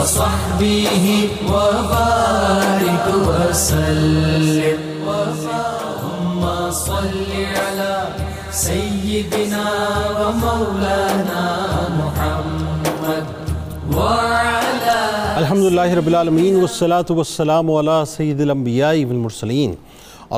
وصحبه 0.00 1.06
وبارك 1.52 3.06
وسلم. 3.28 4.80
اللهم 5.12 6.42
صل 6.88 7.28
على 7.56 7.94
سيدنا 8.50 9.66
ومولانا 10.18 11.44
محمد 12.00 13.24
وعلى 13.96 15.00
الحمد 15.42 15.64
لله 15.68 15.88
رب 16.00 16.08
العالمين 16.12 16.54
والصلاة 16.62 17.08
والسلام 17.18 17.66
على 17.78 17.96
سيد 18.16 18.40
الأنبياء 18.40 18.96
والمرسلين. 19.04 19.70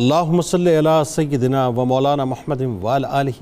اللهم 0.01 0.39
صل 0.41 0.67
على 0.79 0.97
سيدنا 1.17 1.67
ومولانا 1.77 2.25
محمد 2.33 2.63
وعلى 2.83 3.07
آله 3.21 3.39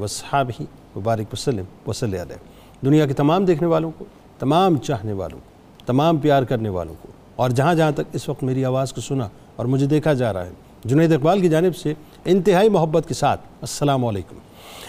وصحابه 0.00 0.58
وبارك 0.96 1.28
وسلم. 1.32 1.66
وصلی 1.86 2.18
علیہ 2.22 2.38
دنیا 2.84 3.06
کے 3.06 3.14
تمام 3.22 3.40
دیکھنے 3.44 3.68
والوں 3.72 3.90
کو، 3.98 4.04
تمام 4.38 4.76
چاہنے 4.88 5.12
والوں 5.12 5.40
کو 5.44 5.50
تمام 5.86 6.16
پیار 6.16 6.42
کرنے 6.42 6.68
والوں 6.68 6.94
کو۔ 7.02 7.08
اور 7.36 7.50
جہاں 7.50 7.74
جہاں 7.74 7.90
تک 7.90 8.02
اس 8.12 8.28
وقت 8.28 8.42
میری 8.42 8.64
آواز 8.64 8.92
کو 8.92 9.00
سنا 9.00 9.28
اور 9.56 9.66
مجھے 9.66 9.86
دیکھا 9.86 10.12
جا 10.12 10.32
رہا 10.32 10.46
ہے، 10.46 10.50
جنید 10.84 11.12
اقبال 11.12 11.40
کی 11.40 11.48
جانب 11.48 11.76
سے 11.76 11.94
انتہائی 12.24 12.68
محبت 12.68 13.08
کے 13.08 13.14
ساتھ 13.14 13.40
السلام 13.60 14.04
علیکم۔ 14.04 14.36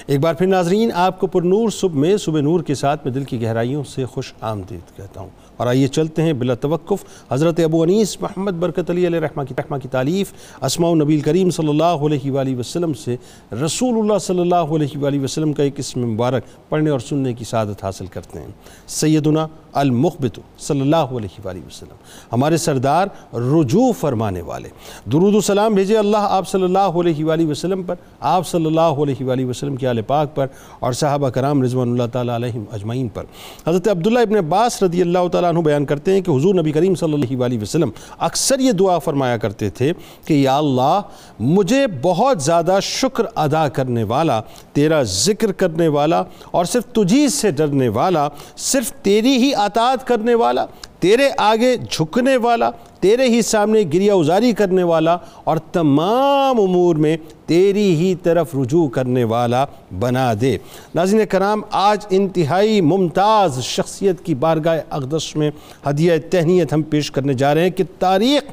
ایک 0.07 0.19
بار 0.19 0.33
پھر 0.33 0.47
ناظرین، 0.47 0.89
آپ 0.95 1.19
کو 1.19 1.27
پر 1.27 1.41
نور 1.41 1.69
صبح 1.69 1.99
میں 1.99 2.17
صبح 2.17 2.41
نور 2.41 2.61
کے 2.61 2.75
ساتھ 2.75 3.05
میں 3.05 3.13
دل 3.13 3.23
کی 3.23 3.41
گہرائیوں 3.41 3.83
سے 3.83 4.05
خوش 4.05 4.33
آمدید 4.41 4.97
کہتا 4.97 5.21
ہوں۔ 5.21 5.29
اور 5.57 5.67
آئیے 5.67 5.87
چلتے 5.87 6.21
ہیں 6.21 6.33
بلا 6.33 6.53
توقف۔ 6.53 7.31
حضرت 7.31 7.59
ابو 7.59 7.83
انیس 7.83 8.21
محمد 8.21 8.51
برکت 8.51 8.89
علی 8.89 9.07
علیہ 9.07 9.19
رحمہ 9.19 9.43
کی 9.43 9.53
رحمہ 9.57 9.77
کی 9.77 9.87
تعلیف 9.87 10.33
اسماء 10.61 10.89
و 10.89 10.95
نبی 10.95 11.19
کریم 11.19 11.49
صلی 11.49 11.67
اللہ 11.67 11.83
علیہ 11.83 12.31
وآلہ 12.31 12.55
وسلم 12.55 12.93
سے 12.93 13.15
رسول 13.51 13.99
اللہ 13.99 14.17
صلی 14.17 14.39
اللہ 14.39 14.55
علیہ 14.55 14.97
وآلہ 14.97 15.19
وسلم 15.19 15.53
کا 15.53 15.63
ایک 15.63 15.73
اسم 15.77 16.07
مبارک 16.07 16.43
پڑھنے 16.69 16.89
اور 16.89 16.99
سننے 16.99 17.33
کی 17.33 17.45
سعادت 17.45 17.83
حاصل 17.83 18.05
کرتے 18.05 18.39
ہیں۔ 18.39 18.47
سیدنا 18.87 19.47
المخبت 19.73 20.39
صلی 20.59 20.81
اللہ 20.81 20.95
علیہ 20.95 21.45
وآلہ 21.45 21.59
وسلم۔ 21.67 21.95
ہمارے 22.31 22.57
سردار 22.57 23.07
رجوع 23.33 23.91
فرمانے 23.91 24.41
والے۔ 24.41 24.69
درود 25.11 25.35
و 25.35 25.41
سلام 25.41 25.73
بھیجے 25.73 25.97
اللہ 25.97 26.27
آپ 26.29 26.47
صلی 26.47 26.63
اللہ 26.63 26.79
علیہ 26.79 27.25
وآلہ 27.25 27.45
وسلم 27.45 27.83
پر، 27.83 27.95
آپ 28.19 28.47
صلی 28.47 28.65
اللہ 28.65 29.01
علیہ 29.03 29.25
وآلہ 29.25 29.45
وسلم 29.45 29.75
کی 29.75 29.87
آل 29.87 30.01
پاک 30.01 30.35
پر 30.35 30.47
اور 30.79 30.93
صحابہ 30.93 31.29
کرام 31.29 31.63
رضوان 31.63 31.91
اللہ 31.91 32.07
تعالیٰ 32.11 32.35
علیہم 32.35 32.63
اجمعین 32.71 33.07
پر۔ 33.07 33.23
حضرت 33.67 33.87
عبداللہ 33.87 34.19
ابن 34.19 34.35
عباس 34.35 34.81
رضی 34.83 35.01
اللہ 35.01 35.27
تعالیٰ 35.31 35.49
عنہ 35.49 35.59
بیان 35.59 35.85
کرتے 35.85 36.13
ہیں 36.13 36.21
کہ 36.21 36.31
حضور 36.31 36.55
نبی 36.55 36.71
کریم 36.71 36.95
صلی 36.95 37.13
اللہ 37.13 37.43
علیہ 37.45 37.59
وسلم 37.61 37.89
اکثر 38.17 38.59
یہ 38.59 38.71
دعا 38.71 38.97
فرمایا 38.99 39.37
کرتے 39.37 39.69
تھے 39.69 39.91
کہ 40.25 40.33
یا 40.33 40.57
اللہ، 40.57 41.01
مجھے 41.39 41.85
بہت 42.01 42.41
زیادہ 42.41 42.77
شکر 42.81 43.25
ادا 43.35 43.67
کرنے 43.67 44.03
والا، 44.03 44.41
تیرا 44.73 45.01
ذکر 45.03 45.51
کرنے 45.51 45.87
والا 45.87 46.23
اور 46.51 46.65
صرف 46.65 46.85
تجھی 46.85 47.27
سے 47.27 47.51
ڈرنے 47.51 47.89
والا، 47.89 48.27
صرف 48.57 48.91
تیری 49.01 49.35
ہی 49.37 49.51
اطاعت 49.65 50.07
کرنے 50.07 50.35
والا، 50.35 50.65
تیرے 50.99 51.29
آگے 51.37 51.75
جھکنے 51.89 52.37
والا، 52.37 52.69
تیرے 52.99 53.25
ہی 53.25 53.41
سامنے 53.41 53.83
گریہ 53.93 54.11
ازاری 54.11 54.51
کرنے 54.51 54.83
والا 54.83 55.17
اور 55.43 55.57
تمام 55.71 56.61
امور 56.61 56.95
میں 56.95 57.15
تیری 57.45 57.95
ہی 57.95 58.13
طرف 58.15 58.55
رجوع 58.55 58.87
کرنے 58.89 59.23
والا 59.23 59.65
بنا 59.99 60.33
دے۔ 60.41 60.57
ناظرین 60.95 61.25
کرام، 61.29 61.61
آج 61.71 62.05
انتہائی 62.09 62.81
ممتاز 62.81 63.59
شخصیت 63.63 64.25
کی 64.25 64.35
بارگاہ 64.35 64.79
اقدس 64.89 65.35
میں 65.35 65.51
ہدیہ 65.89 66.13
تہنیت 66.31 66.73
ہم 66.73 66.81
پیش 66.81 67.11
کرنے 67.11 67.33
جا 67.33 67.53
رہے 67.55 67.63
ہیں 67.63 67.69
کہ 67.69 67.83
تاریخ 67.99 68.51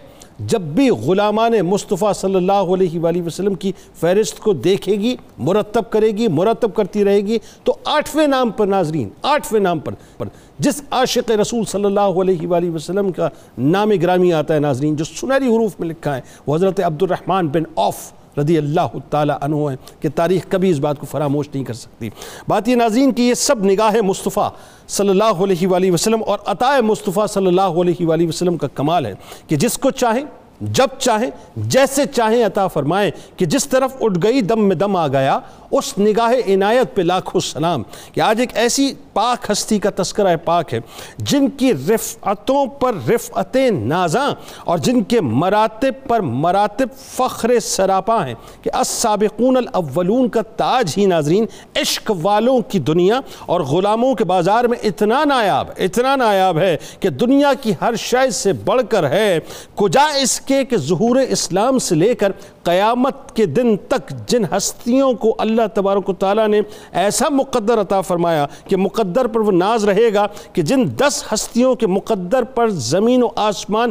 جب 0.49 0.61
بھی 0.75 0.89
غلامان 1.07 1.53
مصطفیٰ 1.67 2.13
صلی 2.15 2.35
اللہ 2.35 2.73
علیہ 2.75 3.01
وآلہ 3.01 3.23
وسلم 3.23 3.55
کی 3.55 3.73
فہرست 4.01 4.39
کو 4.41 4.53
دیکھے 4.53 4.93
گی، 5.01 5.15
مرتب 5.39 5.91
کرے 5.91 6.11
گی، 6.17 6.29
مرتب 6.29 6.75
کرتی 6.75 7.05
رہے 7.05 7.21
گی، 7.27 7.39
تو 7.65 7.77
آٹھویں 7.97 8.27
نام 8.27 8.51
پر 8.51 8.67
ناظرین، 8.67 9.09
آٹھویں 9.23 9.61
نام 9.61 9.79
پر 9.79 9.95
پر 10.19 10.29
جس 10.59 10.81
عاشق 10.91 11.31
رسول 11.31 11.65
صلی 11.65 11.85
اللہ 11.85 12.21
علیہ 12.21 12.47
وآلہ 12.49 12.71
وسلم 12.71 13.11
کا 13.13 13.29
نام 13.59 13.91
گرامی 14.03 14.33
آتا 14.33 14.55
ہے 14.55 14.61
ناظرین، 14.61 14.97
جو 14.97 15.05
سنہری 15.05 15.47
حروف 15.47 15.79
میں 15.81 15.89
لکھا 15.89 16.17
ہے، 16.17 16.21
وہ 16.47 16.55
حضرت 16.57 16.81
عبد 16.85 17.03
الرحمن 17.03 17.49
بن 17.49 17.63
عوف 17.77 18.11
رضی 18.39 18.59
اللہ 18.59 18.97
تعالیٰ 19.11 19.37
عنہ 19.41 19.57
ہیں 19.57 19.77
کہ 20.01 20.09
تاریخ 20.15 20.45
کبھی 20.49 20.71
اس 20.71 20.79
بات 20.79 20.99
کو 20.99 21.07
فراموش 21.11 21.49
نہیں 21.55 21.65
کر 21.65 21.75
سکتی۔ 21.75 22.11
بات 22.49 22.69
یہ 22.69 22.77
ناظرین 22.77 23.13
کہ 23.13 23.23
یہ 23.23 23.35
سب 23.35 23.65
نگاہ 23.65 24.01
مصطفیٰ 24.05 24.49
صلی 24.89 25.09
اللہ 25.09 25.43
علیہ 25.45 25.69
وآلہ 25.69 25.91
وسلم 25.91 26.23
اور 26.27 26.39
عطا 26.47 26.81
مصطفیٰ 26.81 27.27
صلی 27.27 27.47
اللہ 27.47 27.81
علیہ 27.81 28.07
وآلہ 28.07 28.29
وسلم 28.29 28.57
کا 28.57 28.67
کمال 28.75 29.07
ہے 29.07 29.15
کہ 29.47 29.57
جس 29.57 29.79
کو 29.79 29.91
چاہیں، 29.91 30.25
جب 30.61 30.99
چاہیں، 30.99 31.31
جیسے 31.57 32.05
چاہیں 32.07 32.45
عطا 32.45 32.67
فرمائیں 32.67 33.11
کہ 33.37 33.47
جس 33.47 33.69
طرف 33.69 33.97
اٹھ 34.01 34.19
گئی، 34.23 34.41
دم 34.41 34.65
میں 34.69 34.77
دم 34.77 34.97
آ 34.97 35.07
گیا 35.09 35.39
اس 35.71 35.99
نگاہ 35.99 36.33
عنایت 36.55 36.95
پہ 36.95 37.03
لاکھوں 37.03 37.41
سلام 37.41 37.83
کہ 38.13 38.21
آج 38.21 38.41
ایک 38.41 38.51
ایسی 38.55 38.93
پاک 39.13 39.51
ہستی 39.53 39.79
کا 39.79 39.91
تذکرہ 39.97 40.37
پاک 40.37 40.75
ہے 40.75 40.81
جن 41.19 41.49
کی 41.51 41.73
رفعتوں 41.75 42.67
پر 42.67 42.95
رفعتیں 43.09 43.71
نازاں 43.71 44.31
اور 44.65 44.79
جن 44.79 45.03
کے 45.03 45.21
مراتب 45.21 46.09
پر 46.09 46.21
مراتب 46.21 46.89
فخر 46.97 47.59
سراپا 47.61 48.27
ہیں 48.27 48.35
کہ 48.63 48.71
السابقون 48.73 49.57
الاولون 49.57 50.29
کا 50.29 50.43
تاج 50.43 50.95
ہی 50.97 51.07
ناظرین، 51.07 51.47
عشق 51.77 52.11
والوں 52.23 52.61
کی 52.61 52.79
دنیا 52.79 53.21
اور 53.47 53.61
غلاموں 53.61 54.15
کے 54.15 54.25
بازار 54.25 54.65
میں 54.65 54.79
اتنا 54.83 55.25
نایاب 55.25 55.69
اتنا 55.79 56.17
نایاب 56.17 56.59
ہے 56.59 56.77
کہ 57.01 57.09
دنیا 57.09 57.53
کی 57.63 57.73
ہر 57.81 57.95
شے 57.97 58.31
سے 58.31 58.53
بڑھ 58.53 58.83
کر 58.91 59.11
ہے۔ 59.11 59.39
کجا 59.75 60.07
اس 60.23 60.41
کے 60.41 60.65
کہ 60.65 60.77
ظہور 60.77 61.17
اسلام 61.17 61.79
سے 61.79 61.95
لے 61.95 62.15
کر 62.15 62.33
قیامت 62.63 63.37
کے 63.37 63.47
دن 63.47 63.77
تک 63.89 64.13
جن 64.27 64.45
ہستیوں 64.57 65.13
کو 65.13 65.35
اللہ 65.39 65.60
اللہ 65.61 65.75
تبارک 65.75 66.09
و 66.09 66.13
تعالیٰ 66.15 66.47
نے 66.49 66.61
ایسا 67.01 67.29
مقدر 67.31 67.81
عطا 67.81 68.01
فرمایا 68.01 68.47
کہ 68.69 68.77
مقدر 68.77 69.27
پر 69.27 69.41
وہ 69.41 69.53
ناز 69.53 69.85
رہے 69.85 70.13
گا 70.15 70.27
کہ 70.53 70.63
جن 70.63 70.85
دس 71.01 71.23
ہستیوں 71.33 71.75
کے 71.75 71.87
مقدر 71.87 72.45
پر 72.55 72.69
زمین 72.85 73.23
و 73.23 73.29
آسمان 73.37 73.91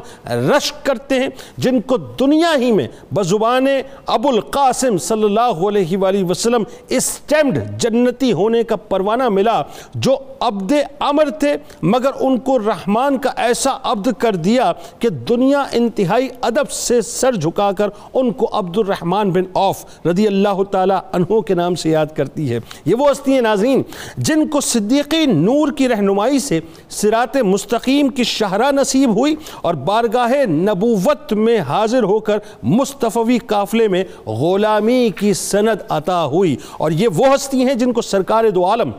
رشک 0.50 0.86
کرتے 0.86 1.20
ہیں، 1.20 1.30
جن 1.58 1.80
کو 1.82 1.98
دنیا 2.20 2.54
ہی 2.60 2.72
میں 2.72 2.88
بزبان 3.14 3.68
ابو 4.08 4.30
القاسم 4.30 4.98
صلی 5.00 5.24
اللہ 5.24 5.68
علیہ 5.68 5.98
وآلہ 5.98 6.24
وسلم 6.30 6.64
اسٹیمڈ 6.90 7.60
جنتی 7.82 8.32
ہونے 8.34 8.64
کا 8.64 8.76
پروانہ 8.90 9.30
ملا 9.30 9.62
جو 9.96 10.18
عبد 10.42 10.74
عمر 11.00 11.30
تھے، 11.40 11.56
مگر 11.84 12.12
ان 12.20 12.38
کو 12.40 12.58
رحمان 12.60 13.18
کا 13.18 13.30
ایسا 13.44 13.78
عبد 13.92 14.08
کر 14.20 14.36
دیا 14.46 14.72
کہ 15.00 15.10
دنیا 15.30 15.64
انتہائی 15.74 16.28
ادب 16.42 16.72
سے 16.72 17.02
سر 17.02 17.36
جھکا 17.36 17.72
کر 17.78 17.90
ان 18.14 18.32
کو 18.34 18.50
عبد 18.60 18.78
الرحمن 18.78 19.32
بن 19.32 19.44
عوف 19.56 19.86
رضی 20.08 20.28
اللہ 20.28 20.64
تعالیٰ 20.72 21.00
عنہ 21.14 21.40
کے 21.48 21.56
نام 21.60 21.76
سے 21.76 21.90
یاد 21.90 22.06
کرتی 22.18 22.54
ہے۔ 22.54 22.60
یہ 22.86 22.96
وہ 22.96 23.12
ہستی 23.12 23.34
ہیں 23.34 23.42
ناظرین 23.42 23.84
جن 24.18 24.48
کو 24.48 24.62
صدیق 24.62 25.14
نور 25.28 25.72
کی 25.72 25.88
رہنمائی 25.88 26.40
سے 26.40 26.60
سرات 26.90 27.38
مستقیم 27.38 28.10
کی 28.10 28.24
شہرہ 28.24 28.72
نصیب 28.72 29.10
ہوئی 29.10 29.36
اور 29.62 29.74
بارگاہ 29.74 30.46
نبوت 30.46 31.34
میں 31.34 31.60
حاضر 31.60 32.04
ہو 32.04 32.20
کر 32.20 32.38
مصطفی 32.64 33.38
قافلے 33.38 33.88
میں 33.88 34.04
غلامی 34.26 35.10
کی 35.20 35.34
سند 35.34 35.82
عطا 35.90 36.26
ہوئی۔ 36.26 36.56
اور 36.78 36.92
یہ 36.92 37.08
وہ 37.16 37.26
ہستی 37.36 37.66
ہیں 37.66 37.74
جن 37.74 37.94
کو 37.94 38.02
سرکار 38.02 38.50
دو 38.50 38.66
عالم 38.66 38.92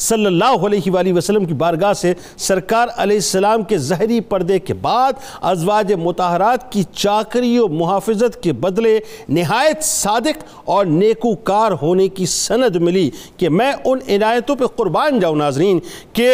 صلی 0.00 0.26
اللہ 0.26 0.66
علیہ 0.66 0.90
وآلہ 0.90 1.12
وسلم 1.12 1.44
کی 1.44 1.54
بارگاہ 1.56 1.92
سے 1.94 2.12
سرکار 2.38 2.88
علیہ 2.96 3.16
السلام 3.16 3.62
کے 3.64 3.78
ظہری 3.80 4.20
پردے 4.28 4.58
کے 4.60 4.74
بعد 4.80 5.12
ازواج 5.42 5.92
متحرات 6.00 6.70
کی 6.72 6.82
چاکری 6.94 7.58
و 7.58 7.68
محافظت 7.70 8.42
کے 8.42 8.52
بدلے 8.60 8.98
نہایت 9.30 9.84
صادق 9.84 10.44
اور 10.66 10.86
نیکوکار 10.86 11.72
ہونے 11.82 12.08
کی 12.10 12.26
سند 12.28 12.76
ملی 12.78 13.08
کہ 13.36 13.48
میں 13.50 13.72
ان 13.84 13.98
عنایتوں 14.08 14.56
پہ 14.56 14.66
قربان 14.76 15.18
جاؤں 15.20 15.36
ناظرین 15.36 15.78
کہ 16.12 16.30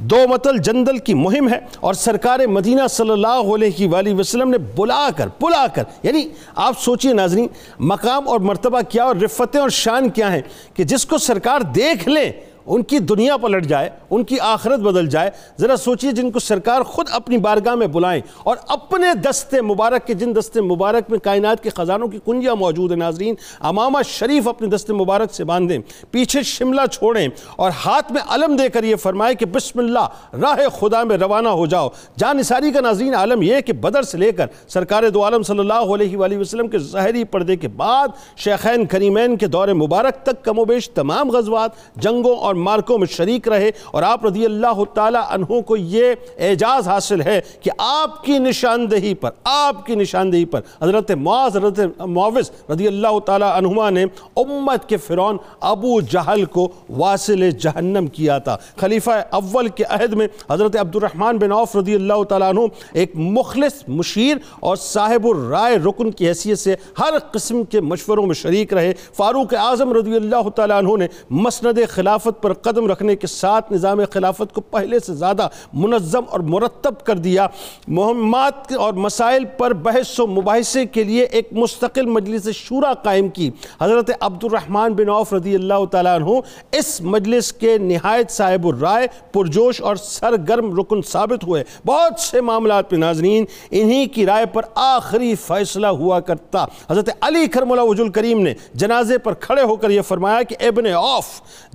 دو 0.00 0.16
متل 0.28 0.56
جندل 0.58 0.96
کی 0.98 1.14
مہم 1.14 1.48
ہے 1.48 1.58
اور 1.80 1.94
سرکار 1.94 2.40
مدینہ 2.48 2.86
صلی 2.90 3.10
اللہ 3.10 3.52
علیہ 3.54 3.88
وآلہ 3.88 4.14
وسلم 4.14 4.50
نے 4.50 4.58
بلا 4.76 5.08
کر 5.16 5.28
بلا 5.40 5.66
کر 5.74 5.82
یعنی 6.02 6.26
آپ 6.56 6.80
سوچئے 6.80 7.12
ناظرین 7.12 7.46
مقام 7.84 8.28
اور 8.28 8.40
مرتبہ 8.42 8.80
کیا 8.88 9.04
اور 9.04 9.16
رفتیں 9.16 9.60
اور 9.60 9.68
شان 9.74 10.08
کیا 10.10 10.32
ہیں 10.32 10.40
کہ 10.74 10.84
جس 10.84 11.06
کو 11.06 11.18
سرکار 11.20 11.60
دیکھ 11.74 12.08
لیں 12.08 12.30
ان 12.66 12.82
کی 12.82 12.98
دنیا 12.98 13.36
پلٹ 13.36 13.66
جائے، 13.66 13.88
ان 14.10 14.24
کی 14.24 14.40
آخرت 14.40 14.80
بدل 14.80 15.06
جائے۔ 15.06 15.30
ذرا 15.60 15.76
سوچئے 15.76 16.12
جن 16.12 16.30
کو 16.30 16.38
سرکار 16.38 16.82
خود 16.82 17.08
اپنی 17.12 17.38
بارگاہ 17.38 17.74
میں 17.74 17.86
بلائیں 17.86 18.20
اور 18.42 18.56
اپنے 18.68 19.12
دست 19.24 19.54
مبارک 19.54 20.06
کے، 20.06 20.14
جن 20.14 20.34
دست 20.36 20.56
مبارک 20.56 21.10
میں 21.10 21.18
کائنات 21.18 21.62
کے 21.62 21.70
خزانوں 21.70 22.08
کی 22.08 22.18
کنجیاں 22.26 22.54
موجود 22.54 22.90
ہیں، 22.90 22.98
ناظرین، 22.98 23.34
امامہ 23.60 23.98
شریف 24.08 24.48
اپنے 24.48 24.68
دست 24.68 24.90
مبارک 24.90 25.34
سے 25.34 25.44
باندھیں، 25.44 25.78
پیچھے 26.10 26.42
شملہ 26.42 26.86
چھوڑیں 26.92 27.28
اور 27.56 27.70
ہاتھ 27.84 28.12
میں 28.12 28.22
علم 28.28 28.56
دے 28.56 28.68
کر 28.68 28.84
یہ 28.84 28.96
فرمائے 28.96 29.34
کہ 29.34 29.46
بسم 29.46 29.78
اللہ، 29.78 30.36
راہ 30.42 30.68
خدا 30.80 31.02
میں 31.04 31.16
روانہ 31.16 31.48
ہو 31.48 31.66
جاؤ۔ 31.66 31.88
جان 32.18 32.36
نثاری 32.36 32.70
کا 32.72 32.80
ناظرین، 32.80 33.14
عالم 33.14 33.42
یہ 33.42 33.60
کہ 33.60 33.72
بدر 33.72 34.02
سے 34.02 34.18
لے 34.18 34.32
کر 34.32 34.46
سرکار 34.68 35.08
دو 35.08 35.24
عالم 35.24 35.42
صلی 35.42 35.58
اللہ 35.58 35.94
علیہ 35.94 36.16
وآلہ 36.16 36.38
وسلم 36.38 36.68
کے 36.68 36.78
ظاہری 36.78 37.24
پردے 37.24 37.56
کے 37.56 37.68
بعد، 37.68 38.08
شیخین 38.36 38.86
کریمین 38.86 39.36
کے 39.36 39.46
دور 39.46 39.68
مبارک 39.68 40.22
تک 40.22 40.44
کم 40.44 40.58
و 40.58 40.64
بیش 40.64 40.90
تمام 40.90 41.30
غزوات، 41.30 41.70
جنگوں 41.96 42.36
اور 42.36 42.53
اور 42.54 42.60
مارکوں 42.62 42.98
میں 42.98 43.06
شریک 43.06 43.48
رہے 43.48 43.70
اور 43.92 44.02
آپ 44.02 44.24
رضی 44.26 44.44
اللہ 44.44 44.82
تعالی 44.94 45.18
عنہ 45.28 45.60
کو 45.60 45.76
یہ 45.76 46.14
اعجاز 46.38 46.88
حاصل 46.88 47.20
ہے 47.20 47.40
کہ 47.60 47.70
آپ 47.78 48.22
کی 48.24 48.38
نشاندہی 48.38 49.14
پر، 49.14 49.30
آپ 49.44 49.84
کی 49.86 49.94
نشاندہی 49.94 50.44
پر 50.44 50.60
حضرت 50.82 51.10
معاذ، 51.10 51.56
حضرت 51.56 51.80
معاوض 52.00 52.50
رضی 52.70 52.86
اللہ 52.86 53.18
تعالی 53.26 53.44
عنہما 53.44 53.88
نے 53.90 54.04
امت 54.36 54.88
کے 54.88 54.96
فرعون 54.96 55.36
ابو 55.60 56.00
جہل 56.00 56.44
کو 56.44 56.68
واصل 56.90 57.50
جہنم 57.50 58.06
کیا 58.06 58.38
تھا۔ 58.38 58.56
خلیفہ 58.76 59.10
اول 59.30 59.68
کے 59.68 59.84
عہد 59.84 60.12
میں 60.12 60.26
حضرت 60.50 60.76
عبد 60.80 60.96
الرحمن 60.96 61.38
بن 61.38 61.52
عوف 61.52 61.76
رضی 61.76 61.94
اللہ 61.94 62.22
تعالیٰ 62.22 62.48
عنہ 62.48 62.66
ایک 62.92 63.12
مخلص 63.16 63.82
مشیر 63.88 64.36
اور 64.60 64.76
صاحب 64.76 65.26
الرائے 65.26 65.76
رکن 65.76 66.10
کی 66.10 66.28
حیثیت 66.28 66.58
سے 66.58 66.74
ہر 66.98 67.18
قسم 67.32 67.62
کے 67.64 67.80
مشوروں 67.80 68.26
میں 68.26 68.34
شریک 68.34 68.74
رہے۔ 68.74 68.92
فاروق 69.16 69.54
اعظم 69.58 69.92
رضی 69.92 70.16
اللہ 70.16 70.48
تعالیٰ 70.48 70.78
عنہ 70.78 70.96
نے 70.96 71.06
مسند 71.30 71.78
خلافت 71.88 72.40
پر 72.44 72.52
قدم 72.62 72.86
رکھنے 72.86 73.16
کے 73.16 73.26
ساتھ 73.26 73.72
نظام 73.72 74.00
خلافت 74.12 74.54
کو 74.54 74.60
پہلے 74.60 74.98
سے 74.98 75.14
زیادہ 75.14 75.48
منظم 75.72 76.24
اور 76.30 76.40
مرتب 76.40 77.04
کر 77.04 77.18
دیا۔ 77.18 77.46
مہمات 77.88 78.72
اور 78.72 78.92
مسائل 78.92 79.44
پر 79.58 79.72
بحث 79.84 80.18
و 80.20 80.26
مباحثے 80.26 80.84
کے 80.86 81.02
لیے 81.04 81.24
ایک 81.24 81.48
مستقل 81.52 82.06
مجلس 82.06 82.48
شورا 82.54 82.92
قائم 82.94 83.28
کی۔ 83.28 83.50
حضرت 83.80 84.10
عبد 84.20 84.44
الرحمن 84.44 84.92
بن 84.92 85.08
عوف 85.08 85.32
رضی 85.32 85.54
اللہ 85.54 85.84
تعالیٰ 85.90 86.14
عنہ 86.16 86.38
اس 86.72 87.00
مجلس 87.00 87.52
کے 87.52 87.76
نہایت 87.78 88.30
صاحب 88.30 88.66
الرائے، 88.66 89.06
پرجوش 89.32 89.80
اور 89.80 89.96
سرگرم 89.96 90.74
رکن 90.78 91.02
ثابت 91.02 91.44
ہوئے۔ 91.44 91.62
بہت 91.86 92.20
سے 92.20 92.40
معاملات 92.40 92.90
پہ 92.90 92.96
ناظرین، 92.96 93.44
انہی 93.70 94.04
کی 94.06 94.26
رائے 94.26 94.46
پر 94.46 94.62
آخری 94.74 95.34
فیصلہ 95.34 95.86
ہوا 95.86 96.20
کرتا۔ 96.20 96.64
حضرت 96.90 97.10
علی 97.20 97.46
کرم 97.46 97.72
اللہ 97.72 97.82
وجل 97.82 98.08
کریم 98.08 98.40
نے 98.40 98.54
جنازے 98.74 99.18
پر 99.18 99.34
کھڑے 99.34 99.62
ہو 99.62 99.76
کر 99.76 99.90
یہ 99.90 100.02
فرمایا 100.08 100.42
کہ 100.42 100.56
ابن 100.66 100.86
عوف، 100.86 101.26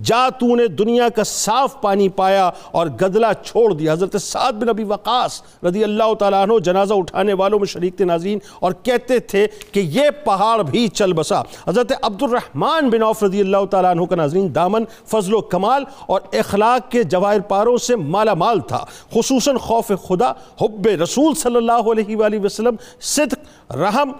جا 0.04 0.28
تو 0.30 0.56
نے 0.60 0.68
دنیا 0.68 1.10
کا 1.10 1.24
صاف 1.24 1.80
پانی 1.82 2.10
پایا 2.10 2.50
اور 2.72 2.88
گدلہ 3.02 3.28
چھوڑ 3.44 3.74
دیا۔ 3.74 3.94
حضرت 3.94 4.22
سعد 4.22 4.54
بن 4.54 4.70
ابی 4.70 4.84
وقاص 4.84 5.42
رضی 5.64 5.84
اللہ 5.84 6.14
تعالیٰ 6.14 6.42
عنہ 6.44 6.60
جنازہ 6.60 6.94
اٹھانے 6.94 7.34
والوں 7.34 7.60
میں 7.60 7.68
شریک 7.68 7.98
تھے 7.98 8.06
ناظرین 8.06 8.40
اور 8.60 8.72
کہتے 8.84 9.20
تھے 9.20 9.46
کہ 9.72 9.80
یہ 9.80 10.10
پہاڑ 10.26 10.62
بھی 10.64 10.88
چل 10.88 11.14
بسا۔ 11.14 11.42
حضرت 11.68 11.92
عبد 12.02 12.24
الرحمن 12.24 12.90
بن 12.90 13.04
عوف 13.04 13.24
رضی 13.24 13.42
اللہ 13.42 13.66
تعالیٰ 13.72 13.92
عنہ 13.92 14.06
کا 14.06 14.16
ناظرین 14.16 14.56
دامن، 14.56 14.84
فضل 15.08 15.34
و 15.34 15.42
کمال 15.42 15.84
اور 16.08 16.22
اخلاق 16.34 16.92
کے 16.92 17.04
جواہر 17.04 17.40
پاروں 17.40 17.78
سے 17.78 17.96
مالا 17.96 18.34
مال 18.34 18.60
تھا۔ 18.60 18.84
خصوصاً 19.14 19.58
خوف 19.58 19.92
خدا، 20.08 20.32
حب 20.62 20.88
رسول 21.04 21.34
صلی 21.36 21.56
اللہ 21.56 21.92
علیہ 21.92 22.18
وآلہ 22.18 22.40
وسلم، 22.44 22.76
صدق، 23.02 23.74
رحم 23.74 24.12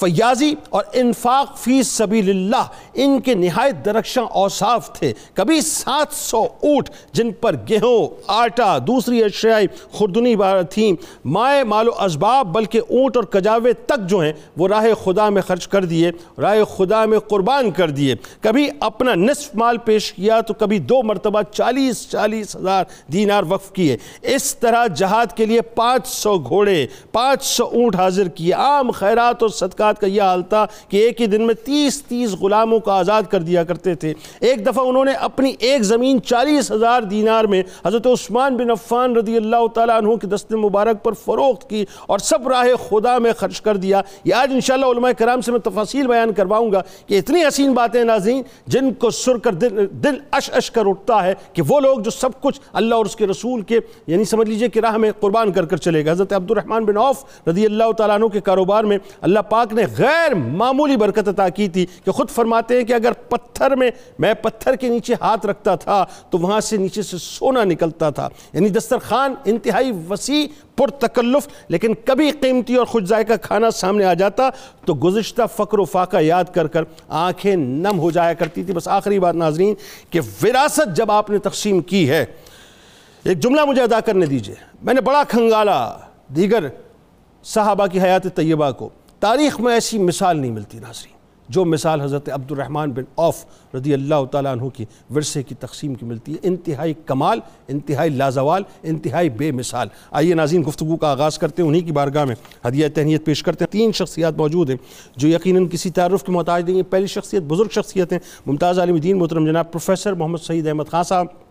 فیاضی 0.00 0.54
اور 0.70 0.84
انفاق 0.92 1.58
فی 1.58 1.82
سبیل 1.82 2.30
اللہ 2.30 2.66
ان 2.94 3.20
کے 3.20 3.34
نہایت 3.34 3.84
درخشاں 3.84 4.22
اوصاف 4.22 4.92
تھے۔ 4.92 5.12
کبھی 5.34 5.60
سات 5.60 6.12
سو 6.12 6.42
اونٹ 6.42 6.90
جن 7.12 7.32
پر 7.32 7.54
گیہوں، 7.68 8.08
آٹا، 8.26 8.78
دوسری 8.86 9.24
اشیائی 9.24 9.66
خوردنی 9.92 10.34
تھیں۔ 10.70 10.92
مائے 11.24 11.64
مال 11.64 11.88
و 11.88 12.04
اسباب، 12.04 12.46
بلکہ 12.54 12.80
اونٹ 12.88 13.16
اور 13.16 13.24
کجاوے 13.24 13.72
تک 13.72 14.08
جو 14.08 14.18
ہیں، 14.18 14.32
وہ 14.56 14.68
راہ 14.68 14.86
خدا 15.04 15.28
میں 15.28 15.42
خرچ 15.42 15.68
کر 15.68 15.84
دیے 15.84 16.10
راہ 16.38 16.64
خدا 16.64 17.04
میں 17.04 17.18
قربان 17.18 17.70
کر 17.70 17.90
دیے۔ 17.90 18.14
کبھی 18.40 18.68
اپنا 18.80 19.14
نصف 19.14 19.54
مال 19.54 19.76
پیش 19.76 20.12
کیا، 20.12 20.40
تو 20.40 20.54
کبھی 20.54 20.78
دو 20.78 21.02
مرتبہ 21.02 21.42
چالیس 21.42 22.10
چالیس 22.10 22.56
ہزار 22.56 22.84
دینار 23.12 23.42
وقف 23.48 23.72
کیے۔ 23.72 23.96
اس 24.22 24.56
طرح 24.56 24.86
جہاد 24.86 25.26
کے 25.36 25.46
لیے 25.46 25.60
پانچ 25.60 26.06
سو 26.06 26.38
گھوڑے، 26.38 26.86
پانچ 27.12 27.44
سو 27.44 27.64
اونٹ 27.64 27.96
حاضر 27.96 28.28
کیے۔ 28.28 28.52
عام 28.52 28.90
خیرات 28.90 29.42
اور 29.42 29.50
صدقہ 29.50 29.83
صدقات 29.84 30.00
کا 30.00 30.06
یہ 30.06 30.22
حال 30.22 30.42
تھا 30.42 30.64
کہ 30.88 30.96
ایک 30.96 31.20
ہی 31.20 31.26
دن 31.26 31.46
میں 31.46 31.54
تیس 31.54 32.02
تیس 32.02 32.34
غلاموں 32.40 32.78
کا 32.80 32.92
آزاد 32.92 33.22
کر 33.30 33.40
دیا 33.40 33.64
کرتے 33.64 33.94
تھے۔ 33.94 34.12
ایک 34.40 34.66
دفعہ 34.66 34.84
انہوں 34.86 35.04
نے 35.04 35.12
اپنی 35.12 35.52
ایک 35.58 35.82
زمین 35.82 36.22
چالیس 36.22 36.70
ہزار 36.72 37.02
دینار 37.02 37.44
میں 37.44 37.62
حضرت 37.84 38.06
عثمان 38.06 38.56
بن 38.56 38.70
عفان 38.70 39.16
رضی 39.16 39.36
اللہ 39.36 39.66
تعالیٰ 39.74 39.96
عنہ 39.96 40.14
کی 40.16 40.26
دست 40.26 40.52
مبارک 40.54 41.02
پر 41.04 41.12
فروخت 41.24 41.68
کی 41.70 41.84
اور 42.06 42.18
سب 42.18 42.48
راہ 42.48 42.66
خدا 42.88 43.16
میں 43.18 43.32
خرچ 43.32 43.60
کر 43.60 43.76
دیا۔ 43.76 44.00
یہ 44.24 44.34
آج 44.34 44.52
انشاءاللہ 44.54 44.86
علماء 44.86 45.10
کرام 45.18 45.40
سے 45.40 45.52
میں 45.52 45.60
تفاصیل 45.60 46.06
بیان 46.06 46.32
کرواؤں 46.32 46.72
گا 46.72 46.82
کہ 47.06 47.18
اتنی 47.18 47.44
حسین 47.48 47.72
باتیں 47.74 48.02
ناظرین 48.04 48.42
جن 48.66 48.92
کو 48.94 49.10
سر 49.10 49.38
کر 49.38 49.54
دل, 49.54 49.86
دل 49.90 50.18
اش 50.32 50.50
اش 50.52 50.70
کر 50.70 50.86
اٹھتا 50.86 51.22
ہے 51.24 51.34
کہ 51.52 51.62
وہ 51.68 51.80
لوگ 51.80 51.98
جو 51.98 52.10
سب 52.10 52.40
کچھ 52.40 52.60
اللہ 52.72 52.94
اور 52.94 53.06
اس 53.06 53.16
کے 53.16 53.26
رسول 53.26 53.62
کے 53.62 53.78
یعنی 54.06 54.24
سمجھ 54.24 54.48
لیجیے 54.48 54.68
کہ 54.68 54.80
راہ 54.80 54.96
میں 54.96 55.10
قربان 55.20 55.52
کر 55.52 55.64
کر 55.64 55.76
چلے 55.76 56.04
گا 56.06 56.12
حضرت 56.12 56.32
عبد 56.32 56.50
الرحمن 56.50 56.84
بن 56.84 56.96
عوف 56.96 57.24
رضی 57.48 57.64
اللہ 57.66 57.92
تعالیٰ 57.92 58.16
عنہ 58.16 58.26
کے 58.26 58.40
کاروبار 58.40 58.84
میں 58.84 58.98
اللہ 59.20 59.40
پاک 59.50 59.73
نے 59.74 59.84
غیر 59.98 60.34
معمولی 60.34 60.96
برکت 60.96 61.28
عطا 61.28 61.48
کی 61.48 61.68
تھی 61.68 61.86
کہ 62.04 62.10
خود 62.10 62.30
فرماتے 62.30 62.76
ہیں 62.76 62.84
کہ 62.84 62.92
اگر 62.92 63.12
پتھر 63.12 63.76
میں 63.76 63.90
میں 64.18 64.34
پتھر 64.34 64.76
کے 64.76 64.88
نیچے 64.88 65.14
ہاتھ 65.20 65.46
رکھتا 65.46 65.74
تھا 65.74 66.04
تو 66.30 66.38
وہاں 66.38 66.60
سے 66.60 66.76
نیچے 66.76 67.02
سے 67.02 67.16
سونا 67.18 67.64
نکلتا 67.64 68.10
تھا۔ 68.10 68.28
یعنی 68.52 68.68
دسترخوان 68.68 69.34
انتہائی 69.44 69.92
وسیع 70.10 70.46
پر 70.76 70.88
تکلف 70.88 71.48
لیکن 71.68 71.94
کبھی 72.04 72.30
قیمتی 72.30 72.74
اور 72.74 72.86
خوش 72.86 73.02
ذائقہ 73.02 73.32
کھانا 73.42 73.70
سامنے 73.70 74.04
آ 74.04 74.14
جاتا 74.14 74.50
تو 74.84 74.94
گزشتہ 74.94 75.42
فقر 75.56 75.78
و 75.78 75.84
فاقہ 75.84 76.16
یاد 76.16 76.44
کر 76.54 76.66
کر 76.66 76.82
آنکھیں 77.08 77.56
نم 77.56 77.98
ہو 77.98 78.10
جایا 78.10 78.32
کرتی 78.32 78.62
تھی۔ 78.62 78.74
بس 78.74 78.88
آخری 78.88 79.18
بات 79.18 79.34
ناظرین 79.34 79.74
کہ 80.10 80.20
وراثت 80.42 80.96
جب 80.96 81.10
آپ 81.10 81.30
نے 81.30 81.38
تقسیم 81.38 81.80
کی 81.80 82.10
ہے، 82.10 82.24
ایک 83.24 83.40
جملہ 83.40 83.60
مجھے 83.64 83.82
ادا 83.82 84.00
کرنے 84.00 84.26
دیجیے۔ 84.26 84.54
میں 84.82 84.94
نے 84.94 85.00
بڑا 85.00 85.22
کھنگالا 85.28 85.96
دیگر 86.28 86.66
صحابہ 87.44 87.86
کی 87.86 88.00
حیات 88.00 88.22
طیبہ 88.34 88.70
کو۔ 88.70 88.88
تاریخ 89.24 89.60
میں 89.60 89.72
ایسی 89.72 89.98
مثال 89.98 90.36
نہیں 90.36 90.50
ملتی 90.50 90.78
ناظرین، 90.78 91.12
جو 91.48 91.64
مثال 91.64 92.00
حضرت 92.00 92.28
عبد 92.32 92.50
الرحمن 92.52 92.90
بن 92.90 93.02
عوف 93.16 93.36
رضی 93.74 93.94
اللہ 93.94 94.24
تعالیٰ 94.32 94.52
عنہ 94.52 94.68
کی 94.68 94.84
ورثے 95.14 95.42
کی 95.42 95.54
تقسیم 95.54 95.94
کی 95.94 96.06
ملتی 96.06 96.32
ہے۔ 96.32 96.38
انتہائی 96.42 96.94
کمال، 97.06 97.40
انتہائی 97.68 98.10
لازوال، 98.10 98.62
انتہائی 98.82 99.30
بے 99.30 99.50
مثال۔ 99.50 99.88
آئیے 100.10 100.34
ناظرین 100.34 100.62
گفتگو 100.68 100.96
کا 100.96 101.10
آغاز 101.10 101.38
کرتے 101.38 101.62
ہیں، 101.62 101.68
انہی 101.68 101.80
کی 101.80 101.92
بارگاہ 101.92 102.24
میں 102.24 102.34
ہدیہ 102.68 102.88
تہنیت 102.94 103.24
پیش 103.26 103.42
کرتے 103.42 103.64
ہیں۔ 103.64 103.72
تین 103.72 103.92
شخصیات 103.92 104.36
موجود 104.38 104.70
ہیں 104.70 104.76
جو 105.16 105.28
یقیناً 105.28 105.68
کسی 105.68 105.90
تعارف 105.90 106.24
کے 106.24 106.32
محتاج 106.32 106.66
دیں 106.66 106.74
گے 106.74 106.82
پہلی 106.82 107.06
شخصیت 107.06 107.42
بزرگ 107.42 107.68
شخصیت 107.70 108.12
ہیں، 108.12 108.20
ممتاز 108.46 108.78
عالم 108.78 108.96
دین 108.96 109.18
محترم 109.18 109.46
جناب 109.46 109.72
پروفیسر 109.72 110.12
محمد 110.12 110.42
سعید 110.42 110.66
احمد 110.66 110.90
خان 110.90 111.04
صاحب۔ 111.04 111.43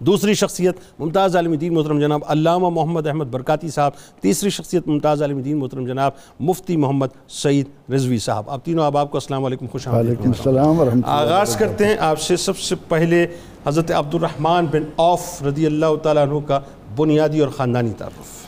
دوسری 0.00 0.34
شخصیت 0.34 0.74
ممتاز 0.98 1.36
عالم 1.36 1.54
دین 1.54 1.74
محترم 1.74 2.00
جناب 2.00 2.20
علامہ 2.28 2.68
محمد 2.68 3.06
احمد 3.06 3.24
برکاتی 3.24 3.68
صاحب 3.68 3.92
تیسری 4.20 4.50
شخصیت 4.50 4.88
ممتاز 4.88 5.22
عالم 5.22 5.40
دین 5.40 5.56
محترم 5.56 5.86
جناب 5.86 6.12
مفتی 6.40 6.76
محمد 6.76 7.06
سعید 7.28 7.92
رضوی 7.92 8.18
صاحب۔ 8.18 8.50
آپ 8.50 8.64
تینوں 8.64 8.84
آپ 8.84 9.10
کو 9.10 9.16
السلام 9.16 9.44
علیکم 9.44 9.66
خوش 9.72 9.88
السلام 9.88 10.80
ورحمۃ 10.80 11.00
آغاز 11.04 11.56
کرتے 11.56 11.86
ہیں 11.86 11.96
آپ 12.00 12.20
سے 12.20 12.36
سب 12.36 12.58
سے 12.58 12.74
پہلے 12.88 13.26
حضرت 13.66 13.90
عبد 13.90 14.14
الرحمن 14.14 14.66
بن 14.70 14.82
عوف 14.98 15.42
رضی 15.42 15.66
اللہ 15.66 15.96
تعالیٰ 16.02 16.28
عنہ 16.28 16.38
کا 16.46 16.60
بنیادی 16.96 17.40
اور 17.40 17.48
خاندانی 17.48 17.92
تعارف۔ 17.98 18.46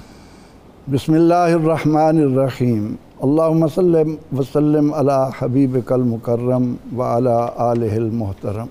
بسم 0.90 1.12
اللہ 1.12 1.34
الرحمن 1.34 2.18
الرحیم۔ 2.22 2.94
اللہم 3.20 3.68
صلی 3.68 4.16
وسلم 4.38 4.94
علی 4.94 5.30
حبیبک 5.38 5.92
المکرم 5.92 6.74
وعلی 6.96 7.46
آلہ 7.56 7.92
المحترم۔ 7.92 8.66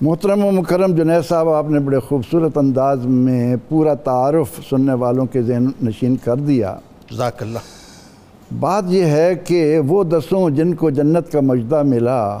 محترم 0.00 0.44
و 0.44 0.50
مکرم 0.50 0.94
جنید 0.94 1.28
صاحب 1.28 1.48
آپ 1.48 1.70
نے 1.70 1.78
بڑے 1.78 1.98
خوبصورت 1.98 2.58
انداز 2.58 3.06
میں 3.06 3.56
پورا 3.68 3.94
تعارف 3.94 4.60
سننے 4.70 4.94
والوں 4.94 5.26
کے 5.26 5.42
ذہن 5.42 5.66
نشین 5.82 6.16
کر 6.16 6.36
دیا۔ 6.36 6.76
جزاک 7.10 7.42
اللہ۔ 7.42 7.58
بات 8.60 8.84
یہ 8.88 9.04
ہے 9.04 9.34
کہ 9.34 9.78
وہ 9.78 10.04
دسوں 10.04 10.50
جن 10.50 10.74
کو 10.74 10.90
جنت 10.90 11.32
کا 11.32 11.40
مجدہ 11.40 11.82
ملا 11.82 12.38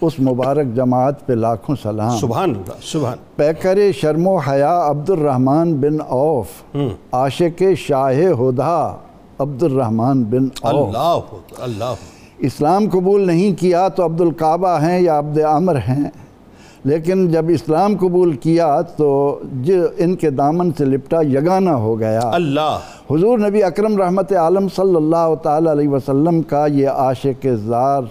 اس 0.00 0.20
مبارک 0.20 0.74
جماعت 0.74 1.26
پہ 1.26 1.32
لاکھوں 1.32 1.76
سلام۔ 1.82 2.18
سبحان 2.18 2.50
اللہ 2.50 2.80
سبحان۔ 2.82 3.18
پیکر 3.36 3.78
شرم 3.92 4.26
و 4.26 4.36
حیا 4.36 4.86
عبد 4.86 5.10
الرحمن 5.10 5.74
بن 5.74 5.96
عوف 6.08 6.76
عاشق 7.12 7.62
شاہ 7.78 8.20
ہدا 8.40 8.96
عبد 9.38 9.62
الرحمن 9.62 10.22
بن 10.24 10.48
عوف۔ 10.62 10.96
اللہ 10.96 11.62
اللہ 11.62 11.94
اسلام 12.38 12.84
قبول 12.92 13.26
نہیں 13.26 13.60
کیا 13.60 13.88
تو 13.88 14.04
عبد 14.04 14.20
القعبہ 14.20 14.78
ہیں 14.82 15.00
یا 15.00 15.18
عبد 15.18 15.38
عمر 15.38 15.76
ہیں؟ 15.76 16.10
لیکن 16.84 17.28
جب 17.28 17.44
اسلام 17.48 17.96
قبول 17.96 18.32
کیا 18.32 18.80
تو 18.80 19.40
ان 19.98 20.14
کے 20.14 20.30
دامن 20.30 20.70
سے 20.78 20.84
لپٹا 20.84 21.20
یگانہ 21.20 21.70
ہو 21.70 21.98
گیا۔ 21.98 22.20
اللہ۔ 22.24 22.78
حضور 23.10 23.38
نبی 23.38 23.62
اکرم 23.62 23.96
رحمت 23.96 24.32
عالم 24.32 24.66
صلی 24.76 24.96
اللہ 24.96 25.34
تعالی 25.42 25.70
علیہ 25.70 25.88
وسلم 25.88 26.42
کا 26.42 26.66
یہ 26.66 26.88
عاشق 26.88 27.46
زار 27.64 28.02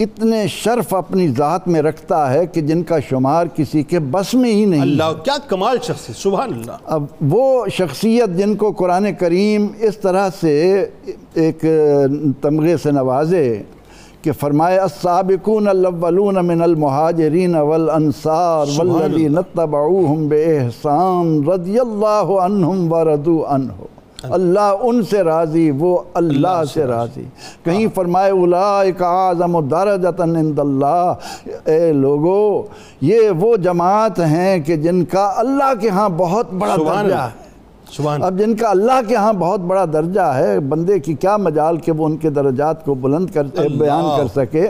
اتنے 0.00 0.46
شرف 0.48 0.94
اپنی 0.94 1.28
ذات 1.28 1.68
میں 1.68 1.82
رکھتا 1.82 2.32
ہے 2.32 2.46
کہ 2.46 2.60
جن 2.60 2.82
کا 2.82 3.00
شمار 3.00 3.46
کسی 3.54 3.82
کے 3.82 3.98
بس 3.98 4.34
میں 4.34 4.50
ہی 4.50 4.64
نہیں۔ 4.64 4.80
اللہ 4.80 5.12
کیا 5.24 5.36
کمال 5.48 5.76
شخص 5.82 6.08
ہے 6.08 6.14
سبحان 6.16 6.52
اللہ۔ 6.52 6.72
اب 6.84 7.04
وہ 7.30 7.66
شخصیت 7.66 8.36
جن 8.36 8.54
کو 8.54 8.72
قرآن 8.72 9.06
کریم 9.18 9.66
اس 9.80 9.96
طرح 9.96 10.28
سے 10.40 10.86
ایک 11.34 11.64
تمغے 12.40 12.76
سے 12.76 12.90
نوازے۔ 12.90 13.62
کہ 14.22 14.32
فرمائے 14.32 14.78
السابقون 14.78 15.68
الاولون 15.68 16.46
من 16.46 16.62
المہاجرین 16.62 17.54
والانصار 17.54 18.66
والذین 18.78 19.38
اتبعوہم 19.38 20.28
بے 20.28 20.58
احسان 20.58 21.48
رضی 21.48 21.78
اللہ 21.78 22.30
عنہم 22.42 22.92
وردو 22.92 23.44
عنہ۔ 23.48 23.72
اللہ 24.30 24.74
ان 24.82 25.02
سے 25.02 25.22
راضی 25.22 25.70
وہ 25.70 25.98
اللہ 26.14 26.62
سے 26.74 26.86
راضی۔ 26.86 27.24
کہیں 27.64 27.86
فرمائے 27.94 28.30
اولائک 28.30 29.02
اعظم 29.02 29.68
درجتاً 29.68 30.36
عند 30.36 30.58
اللہ۔ 30.58 31.12
اے 31.64 31.92
لوگو 31.92 32.62
یہ 33.00 33.30
وہ 33.40 33.56
جماعت 33.56 34.18
ہیں 34.18 34.58
کہ 34.58 34.76
جن 34.76 35.04
کا 35.04 35.32
اللہ 35.36 35.72
کے 35.80 35.88
ہاں 35.88 36.08
بہت 36.08 36.52
بڑا 36.52 36.76
درجہ 36.76 37.14
ہے۔ 37.14 37.41
سبحان 37.96 38.22
اب 38.22 38.38
جن 38.38 38.56
کا 38.56 38.70
اللہ 38.70 39.00
کے 39.08 39.16
ہاں 39.16 39.32
بہت 39.32 39.60
بڑا 39.60 39.84
درجہ 39.92 40.20
ہے 40.20 40.60
بندے 40.60 40.98
کی 40.98 41.14
کیا 41.14 41.36
مجال 41.36 41.76
کہ 41.76 41.92
وہ 41.92 42.06
ان 42.06 42.16
کے 42.16 42.30
درجات 42.30 42.84
کو 42.84 42.94
بلند 42.94 43.30
کر 43.30 43.42
بیان 43.78 44.04
کر 44.16 44.26
سکے۔ 44.34 44.66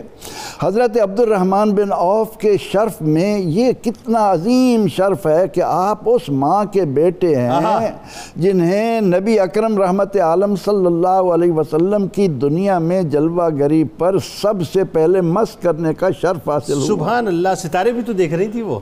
حضرت 0.63 1.01
عبد 1.03 1.21
الرحمن 1.21 1.71
بن 1.71 1.93
عوف 1.93 2.37
کے 2.37 2.57
شرف 2.61 3.03
میں 3.03 3.39
یہ 3.39 3.73
کتنا 3.73 4.33
عظیم 4.33 4.87
شرف 4.87 5.27
ہے 5.27 5.49
کہ 5.49 5.61
آپ 5.61 5.99
اس 6.05 6.29
ماں 6.29 6.65
کے 6.65 6.85
بیٹے 6.85 7.37
ہیں 7.37 7.91
جنہیں 8.37 9.01
نبی 9.01 9.39
اکرم 9.41 9.83
رحمت 9.83 10.17
عالم 10.17 10.57
صلی 10.57 10.87
اللہ 10.87 11.09
علیہ 11.09 11.53
وسلم 11.53 12.09
کی 12.09 12.29
دنیا 12.29 12.79
میں 12.79 13.03
جلوہ 13.03 13.49
گری 13.49 13.85
پر 13.85 14.19
سب 14.19 14.63
سے 14.73 14.85
پہلے 14.85 15.21
مس 15.21 15.57
کرنے 15.63 15.95
کا 15.95 16.09
شرف 16.21 16.49
حاصل 16.49 16.73
ہوا۔ 16.73 16.87
سبحان 16.87 17.27
اللہ 17.27 17.49
ستارے 17.57 17.93
بھی 17.93 18.03
تو 18.03 18.13
دیکھ 18.13 18.35
رہی 18.35 18.49
تھی 18.49 18.63
وہ۔ 18.63 18.81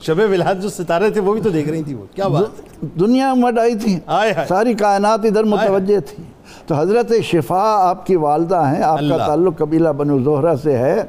شب 0.00 0.20
ولاد 0.30 0.54
جو 0.62 0.68
ستارے 0.68 1.10
تھے 1.10 1.20
وہ 1.20 1.32
بھی 1.32 1.40
تو 1.40 1.48
دیکھ 1.48 1.68
رہی 1.68 1.82
تھی 1.82 1.94
وہ۔ 1.94 2.04
کیا 2.14 2.28
بات۔ 2.28 2.60
ہے 3.00 3.19
دنیا 3.20 3.32
مٹ 3.34 3.58
آئی 3.58 3.74
تھی۔ 3.78 3.98
ساری 4.48 4.74
کائنات 4.74 5.24
ادھر 5.24 5.44
متوجہ 5.44 5.98
تھی۔ 6.00 6.22
تو 6.66 6.74
حضرت 6.74 7.12
شفا 7.24 7.88
آپ 7.88 8.06
کی 8.06 8.16
والدہ 8.16 8.62
ہیں 8.66 8.82
آپ 8.82 8.98
کا 8.98 9.16
تعلق 9.26 9.58
قبیلہ 9.58 9.88
بنو 9.88 10.18
زہرہ 10.18 10.54
سے 10.56 10.76
ہے۔ 10.78 11.02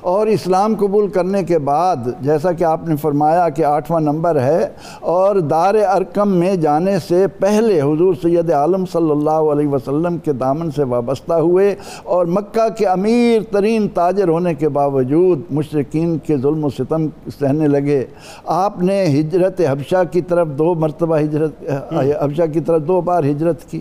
اور 0.00 0.26
اسلام 0.26 0.74
قبول 0.78 1.08
کرنے 1.08 1.42
کے 1.42 1.58
بعد 1.58 1.96
جیسا 2.20 2.52
کہ 2.52 2.64
آپ 2.64 2.88
نے 2.88 2.96
فرمایا 2.96 3.48
کہ 3.48 3.64
آٹھواں 3.64 4.00
نمبر 4.00 4.40
ہے 4.40 4.66
اور 5.00 5.36
دار 5.36 5.74
ارکم 5.74 6.28
میں 6.28 6.56
جانے 6.56 6.98
سے 6.98 7.26
پہلے 7.26 7.80
حضور 7.80 8.14
سید 8.22 8.50
عالم 8.50 8.84
صلی 8.92 9.10
اللہ 9.10 9.30
علیہ 9.30 9.68
وسلم 9.68 10.18
کے 10.18 10.32
دامن 10.32 10.70
سے 10.70 10.82
وابستہ 10.84 11.32
ہوئے۔ 11.32 11.74
اور 12.04 12.26
مکہ 12.26 12.68
کے 12.78 12.86
امیر 12.86 13.42
ترین 13.52 13.88
تاجر 13.88 14.28
ہونے 14.28 14.54
کے 14.54 14.68
باوجود 14.68 15.40
مشرقین 15.50 16.18
کے 16.18 16.36
ظلم 16.36 16.64
و 16.64 16.68
ستم 16.70 17.06
سہنے 17.40 17.68
لگے۔ 17.68 18.04
آپ 18.44 18.82
نے 18.82 19.04
ہجرت 19.04 19.60
حبشہ 19.70 20.02
کی 20.10 20.22
طرف 20.22 20.48
دو 20.48 20.74
مرتبہ 20.74 21.18
ہجرت 21.18 21.52
حبشہ 22.20 22.42
کی 22.52 22.60
طرف 22.60 22.82
دو 22.88 23.00
بار 23.00 23.24
ہجرت 23.24 23.64
کی۔ 23.64 23.80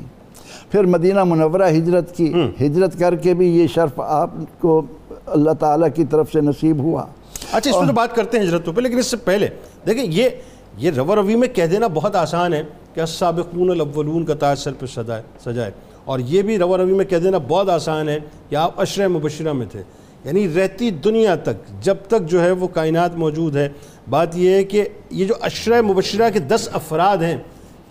پھر 0.72 0.84
مدینہ 0.84 1.24
منورہ 1.24 1.70
ہجرت 1.70 2.16
کی 2.16 2.34
ہجرت 2.62 3.00
کر 3.00 3.16
کے 3.16 3.34
بھی 3.34 3.58
یہ 3.58 3.68
شرف 3.68 4.00
آپ 4.00 4.30
کو 4.60 4.82
اللہ 5.26 5.52
تعالیٰ 5.52 5.88
کی 5.96 6.06
طرف 6.06 6.32
سے 6.32 6.42
نصیب 6.42 6.80
ہوا۔ 6.80 7.06
اچھا 7.52 7.70
اس 7.70 7.78
میں 7.80 7.88
تو 7.88 7.94
بات 7.94 8.16
کرتے 8.16 8.40
ہیں 8.40 8.46
ہجرتوں 8.46 8.74
پہ 8.74 8.82
لیکن 8.82 8.98
اس 8.98 9.06
سے 9.06 9.18
پہلے 9.18 9.48
دیکھیں 9.86 10.06
یہ 10.08 10.30
یہ 10.78 10.92
رو 10.96 11.16
روی 11.16 11.36
میں 11.36 11.48
کہہ 11.48 11.66
دینا 11.66 11.88
بہت 11.88 12.16
آسان 12.16 12.54
ہے 12.54 12.64
کہ 12.94 13.00
السابقون 13.00 13.70
الاولون 13.70 14.26
کا 14.26 14.34
تاج 14.34 14.60
سر 14.60 14.74
پہ 14.74 14.86
سجائے 14.86 15.22
سجائے 15.46 15.72
اور 16.04 16.20
یہ 16.20 16.42
بھی 16.42 16.58
رو 16.58 16.78
روی 16.78 16.94
میں 16.94 17.06
کہہ 17.06 17.18
دینا 17.18 17.38
بہت 17.48 17.70
آسان 17.70 18.10
ہے 18.10 18.20
کہ 18.50 18.56
آپ 18.56 18.82
عشرہ 18.82 19.08
مبشرہ 19.08 19.54
میں 19.54 19.66
تھے۔ 19.72 19.82
یعنی 20.24 20.54
رہتی 20.56 20.90
دنیا 20.90 21.36
تک 21.36 21.84
جب 21.84 21.96
تک 22.08 22.28
جو 22.28 22.44
ہے 22.44 22.52
وہ 22.52 22.68
کائنات 22.68 23.16
موجود 23.16 23.56
ہے۔ 23.56 23.70
بات 24.10 24.38
یہ 24.38 24.50
ہے 24.50 24.64
کہ 24.64 24.84
یہ 25.10 25.26
جو 25.26 25.34
عشرہ 25.42 25.82
مبشرہ 25.82 26.30
کے 26.30 26.40
دس 26.40 26.70
افراد 26.74 27.18
ہیں 27.18 27.38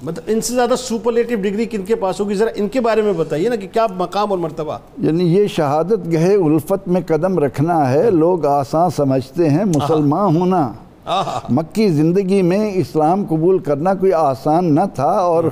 مطلب 0.05 0.25
ان 0.27 0.41
سے 0.41 0.55
زیادہ 0.55 0.75
سپرلیٹو 0.79 1.35
ڈگری 1.35 1.65
کن 1.65 1.83
کے 1.83 1.95
پاس 1.95 2.21
ہوگی؟ 2.21 2.35
ذرا 2.35 2.51
ان 2.55 2.69
کے 2.69 2.81
بارے 2.81 3.03
میں 3.03 3.13
بتائیے 3.13 3.49
نا 3.49 3.57
کہ 3.57 3.69
کیا 3.73 3.87
مقام 3.97 4.31
اور 4.31 4.39
مرتبہ؟ 4.39 4.79
یعنی 4.99 5.37
یہ 5.37 5.47
شہادت 5.47 6.13
گہے 6.13 6.35
الفت 6.35 6.89
میں 6.89 7.01
قدم 7.07 7.39
رکھنا 7.39 7.93
ہے، 7.93 8.11
لوگ 8.11 8.47
آسان 8.47 8.91
سمجھتے 8.91 9.51
ہیں، 9.51 9.65
مسلمان 9.65 10.37
ہونا۔ 10.37 10.73
مکی 11.07 11.89
زندگی 11.89 12.41
میں 12.43 12.71
اسلام 12.75 13.25
قبول 13.29 13.59
کرنا 13.59 13.93
کوئی 13.95 14.13
آسان 14.13 14.75
نہ 14.75 14.81
تھا 14.95 15.09
اور 15.09 15.45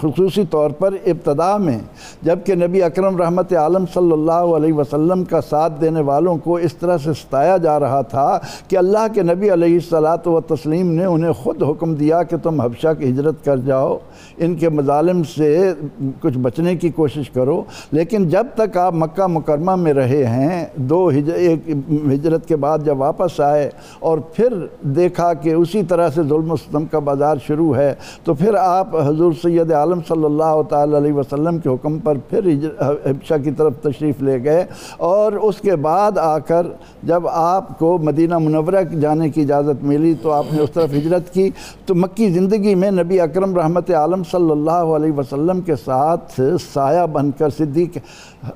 خصوصی 0.00 0.42
طور 0.50 0.70
پر 0.70 0.94
ابتدا 1.06 1.56
میں، 1.56 1.78
جبکہ 2.22 2.54
نبی 2.54 2.82
اکرم 2.82 3.16
رحمت 3.16 3.52
عالم 3.52 3.84
صلی 3.94 4.12
اللہ 4.12 4.56
علیہ 4.56 4.72
وسلم 4.72 5.22
کا 5.24 5.40
ساتھ 5.40 5.80
دینے 5.80 6.00
والوں 6.00 6.36
کو 6.36 6.56
اس 6.56 6.74
طرح 6.74 6.98
سے 7.04 7.12
ستایا 7.12 7.56
جا 7.56 7.78
رہا 7.80 8.00
تھا 8.10 8.38
کہ 8.68 8.76
اللہ 8.76 9.06
کے 9.14 9.22
نبی 9.22 9.52
علیہ 9.52 9.74
الصلاۃ 9.74 10.26
و 10.26 10.40
تسلیم 10.40 10.90
نے 10.92 11.04
انہیں 11.04 11.32
خود 11.32 11.62
حکم 11.62 11.94
دیا 11.94 12.22
کہ 12.22 12.36
تم 12.42 12.60
حبشہ 12.60 12.92
کی 12.98 13.08
ہجرت 13.10 13.44
کر 13.44 13.56
جاؤ، 13.66 13.96
ان 14.38 14.54
کے 14.54 14.68
مظالم 14.68 15.22
سے 15.36 15.72
کچھ 16.20 16.38
بچنے 16.38 16.76
کی 16.76 16.90
کوشش 16.90 17.30
کرو۔ 17.30 17.62
لیکن 17.92 18.28
جب 18.28 18.46
تک 18.54 18.76
آپ 18.76 18.94
مکہ 18.94 19.26
مکرمہ 19.28 19.76
میں 19.76 19.92
رہے 19.94 20.24
ہیں، 20.26 20.64
دو 20.74 21.06
ایک 21.06 21.68
ہجرت 22.12 22.46
کے 22.48 22.56
بعد 22.56 22.78
جب 22.84 23.00
واپس 23.00 23.40
آئے 23.40 23.68
اور 23.98 24.18
پھر 24.34 24.54
دیکھا 24.82 25.32
کہ 25.34 25.52
اسی 25.54 25.82
طرح 25.82 26.08
سے 26.10 26.22
ظلم 26.22 26.50
و 26.52 26.56
ستم 26.56 26.84
کا 26.84 26.98
بازار 26.98 27.36
شروع 27.46 27.74
ہے، 27.76 27.94
تو 28.24 28.34
پھر 28.34 28.54
آپ 28.54 28.96
حضور 29.06 29.32
سید 29.42 29.72
عالم 29.72 30.00
صلی 30.08 30.24
اللہ 30.24 30.60
تعالی 30.68 30.96
علیہ 30.96 31.12
وسلم 31.12 31.58
کے 31.58 31.68
حکم 31.68 31.98
پر 31.98 32.16
پھر 32.28 32.46
حبشہ 32.80 33.34
کی 33.44 33.50
طرف 33.50 33.72
تشریف 33.82 34.22
لے 34.22 34.42
گئے۔ 34.44 34.64
اور 34.96 35.32
اس 35.32 35.60
کے 35.60 35.76
بعد 35.76 36.18
آ 36.18 36.38
کر 36.38 36.66
جب 37.02 37.28
آپ 37.28 37.78
کو 37.78 37.98
مدینہ 37.98 38.38
منورہ 38.38 38.82
جانے 39.00 39.28
کی 39.30 39.42
اجازت 39.42 39.84
ملی 39.84 40.14
تو 40.22 40.30
آپ 40.30 40.52
نے 40.52 40.62
اس 40.62 40.70
طرف 40.70 40.92
ہجرت 40.92 41.32
کی۔ 41.34 41.48
تو 41.86 41.94
مکی 41.94 42.28
زندگی 42.30 42.74
میں 42.74 42.90
نبی 42.90 43.20
اکرم 43.20 43.54
رحمت 43.56 43.90
عالم 43.90 44.22
صلی 44.30 44.50
اللہ 44.50 44.94
علیہ 44.96 45.12
وسلم 45.12 45.60
کے 45.60 45.76
ساتھ 45.76 46.40
سایہ 46.74 47.06
بن 47.06 47.30
کر 47.30 47.50
صدیق، 47.50 47.98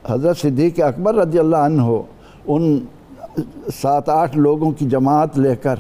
حضرت 0.09 0.39
صدیق 0.39 0.81
اکبر 0.81 1.15
رضی 1.15 1.39
اللہ 1.39 1.57
عنہ، 1.57 1.83
ان 2.47 2.79
سات 3.83 4.09
آٹھ 4.09 4.39
لوگوں 4.39 4.71
کی 4.71 4.87
جماعت 4.87 5.39
لے 5.39 5.57
کر 5.57 5.75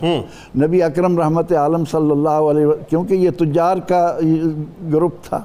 نبی 0.58 0.82
اکرم 0.82 1.18
رحمت 1.18 1.52
عالم 1.52 1.84
صلی 1.84 2.10
اللہ 2.10 2.28
علیہ 2.28 2.66
وسلم 2.66 2.82
کیونکہ 2.90 3.14
یہ 3.14 3.30
تجار 3.38 3.76
کا 3.76 4.18
گروپ 4.92 5.14
تھا۔ 5.25 5.40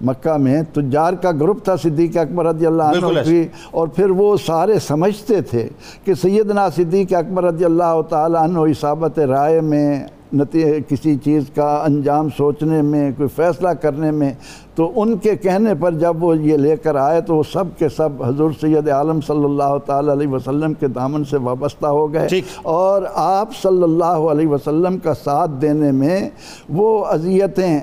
مکہ 0.00 0.36
میں 0.36 0.62
تجار 0.72 1.12
کا 1.12 1.30
گروپ 1.30 1.64
تھا 1.64 1.76
صدیق 1.76 2.16
اکبر 2.16 2.46
رضی 2.46 2.66
اللہ 2.66 2.82
عنہ۔ 2.82 3.06
بھی۔ 3.26 3.48
اور 3.70 3.88
پھر 3.88 4.10
وہ 4.10 4.36
سارے 4.46 4.78
سمجھتے 4.78 5.40
تھے 5.40 5.68
کہ 6.04 6.14
سیدنا 6.14 6.68
صدیق 6.76 7.12
اکبر 7.14 7.44
رضی 7.44 7.64
اللہ 7.64 8.00
تعالی 8.08 8.36
عنہ 8.44 8.58
اصابت 8.58 9.18
رائے 9.18 9.60
میں 9.60 10.06
کسی 10.88 11.16
چیز 11.16 11.44
کا 11.54 11.82
انجام 11.86 12.28
سوچنے 12.36 12.82
میں 12.82 13.10
کوئی 13.16 13.28
فیصلہ 13.28 13.68
کرنے 13.68 14.10
میں 14.10 14.32
تو 14.74 14.92
ان 14.96 15.16
کے 15.18 15.36
کہنے 15.36 15.74
پر 15.74 15.92
جب 15.92 16.24
وہ 16.24 16.36
یہ 16.36 16.56
لے 16.56 16.76
کر 16.76 16.96
آئے 16.96 17.20
تو 17.20 17.36
وہ 17.36 17.42
سب 17.52 17.64
کے 17.78 17.88
سب 17.88 18.22
حضور 18.22 18.50
سید 18.60 18.88
عالم 18.88 19.20
صلی 19.20 19.44
اللہ 19.44 19.78
تعالی 19.86 20.12
علیہ 20.12 20.28
وسلم 20.28 20.74
کے 20.74 20.88
دامن 20.88 21.24
سے 21.24 21.36
وابستہ 21.36 21.86
ہو 21.86 22.12
گئے۔ 22.12 22.28
اور 22.62 23.02
آپ 23.14 23.56
صلی 23.62 23.82
اللہ 23.82 24.04
علیہ 24.04 24.48
وسلم 24.48 24.98
کا 24.98 25.14
ساتھ 25.14 25.50
دینے 25.62 25.92
میں 25.92 26.30
وہ 26.68 27.04
اذیتیں 27.04 27.80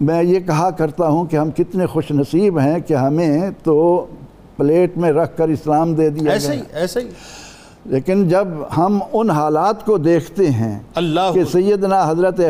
میں 0.00 0.22
یہ 0.22 0.40
کہا 0.40 0.70
کرتا 0.70 1.08
ہوں 1.08 1.24
کہ 1.24 1.36
ہم 1.36 1.50
کتنے 1.50 1.86
خوش 1.86 2.10
نصیب 2.10 2.58
ہیں 2.58 2.78
کہ 2.80 2.94
ہمیں 2.94 3.40
تو 3.62 4.06
پلیٹ 4.56 4.96
میں 4.96 5.12
رکھ 5.12 5.36
کر 5.36 5.48
اسلام 5.48 5.94
دے 5.94 6.08
دیا 6.08 6.32
ایسے 6.32 6.52
ہی 6.52 6.60
ایسے 6.72 7.00
ہی۔ 7.00 7.08
لیکن 7.88 8.28
جب 8.28 8.48
ہم 8.76 8.98
ان 9.12 9.30
حالات 9.30 9.84
کو 9.86 9.98
دیکھتے 9.98 10.50
ہیں 10.50 10.78
اللہ 10.94 11.30
کہ 11.34 11.44
سیدنا 11.44 12.02
حضرت 12.10 12.40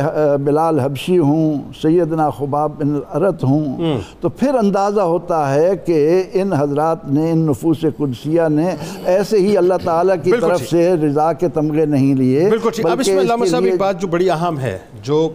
بلال 0.40 0.80
حبشی 0.80 1.18
ہوں 1.18 1.72
سیدنا 1.82 2.30
خباب 2.30 2.72
بن 2.78 2.94
الارت 2.94 3.44
ہوں 3.44 3.98
تو 4.20 4.28
پھر 4.28 4.54
اندازہ 4.54 5.00
ہوتا 5.00 5.54
ہے 5.54 5.76
کہ 5.76 6.22
ان 6.32 6.52
حضرات 6.52 7.04
نے 7.08 7.30
ان 7.30 7.46
نفوس 7.46 7.84
قدسیہ 7.96 8.42
نے 8.50 8.74
ایسے 9.04 9.38
ہی 9.38 9.56
اللہ 9.56 9.74
تعالیٰ 9.84 10.16
کی 10.22 10.32
طرف 10.40 10.58
ٹھیک۔ 10.58 10.70
سے 10.70 10.94
رضا 10.96 11.32
کے 11.32 11.48
تمغے 11.48 11.84
نہیں 11.84 12.14
لیے 12.14 12.48
بالکل 12.50 12.70
ٹھیک 12.70 12.86
اب 12.86 13.00
اس 13.00 13.08
میں 13.08 13.20
علامہ 13.20 13.44
صاحب 13.44 13.64
ایک 13.64 13.78
بات 13.78 14.00
جو 14.00 14.08
بڑی 14.08 14.30
اہم 14.30 14.58
ہے 14.58 14.78
جو 15.02 15.28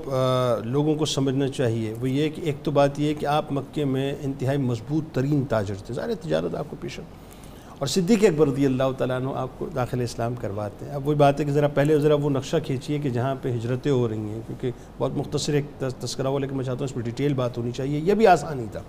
لوگوں 0.64 0.96
کو 0.96 1.06
سمجھنا 1.06 1.48
چاہیے 1.48 1.94
وہ 2.02 2.10
یہ 2.10 2.30
کہ 2.30 2.42
ایک 2.42 2.56
تو 2.64 2.72
بات 2.72 3.00
یہ 3.00 3.08
ہے 3.08 3.14
کہ 3.14 3.26
آپ 3.26 3.52
مکے 3.52 3.86
میں 3.86 4.14
انتہائی 4.24 4.58
مضبوط 4.58 5.16
ترین 5.16 5.44
تاجر 5.50 5.76
تھے۔ 5.86 5.94
ظاہر 5.94 6.14
تجارت 6.22 6.56
آپ 6.56 6.66
کو 6.70 6.76
پیش 6.80 7.00
ہے 7.00 7.04
اور 7.82 7.88
صدیق 7.88 8.24
اکبر 8.24 8.48
رضی 8.48 8.66
اللہ 8.66 8.84
تعالیٰ 8.98 9.16
عنہ 9.16 9.30
آپ 9.36 9.50
کو 9.58 9.68
داخل 9.76 10.02
اسلام 10.02 10.36
کرواتے 10.36 10.86
ہیں۔ 10.86 10.94
اب 10.94 11.08
وہی 11.08 11.16
بات 11.16 11.40
ہے 11.40 11.46
کہ 11.46 11.52
ذرا 11.52 11.68
پہلے 11.68 12.00
ذرا 12.00 12.16
وہ 12.16 12.30
نقشہ 12.30 12.58
کھینچیے 12.66 13.00
کہ 13.00 13.10
جہاں 13.10 13.36
پہ 13.42 13.52
ہجرتیں 13.52 13.92
ہو 13.92 14.10
رہی 14.10 14.18
ہیں، 14.18 14.42
کیونکہ 14.48 14.72
بہت 14.98 15.12
مختصر 15.16 15.54
ایک 15.54 15.84
تذکرہ 16.02 16.28
ہوا، 16.28 16.40
لیکن 16.40 16.58
میں 16.58 16.66
چاہتا 16.66 16.80
ہوں 16.80 16.86
اس 16.86 16.94
پہ 16.94 17.00
ڈیٹیل 17.00 17.34
بات 17.34 17.58
ہونی 17.58 17.72
چاہیے۔ 17.72 18.00
یہ 18.00 18.14
بھی 18.14 18.28
آسان 18.28 18.58
نہیں 18.58 18.68
تھا۔ 18.72 18.80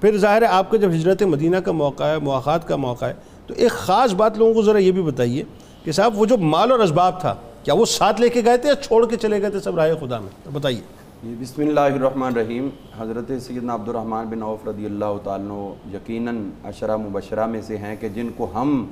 پھر 0.00 0.16
ظاہر 0.16 0.42
ہے 0.42 0.46
آپ 0.46 0.70
کا 0.70 0.76
جب 0.76 0.90
ہجرت 0.90 1.22
مدینہ 1.22 1.56
کا 1.56 1.72
موقع 1.72 2.04
ہے 2.04 2.18
مواقع 2.18 2.56
کا 2.56 2.76
موقع 2.76 3.04
ہے، 3.04 3.14
تو 3.46 3.54
ایک 3.56 3.70
خاص 3.70 4.12
بات 4.12 4.38
لوگوں 4.38 4.54
کو 4.54 4.62
ذرا 4.62 4.78
یہ 4.78 4.92
بھی 4.92 5.02
بتائیے 5.02 5.44
کہ 5.84 5.92
صاحب 5.92 6.20
وہ 6.20 6.26
جو 6.26 6.36
مال 6.36 6.70
اور 6.70 6.80
اسباب 6.80 7.20
تھا، 7.20 7.34
کیا 7.62 7.74
وہ 7.74 7.84
ساتھ 7.84 8.20
لے 8.20 8.28
کے 8.28 8.42
گئے 8.44 8.56
تھے 8.56 8.68
یا 8.68 8.74
چھوڑ 8.74 9.08
کے 9.08 9.16
چلے 9.16 9.42
گئے 9.42 9.50
تھے 9.50 9.60
سب 9.60 9.76
رائے 9.76 9.94
خدا 10.00 10.18
میں؟ 10.18 10.30
تو 10.44 10.50
بتائیے۔ 10.52 11.05
جی 11.26 11.34
بسم 11.40 11.62
اللہ 11.62 11.80
الرحمن 11.80 12.22
الرحیم۔ 12.22 12.68
حضرت 12.98 13.30
سیدنا 13.42 13.74
عبد 13.74 13.88
الرحمن 13.88 14.26
بن 14.30 14.42
عوف 14.42 14.66
رضی 14.68 14.84
اللہ 14.86 15.16
تعالیٰ 15.24 15.74
یقیناً 15.92 16.38
اشرہ 16.64 16.96
مبشرہ 16.96 17.46
میں 17.46 17.62
سے 17.62 17.76
ہیں 17.76 17.96
کہ 18.00 18.08
جن 18.08 18.28
کو 18.36 18.46
ہم 18.54 18.84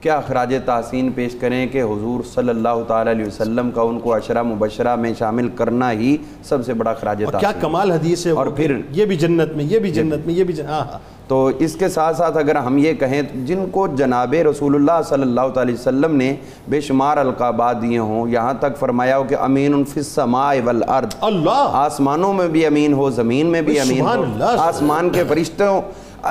کیا 0.00 0.20
خراج 0.26 0.54
تحسین 0.64 1.10
پیش 1.12 1.34
کریں 1.40 1.66
کہ 1.66 1.82
حضور 1.82 2.20
صلی 2.34 2.48
اللہ 2.48 2.82
تعالیٰ 2.86 3.14
علیہ 3.14 3.26
وسلم 3.26 3.70
کا 3.70 3.82
ان 3.82 3.98
کو 4.00 4.16
عشرہ 4.16 4.42
مبشرہ 4.42 4.96
میں 4.96 5.12
شامل 5.18 5.48
کرنا 5.48 5.90
ہی 5.92 6.16
سب 6.42 6.64
سے 6.66 6.74
بڑا 6.74 6.92
خراج 6.94 7.24
اور 7.24 7.32
کیا 7.32 7.48
تحسین؟ 7.48 7.60
کمال 7.60 7.90
حدیث 7.90 8.26
ہے 8.26 8.30
اور 8.30 8.46
پھر 8.46 8.76
یہ 8.90 9.04
بھی 9.04 9.16
جنت 9.16 9.56
میں 9.56 9.64
یہ 9.64 9.78
بھی 9.78 9.90
جنت 9.90 10.26
میں 10.26 10.34
یہ 10.34 10.44
بھی 10.44 10.54
جنت 10.54 10.68
ہاں 10.68 10.98
تو 11.28 11.50
اس 11.58 11.74
کے 11.74 11.88
ساتھ 11.88 12.16
ساتھ 12.16 12.36
اگر 12.36 12.56
ہم 12.56 12.78
یہ 12.78 12.92
کہیں 12.92 13.22
جن 13.46 13.66
کو 13.70 13.86
جناب 13.96 14.34
رسول 14.50 14.74
اللہ 14.74 15.02
صلی 15.08 15.22
اللہ 15.22 15.48
تعالی 15.54 15.72
وسلم 15.72 16.16
نے 16.16 16.34
بے 16.68 16.80
شمار 16.80 17.16
القابات 17.16 17.82
دیے 17.82 17.98
ہوں 17.98 18.28
یہاں 18.28 18.54
تک 18.60 18.76
فرمایا 18.78 19.18
ہو 19.18 19.24
کہ 19.24 19.34
امین 19.34 19.84
فی 19.84 20.00
السماء 20.00 20.54
والارض۔ 20.64 21.16
اللہ۔ 21.20 21.68
آسمانوں 21.72 22.32
میں 22.32 22.48
بھی 22.48 22.66
امین 22.66 22.92
ہو 22.92 23.10
زمین 23.10 23.46
میں 23.46 23.62
بھی 23.62 23.80
امین 23.80 24.00
ہو۔ 24.00 24.24
آسمان 24.58 25.10
کے 25.10 25.24
فرشتوں 25.28 25.80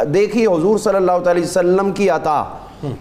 دیکھیے 0.06 0.48
حضور 0.48 0.78
صلی 0.78 0.96
اللہ 0.96 1.20
تعالی 1.24 1.42
وسلم 1.42 1.92
کی 1.92 2.10
عطا۔ 2.10 2.44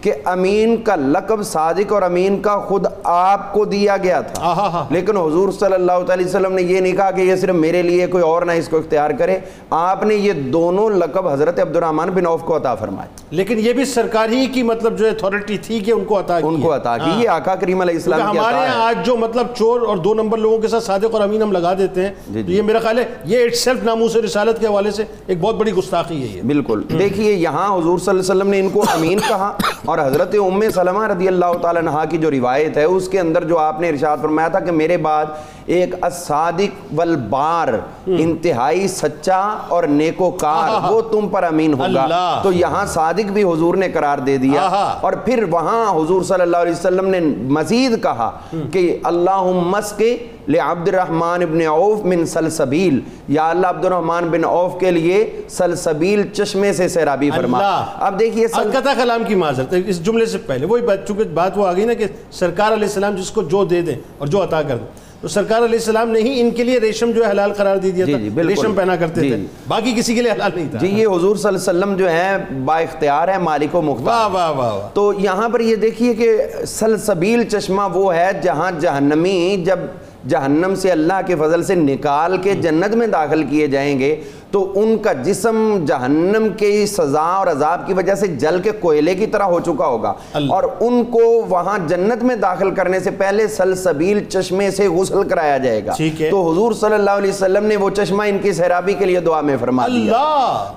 کہ 0.01 0.13
امین 0.25 0.77
کا 0.77 0.95
لقب 0.95 1.43
صادق 1.43 1.93
اور 1.93 2.01
امین 2.01 2.41
کا 2.41 2.59
خود 2.59 2.85
آپ 3.03 3.53
کو 3.53 3.65
دیا 3.65 3.97
گیا 3.97 4.21
تھا۔ 4.21 4.87
لیکن 4.89 5.17
حضور 5.17 5.51
صلی 5.51 5.73
اللہ 5.73 6.03
تعالی 6.07 6.23
وسلم 6.23 6.53
نے 6.53 6.61
یہ 6.61 6.79
نہیں 6.79 6.93
کہا 6.93 7.11
کہ 7.11 7.21
یہ 7.21 7.35
صرف 7.35 7.55
میرے 7.55 7.81
لیے 7.81 8.07
کوئی 8.07 8.23
اور 8.23 8.41
نہ 8.41 8.51
اس 8.51 8.67
کو 8.69 8.77
اختیار 8.77 9.09
کرے۔ 9.09 9.39
آپ 9.69 10.03
نے 10.03 10.15
یہ 10.15 10.33
دونوں 10.33 10.89
لقب 10.89 11.27
حضرت 11.27 11.59
عبد 11.59 11.75
الرحمن 11.75 12.09
بن 12.09 12.27
عوف 12.27 12.41
کو 12.41 12.55
عطا 12.55 12.75
فرمائے۔ 12.75 13.09
لیکن 13.31 13.59
یہ 13.59 13.73
بھی 13.73 13.85
سرکار 13.85 14.29
ہی 14.29 14.45
کی 14.45 14.63
مطلب 14.63 14.97
جو 14.99 15.07
اتھارٹی 15.07 15.57
تھی 15.57 15.79
کہ 15.79 15.91
ان 15.91 16.03
کو 16.05 16.19
عطا 16.19 16.39
کی 16.39 16.47
ان 16.47 16.61
کو۔ 16.61 16.75
عطا 16.75 16.97
کی۔ 16.97 17.09
ہاں۔ 17.09 17.21
یہ 17.21 17.29
آقا 17.29 17.55
کریم 17.55 17.81
علیہ 17.81 17.95
السلام 17.95 18.31
کی 18.31 18.37
عطا 18.37 18.61
ہے۔ 18.61 18.67
آج 18.75 19.05
جو 19.05 19.17
مطلب 19.17 19.47
چور 19.57 19.81
اور 19.81 19.97
دو 19.97 20.13
نمبر 20.13 20.37
لوگوں 20.37 20.57
کے 20.57 20.67
ساتھ 20.67 20.83
صادق 20.83 21.13
اور 21.13 21.21
امین 21.21 21.41
ہم 21.41 21.51
لگا 21.51 21.73
دیتے 21.73 22.01
ہیں 22.01 22.13
جی، 22.33 22.43
جی۔ 22.43 22.55
یہ 22.55 22.61
میرا 22.61 22.79
خیال 22.79 22.99
ہے 22.99 23.05
یہ 23.25 23.43
اٹ 23.43 23.55
سیلف 23.55 23.83
ناموس 23.83 24.15
رسالت 24.15 24.59
کے 24.59 24.67
حوالے 24.67 24.91
سے 24.91 25.03
ایک 25.27 25.41
بہت 25.41 25.55
بڑی 25.55 25.71
گستاخی 25.71 26.21
ہے 26.21 26.37
یہ۔ 26.37 26.41
بالکل۔ 26.41 26.81
دیکھیے 26.99 27.33
یہاں 27.33 27.77
حضور 27.77 27.99
صلی 27.99 28.09
اللہ 28.09 28.21
علیہ 28.21 28.31
وسلم 28.31 28.49
نے 28.49 28.59
ان 28.59 28.69
کو 28.69 28.83
امین 28.87 29.19
کہا۔ 29.19 29.57
اور 29.85 29.97
حضرت 29.99 30.35
ام 30.39 30.63
سلمہ 30.75 31.03
رضی 31.07 31.27
اللہ 31.27 31.53
تعالی 31.61 31.79
عنہ 31.79 32.03
کی 32.09 32.17
جو 32.17 32.31
روایت 32.31 32.77
ہے 32.77 32.83
اس 32.83 33.07
کے 33.07 33.19
اندر 33.19 33.43
جو 33.43 33.57
آپ 33.57 33.81
نے 33.81 33.89
ارشاد 33.89 34.17
فرمایا 34.21 34.47
تھا 34.47 34.59
کہ 34.59 34.71
میرے 34.71 34.97
بعد 34.97 35.25
ایک 35.65 35.95
الصادق 36.01 36.93
والبار 36.95 37.67
انتہائی 38.07 38.87
سچا 38.87 39.41
اور 39.67 39.83
نیکوکار 39.83 40.69
وہ 40.91 41.01
تم 41.01 41.27
پر 41.29 41.43
امین 41.43 41.73
ہوگا۔ 41.73 42.05
تو 42.43 42.51
یہاں 42.51 42.85
صادق 42.85 43.31
بھی 43.31 43.43
حضور 43.43 43.75
نے 43.75 43.89
قرار 43.89 44.17
دے 44.17 44.37
دیا۔ 44.37 44.61
اور 45.01 45.13
پھر 45.13 45.43
وہاں 45.51 45.91
حضور 45.95 46.21
صلی 46.21 46.41
اللہ 46.41 46.57
علیہ 46.57 46.71
وسلم 46.71 47.07
نے 47.07 47.19
مزید 47.47 48.03
کہا 48.03 48.31
کہ 48.71 48.97
اللہم 49.03 49.67
مسکے 49.69 50.17
لعبد 50.47 50.87
الرحمن 50.87 51.45
بن 51.51 51.61
عوف 51.61 52.05
من 52.05 52.25
سلسبیل۔ 52.25 52.99
یا 53.27 53.49
اللہ 53.49 53.67
عبد 53.67 53.85
الرحمن 53.85 54.25
بن 54.31 54.45
عوف 54.45 54.79
کے 54.79 54.91
لیے 54.91 55.41
سلسبیل 55.49 56.23
چشمے 56.33 56.73
سے 56.73 56.87
سیرابی 56.87 57.31
فرما۔ 57.31 57.85
اب 57.99 58.19
دیکھیے 58.19 58.47
سل... 58.47 58.59
القطع 58.59 58.93
کلام 58.97 59.23
کی 59.23 59.35
معذرت۔ 59.35 59.73
ہے 59.73 59.81
اس 59.87 60.05
جملے 60.05 60.25
سے 60.25 60.37
پہلے 60.37 60.65
وہی 60.65 60.81
بات 60.81 61.07
چونکہ 61.07 61.23
بات 61.23 61.57
وہ 61.57 61.67
آ 61.67 61.73
گئی 61.73 61.85
نا 61.85 61.93
کہ 61.93 62.05
سرکار 62.31 62.73
علیہ 62.73 62.83
السلام 62.83 63.15
جس 63.15 63.31
کو 63.31 63.41
جو 63.41 63.65
دے 63.65 63.81
دیں 63.81 63.95
اور 64.17 64.27
جو 64.27 64.43
عطا 64.43 64.61
کر 64.61 64.75
دیں۔ 64.77 65.07
تو 65.21 65.27
سرکار 65.27 65.57
علیہ 65.57 65.79
السلام 65.79 66.09
نے 66.09 66.19
ہی 66.19 66.41
ان 66.41 66.51
کے 66.51 66.63
لیے 66.63 66.79
ریشم 66.79 67.11
جو 67.11 67.25
ہے 67.25 67.31
حلال 67.31 67.53
قرار 67.53 67.77
دے 67.77 67.91
دیا 67.91 68.05
جی، 68.05 68.13
تھا۔ 68.13 68.21
جی،۔ 68.21 68.47
ریشم 68.47 68.73
پہنا 68.73 68.95
کرتے 68.95 69.21
جی، 69.21 69.29
تھے۔ 69.29 69.45
باقی 69.67 69.93
کسی 69.97 70.15
کے 70.15 70.21
لیے 70.21 70.31
حلال 70.31 70.51
نہیں 70.55 70.67
تھا۔ 70.71 70.79
جی 70.79 70.87
یہ 70.87 71.07
حضور 71.07 71.35
صلی 71.35 71.47
اللہ 71.47 71.69
علیہ 71.69 71.79
وسلم 71.79 71.95
جو 71.95 72.09
ہے 72.09 72.37
با 72.65 72.77
اختیار 72.77 73.27
ہے 73.27 73.37
مالک 73.37 73.75
و 73.75 73.81
مختار۔ 73.81 74.29
واہ 74.31 74.51
واہ۔ 74.51 74.89
تو 74.93 75.13
یہاں 75.19 75.49
پر 75.49 75.59
یہ 75.59 75.75
دیکھیے 75.75 76.13
کہ 76.13 76.37
سلسبیل 76.67 77.43
چشمہ 77.43 77.81
وہ 77.93 78.15
ہے 78.15 78.31
جہاں 78.43 78.71
جہنمی 78.79 79.63
جب 79.65 79.79
جہنم 80.27 80.75
سے 80.75 80.91
اللہ 80.91 81.19
کے 81.25 81.35
فضل 81.35 81.63
سے 81.63 81.75
نکال 81.75 82.37
کے 82.37 82.53
جنت 82.53 82.95
میں 82.95 83.07
داخل 83.07 83.43
کیے 83.43 83.67
جائیں 83.67 83.99
گے 83.99 84.15
تو 84.51 84.71
ان 84.75 84.97
کا 84.97 85.13
جسم 85.13 85.85
جہنم 85.87 86.47
کی 86.57 86.85
سزا 86.85 87.21
اور 87.21 87.47
عذاب 87.47 87.87
کی 87.87 87.93
وجہ 87.93 88.15
سے 88.15 88.27
جل 88.27 88.59
کے 88.63 88.71
کوئلے 88.71 89.15
کی 89.15 89.27
طرح 89.27 89.43
ہو 89.43 89.59
چکا 89.59 89.85
ہوگا۔ 89.87 90.13
اور 90.51 90.63
ان 90.79 91.03
کو 91.03 91.45
وہاں 91.49 91.77
جنت 91.87 92.23
میں 92.23 92.35
داخل 92.35 92.71
کرنے 92.75 92.99
سے 92.99 93.11
پہلے 93.11 93.47
سلسبیل 93.47 94.23
چشمے 94.29 94.71
سے 94.71 94.87
غسل 94.87 95.27
کرایا 95.27 95.57
جائے 95.57 95.85
گا۔ 95.85 95.93
تو 96.29 96.51
حضور 96.51 96.71
صلی 96.71 96.93
اللہ 96.93 97.11
علیہ 97.11 97.31
وسلم 97.31 97.65
نے 97.65 97.75
وہ 97.75 97.89
چشمہ 97.89 98.23
ان 98.23 98.37
کی 98.37 98.53
سیرابی 98.53 98.93
کے 98.93 99.05
لیے 99.05 99.19
دعا 99.19 99.41
میں 99.41 99.57
فرما 99.59 99.87
دیا 99.87 100.11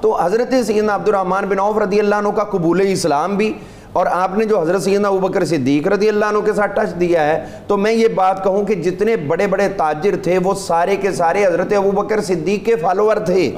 تو 0.01 0.17
حضرت 0.23 0.55
سیدنا 0.67 0.95
عبد 0.95 1.09
الرحمن 1.09 1.45
بن 1.49 1.59
عوف 1.59 1.79
رضی 1.79 2.01
اللہ 2.01 2.15
عنہ 2.15 2.29
کا 2.29 2.45
قبول 2.45 2.81
اسلام 2.87 3.37
بھی 3.37 3.53
اور 3.93 4.07
آپ 4.07 4.37
نے 4.39 4.45
جو 4.45 4.61
حضرت 4.61 4.83
سیدنا 4.83 5.09
ابوبکر 5.09 5.45
صدیق 5.45 5.87
رضی 5.89 6.09
اللہ 6.09 6.25
عنہ 6.25 6.39
کے 6.45 6.53
ساتھ 6.53 6.75
ٹچ 6.75 6.99
دیا 7.01 7.27
ہے 7.27 7.45
تو 7.67 7.77
میں 7.77 7.93
یہ 7.93 8.09
بات 8.15 8.43
کہوں 8.45 8.65
کہ 8.67 8.75
جتنے 8.75 9.17
بڑے 9.17 9.47
بڑے 9.47 9.69
تاجر 9.77 10.17
تھے 10.23 10.39
وہ 10.45 10.55
سارے 10.55 10.97
کے 10.97 11.13
سارے 11.13 11.47
حضرت 11.47 11.73
ابوبکر 11.77 12.21
صدیق 12.21 12.65
کے 12.67 12.77
فالوور 12.77 13.17
تھے۔ 13.27 13.51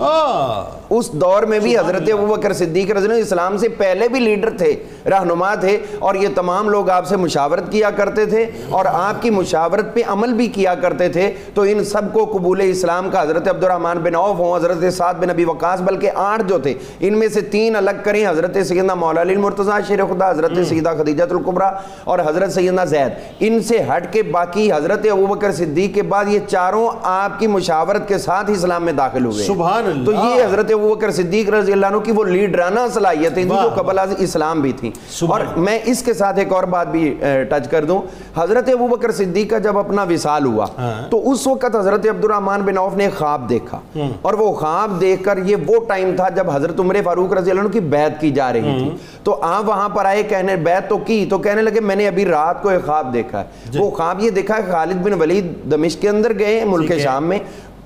اس 0.90 1.12
دور 1.12 1.42
میں 1.42 1.58
بھی 1.58 1.76
حضرت 1.78 2.10
ابوبکر 2.12 2.52
صدیق 2.52 2.90
رضی 2.90 3.04
اللہ 3.04 3.14
عنہ 3.14 3.22
اسلام 3.22 3.56
سے 3.56 3.68
پہلے 3.68 4.08
بھی 4.08 4.20
لیڈر 4.20 4.50
تھے 4.58 4.74
رہنما 5.10 5.54
تھے 5.54 5.76
اور 5.98 6.14
یہ 6.14 6.28
تمام 6.34 6.68
لوگ 6.70 6.90
آپ 6.90 7.06
سے 7.06 7.16
مشاورت 7.16 7.70
کیا 7.72 7.90
کرتے 7.90 8.24
تھے 8.26 8.46
اور 8.68 8.84
آپ 8.92 9.22
کی 9.22 9.30
مشاورت 9.30 9.94
پہ 9.94 10.00
عمل 10.06 10.32
بھی 10.32 10.46
کیا 10.46 10.74
کرتے 10.74 11.08
تھے۔ 11.08 11.30
تو 11.54 11.62
ان 11.62 11.84
سب 11.84 12.12
کو 12.12 12.24
قبول 12.32 12.60
اسلام 12.64 13.10
کا 13.10 13.22
حضرت 13.22 13.48
عبد 13.48 13.64
الرحمن 13.64 13.98
بن 14.02 14.14
عوف 14.14 14.38
ہوں 14.38 14.56
حضرت 14.56 14.92
سعد 14.94 15.14
بن 15.14 15.30
ابی 15.30 15.44
وقاص 15.44 15.80
بلکہ 15.80 16.10
آٹھ 16.14 16.42
جو 16.48 16.58
تھے 16.58 16.74
ان 17.00 17.18
میں 17.18 17.28
سے 17.28 17.40
تین 17.40 17.76
الگ 17.76 18.02
کریں 18.04 18.26
حضرت 18.26 18.56
سیدنا 18.68 18.94
مولا 18.94 19.22
علی 19.22 19.34
المرتضی 19.34 19.80
شیر 19.88 20.04
خدا 20.04 20.21
حضرت 20.30 20.52
سیدہ 20.68 20.92
خدیجہ 20.98 21.24
القبرہ 21.30 21.70
اور 22.04 22.18
حضرت 22.18 22.52
سیدنا 22.52 22.84
زید 22.84 23.12
ان 23.40 23.62
سے 23.62 23.78
ہٹ 23.78 24.12
کے 24.12 24.22
باقی 24.22 24.72
حضرت 24.72 25.06
ابوبکر 25.10 25.52
صدیق 25.52 25.94
کے 25.94 26.02
بعد 26.02 26.24
یہ 26.28 26.38
چاروں 26.48 26.88
آپ 27.02 27.38
کی 27.38 27.46
مشاورت 27.46 28.08
کے 28.08 28.18
ساتھ 28.18 28.50
ہی 28.50 28.54
اسلام 28.54 28.84
میں 28.84 28.92
داخل 28.92 29.24
ہوئے۔ 29.24 29.44
سبحان 29.44 29.86
اللہ۔ 29.86 30.04
تو 30.04 30.12
یہ 30.12 30.44
حضرت 30.44 30.70
ابوبکر 30.70 31.10
صدیق 31.10 31.50
رضی 31.50 31.72
اللہ 31.72 31.86
عنہ 31.86 31.98
کی 31.98 32.12
وہ 32.12 32.24
لیڈرانہ 32.24 32.80
صلاحیتیں 32.94 33.30
تھیں 33.30 33.62
جو 33.62 33.68
قبل 33.74 33.98
از 33.98 34.14
اسلام 34.18 34.60
بھی 34.60 34.72
تھیں۔ 34.72 34.90
اور 35.26 35.40
میں 35.56 35.78
اس 35.84 36.02
کے 36.02 36.14
ساتھ 36.14 36.38
ایک 36.38 36.52
اور 36.52 36.64
بات 36.64 36.88
بھی 36.88 37.14
ٹچ 37.48 37.68
کر 37.70 37.84
دوں۔ 37.84 38.02
حضرت 38.36 38.68
ابوبکر 38.68 39.12
صدیق 39.12 39.50
کا 39.50 39.58
جب 39.58 39.78
اپنا 39.78 40.02
وصال 40.02 40.44
ہوا 40.44 40.66
ہاں۔ 40.78 41.10
تو 41.10 41.30
اس 41.30 41.46
وقت 41.46 41.76
حضرت 41.76 42.06
عبد 42.08 42.24
الرحمن 42.24 42.60
بن 42.64 42.78
عوف 42.78 42.96
نے 42.96 43.08
خواب 43.18 43.48
دیکھا۔ 43.48 43.80
اور 44.22 44.34
وہ 44.34 44.52
خواب 44.52 45.00
دیکھ 45.00 45.24
کر 45.24 45.38
یہ 45.44 45.56
وہ 45.66 45.74
ٹائم 45.88 46.12
تھا 46.16 46.28
جب 46.28 46.50
حضرت 46.50 46.80
عمر 46.80 46.96
فاروق 47.04 47.32
رضی 47.32 47.50
اللہ 47.50 47.62
عنہ 47.62 47.68
کی 47.68 47.80
بیعت 47.80 48.20
کی 48.20 48.30
جا 48.30 48.52
رہی 48.52 48.60
تھی۔ 48.60 48.90
تو 49.22 49.38
آپ 49.42 49.68
وہاں 49.68 49.88
پر 49.88 50.04
آئے 50.12 50.22
کہنے 50.22 50.56
بیعت 50.56 50.88
تو 50.88 50.96
کی 50.98 51.26
تو 51.30 51.38
کہنے 51.38 51.62
لگے 51.62 51.80
میں 51.80 51.96
نے 51.96 52.06
ابھی 52.08 52.24
رات 52.24 52.62
کو 52.62 52.68
ایک 52.68 52.86
خواب 52.86 53.14
دیکھا 53.14 53.40
ہے۔ 53.40 53.78
وہ 53.78 53.90
خواب 53.90 54.20
یہ 54.20 54.30
دیکھا 54.30 54.56
ہے 54.56 54.62
خالد 54.70 54.94
بن 54.94 55.12
ولید 55.12 55.70
دمشق 55.70 56.02
کے 56.02 56.08
اندر 56.08 56.38
گئے 56.38 56.64
ملک۔ 56.64 56.92
شام 57.02 57.24
میں۔ 57.24 57.38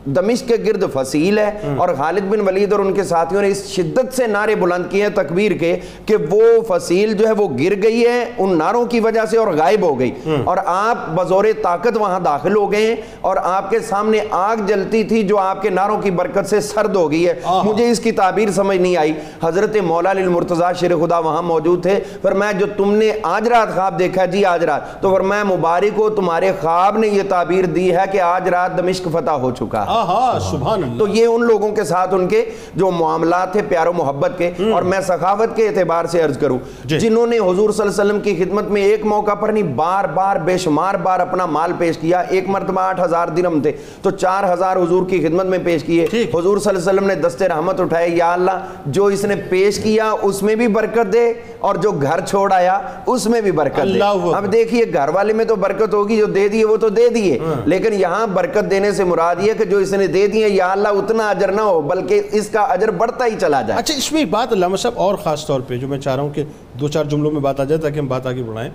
دمشق 0.07 0.49
کے 0.49 0.55
گرد 0.67 0.85
فصیل 0.93 1.39
ہے 1.39 1.75
اور 1.77 1.89
خالد 1.99 2.21
بن 2.21 2.41
ولید 2.41 2.73
اور 2.73 2.81
ان 2.81 2.93
کے 2.93 3.05
ساتھیوں 3.05 3.43
نے 3.43 3.49
اس 3.49 3.67
شدت 3.67 4.15
سے 4.15 4.27
نعرے 4.27 4.55
بلند 4.55 4.85
کیے 4.91 5.03
ہیں 5.03 5.09
تکبیر 5.09 5.53
کے 5.53 5.77
کہ 6.07 6.17
وہ 6.31 6.43
فصیل 6.69 7.13
جو 7.13 7.27
ہے 7.27 7.33
وہ 7.33 7.49
گر 7.49 7.83
گئی 7.83 8.07
ہے 8.07 8.25
ان 8.39 8.59
نعروں 8.59 8.85
کی 8.85 9.01
وجہ 9.01 9.21
سے 9.31 9.39
اور 9.39 9.49
غائب 9.49 9.83
ہو 9.83 9.99
گئی۔ 9.99 10.11
اور 10.45 10.57
آپ 10.67 11.09
بزور 11.09 11.45
طاقت 11.63 11.97
وہاں 11.97 12.21
داخل 12.21 12.57
ہو 12.57 12.73
گئے 12.73 12.87
ہیں 12.87 12.97
اور 13.21 13.37
آپ 13.43 13.71
کے 13.71 13.81
سامنے 13.81 14.21
آگ 14.31 14.57
جلتی 14.67 15.05
تھی 15.05 15.23
جو 15.23 15.39
آپ 15.39 15.63
کے 15.63 15.71
نعروں 15.71 15.99
کی 15.99 16.11
برکت 16.11 16.47
سے 16.47 16.61
سرد 16.61 16.97
ہو 16.97 17.11
گئی 17.11 17.29
ہے۔ 17.29 17.41
مجھے 17.65 17.91
اس 17.91 18.01
کی 18.01 18.13
تعبیر 18.13 18.51
سمجھ 18.51 18.79
نہیں 18.79 18.97
آئی۔ 18.97 19.13
حضرت 19.43 19.77
مولا 19.77 20.11
علی 20.11 20.23
المرتضی 20.23 20.65
شیر 20.81 20.97
خدا 20.97 21.19
وہاں 21.19 21.43
موجود 21.43 21.83
تھے۔ 21.83 21.99
فرمایا 22.23 22.53
جو 22.53 22.67
تم 22.77 22.95
نے 22.95 23.13
آج 23.23 23.49
رات 23.49 23.75
خواب 23.75 23.99
دیکھا 23.99 24.25
جی 24.25 24.45
آج 24.45 24.65
رات۔ 24.65 25.03
تو 25.03 25.15
فرمایا 25.15 25.45
مبارک 25.45 25.99
ہو 25.99 26.11
تمہارے 26.11 26.53
خواب 26.61 26.99
نے 26.99 27.09
یہ 27.09 27.23
تعبیر 27.29 27.65
دی 27.65 27.97
ہے 27.97 28.05
کہ 28.13 28.21
آج 28.21 28.49
رات 28.49 28.79
دمشق 28.79 29.09
فتح 29.13 29.31
ہو 29.31 29.51
چکا۔ 29.51 29.85
ہے 29.97 30.03
آہا 30.03 30.39
سبحان 30.51 30.83
اللہ۔ 30.83 30.99
تو 30.99 31.09
یہ 31.09 31.27
ان 31.27 31.45
لوگوں 31.45 31.73
کے 31.73 31.85
ساتھ 31.85 32.15
ان 32.15 32.29
کے 32.29 32.45
جو 32.75 32.91
معاملات 32.91 33.53
تھے 33.53 33.63
پیار 33.69 33.87
و 33.87 33.93
محبت 33.93 34.31
کے 34.39 34.51
اور 34.73 34.83
میں 34.83 35.01
سخاوت 35.01 35.57
کے 35.57 35.69
اعتبار 35.69 36.05
سے 36.05 36.23
عرض 36.23 36.39
کروں۔ 36.39 36.59
جی۔ 36.85 36.99
جنہوں 36.99 37.27
نے 37.27 37.37
حضور 37.39 37.71
صلی 37.71 37.89
اللہ 37.89 38.03
علیہ 38.03 38.13
وسلم 38.13 38.21
کی 38.21 38.45
خدمت 38.45 38.65
میں 38.65 38.83
ایک 38.83 39.05
موقع 39.05 39.35
پر 39.35 39.49
نہیں 39.49 39.63
بار 39.63 40.05
بار 40.05 40.37
بے 40.37 40.59
شمار 40.59 40.95
بار 40.95 41.21
اپنا 41.21 41.47
مال 41.47 41.73
پیش 41.79 41.99
کیا۔ 41.99 42.19
ایک 42.19 42.49
مرتبہ 42.49 42.81
آٹھ 42.81 43.01
ہزار 43.01 43.29
درم 43.29 43.61
تھے 43.61 43.73
تو 44.03 44.11
چار 44.11 44.53
ہزار 44.53 44.77
حضور 44.77 45.07
کی 45.07 45.29
خدمت 45.29 45.47
میں 45.47 45.59
پیش 45.65 45.83
کیے۔ 45.83 46.05
حضور 46.05 46.59
صلی 46.59 46.77
اللہ 46.77 46.91
علیہ 46.91 47.01
وسلم 47.01 47.07
نے 47.07 47.15
دست 47.15 47.43
رحمت 47.43 47.81
اٹھائے 47.81 48.09
یا 48.09 48.33
اللہ 48.33 48.67
جو 48.87 49.05
اس 49.05 49.25
نے 49.25 49.35
پیش 49.37 49.79
کیا 49.79 50.13
اس 50.23 50.43
میں 50.43 50.55
بھی 50.55 50.69
برکت 50.69 51.13
دے 51.13 51.33
اور 51.59 51.75
جو 51.75 51.91
گھر 51.91 52.21
چھوڑ 52.27 52.53
آیا 52.53 52.79
اس 53.07 53.27
میں 53.27 53.41
بھی 53.41 53.51
برکت 53.51 53.77
دے۔ 53.77 53.99
اب 54.35 54.53
دیکھیے 54.53 54.85
گھر 54.93 55.09
والے 55.09 55.33
میں 55.33 55.45
تو 55.45 55.57
برکت 55.57 55.95
ہوگی 55.95 56.17
جو 56.17 56.27
دے 56.27 56.49
دیے 56.49 56.65
وہ 56.65 56.77
تو 56.77 56.89
دے 56.89 57.09
دیے۔ 57.09 57.39
لیکن 57.65 57.93
یہاں 57.93 58.27
برکت 58.27 58.71
دینے 58.71 58.93
سے 58.93 59.05
مراد 59.05 59.37
یہ 59.41 59.53
کہ 59.59 59.65
جو 59.65 59.79
اس 59.87 59.93
نے 59.93 60.07
دے 60.07 60.27
دیے 60.27 60.49
یا 60.49 60.71
اللہ 60.73 60.99
اتنا 60.99 61.29
اجر 61.31 61.53
نہ 61.53 61.61
ہو 61.61 61.81
بلکہ 61.91 62.37
اس 62.39 62.49
کا 62.53 62.61
اجر 62.75 62.91
بڑھتا 63.01 63.27
ہی 63.27 63.35
چلا 63.41 63.63
جائے۔ 63.63 63.79
اچھا 63.79 63.95
اس 63.95 64.11
میں 64.13 64.21
ایک 64.21 64.31
بات 64.31 64.53
علامہ 64.53 64.77
صاحب 64.77 64.99
اور 65.07 65.15
خاص 65.23 65.47
طور 65.47 65.61
پہ 65.67 65.77
جو 65.79 65.89
میں 65.89 65.99
چاہ 65.99 66.15
رہا 66.15 66.23
ہوں 66.23 66.31
کہ 66.35 66.45
دو 66.81 66.89
چار 66.89 67.05
جملوں 67.05 67.31
میں 67.31 67.41
بات 67.41 67.61
آ 67.61 67.65
جائے 67.65 67.81
تاکہ 67.81 67.99
ہم 67.99 68.09
بات 68.09 68.27
آگے 68.27 68.43
بڑھائیں 68.43 68.71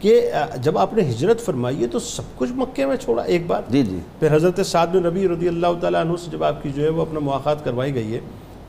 کہ 0.00 0.20
جب 0.62 0.78
آپ 0.78 0.92
نے 0.94 1.02
ہجرت 1.02 1.40
فرمائی 1.44 1.80
ہے 1.82 1.86
تو 1.92 1.98
سب 1.98 2.22
کچھ 2.36 2.52
مکے 2.56 2.86
میں 2.86 2.96
چھوڑا 2.96 3.22
ایک 3.22 3.46
بات۔ 3.46 3.70
جی 3.72 3.82
جی۔ 3.82 3.98
پھر 4.18 4.34
حضرت 4.34 4.60
سعد 4.66 4.86
بن 4.92 5.06
ربی 5.06 5.28
رضی 5.28 5.48
اللہ 5.48 5.80
تعالیٰ 5.80 6.00
عنہ 6.00 6.16
سے 6.24 6.30
جب 6.32 6.44
آپ 6.44 6.62
کی 6.62 6.70
جو 6.74 6.82
ہے 6.82 6.88
وہ 6.88 7.02
اپنا 7.02 7.20
مواقعات 7.20 7.64
کروائی 7.64 7.94
گئی 7.94 8.14
ہے 8.14 8.20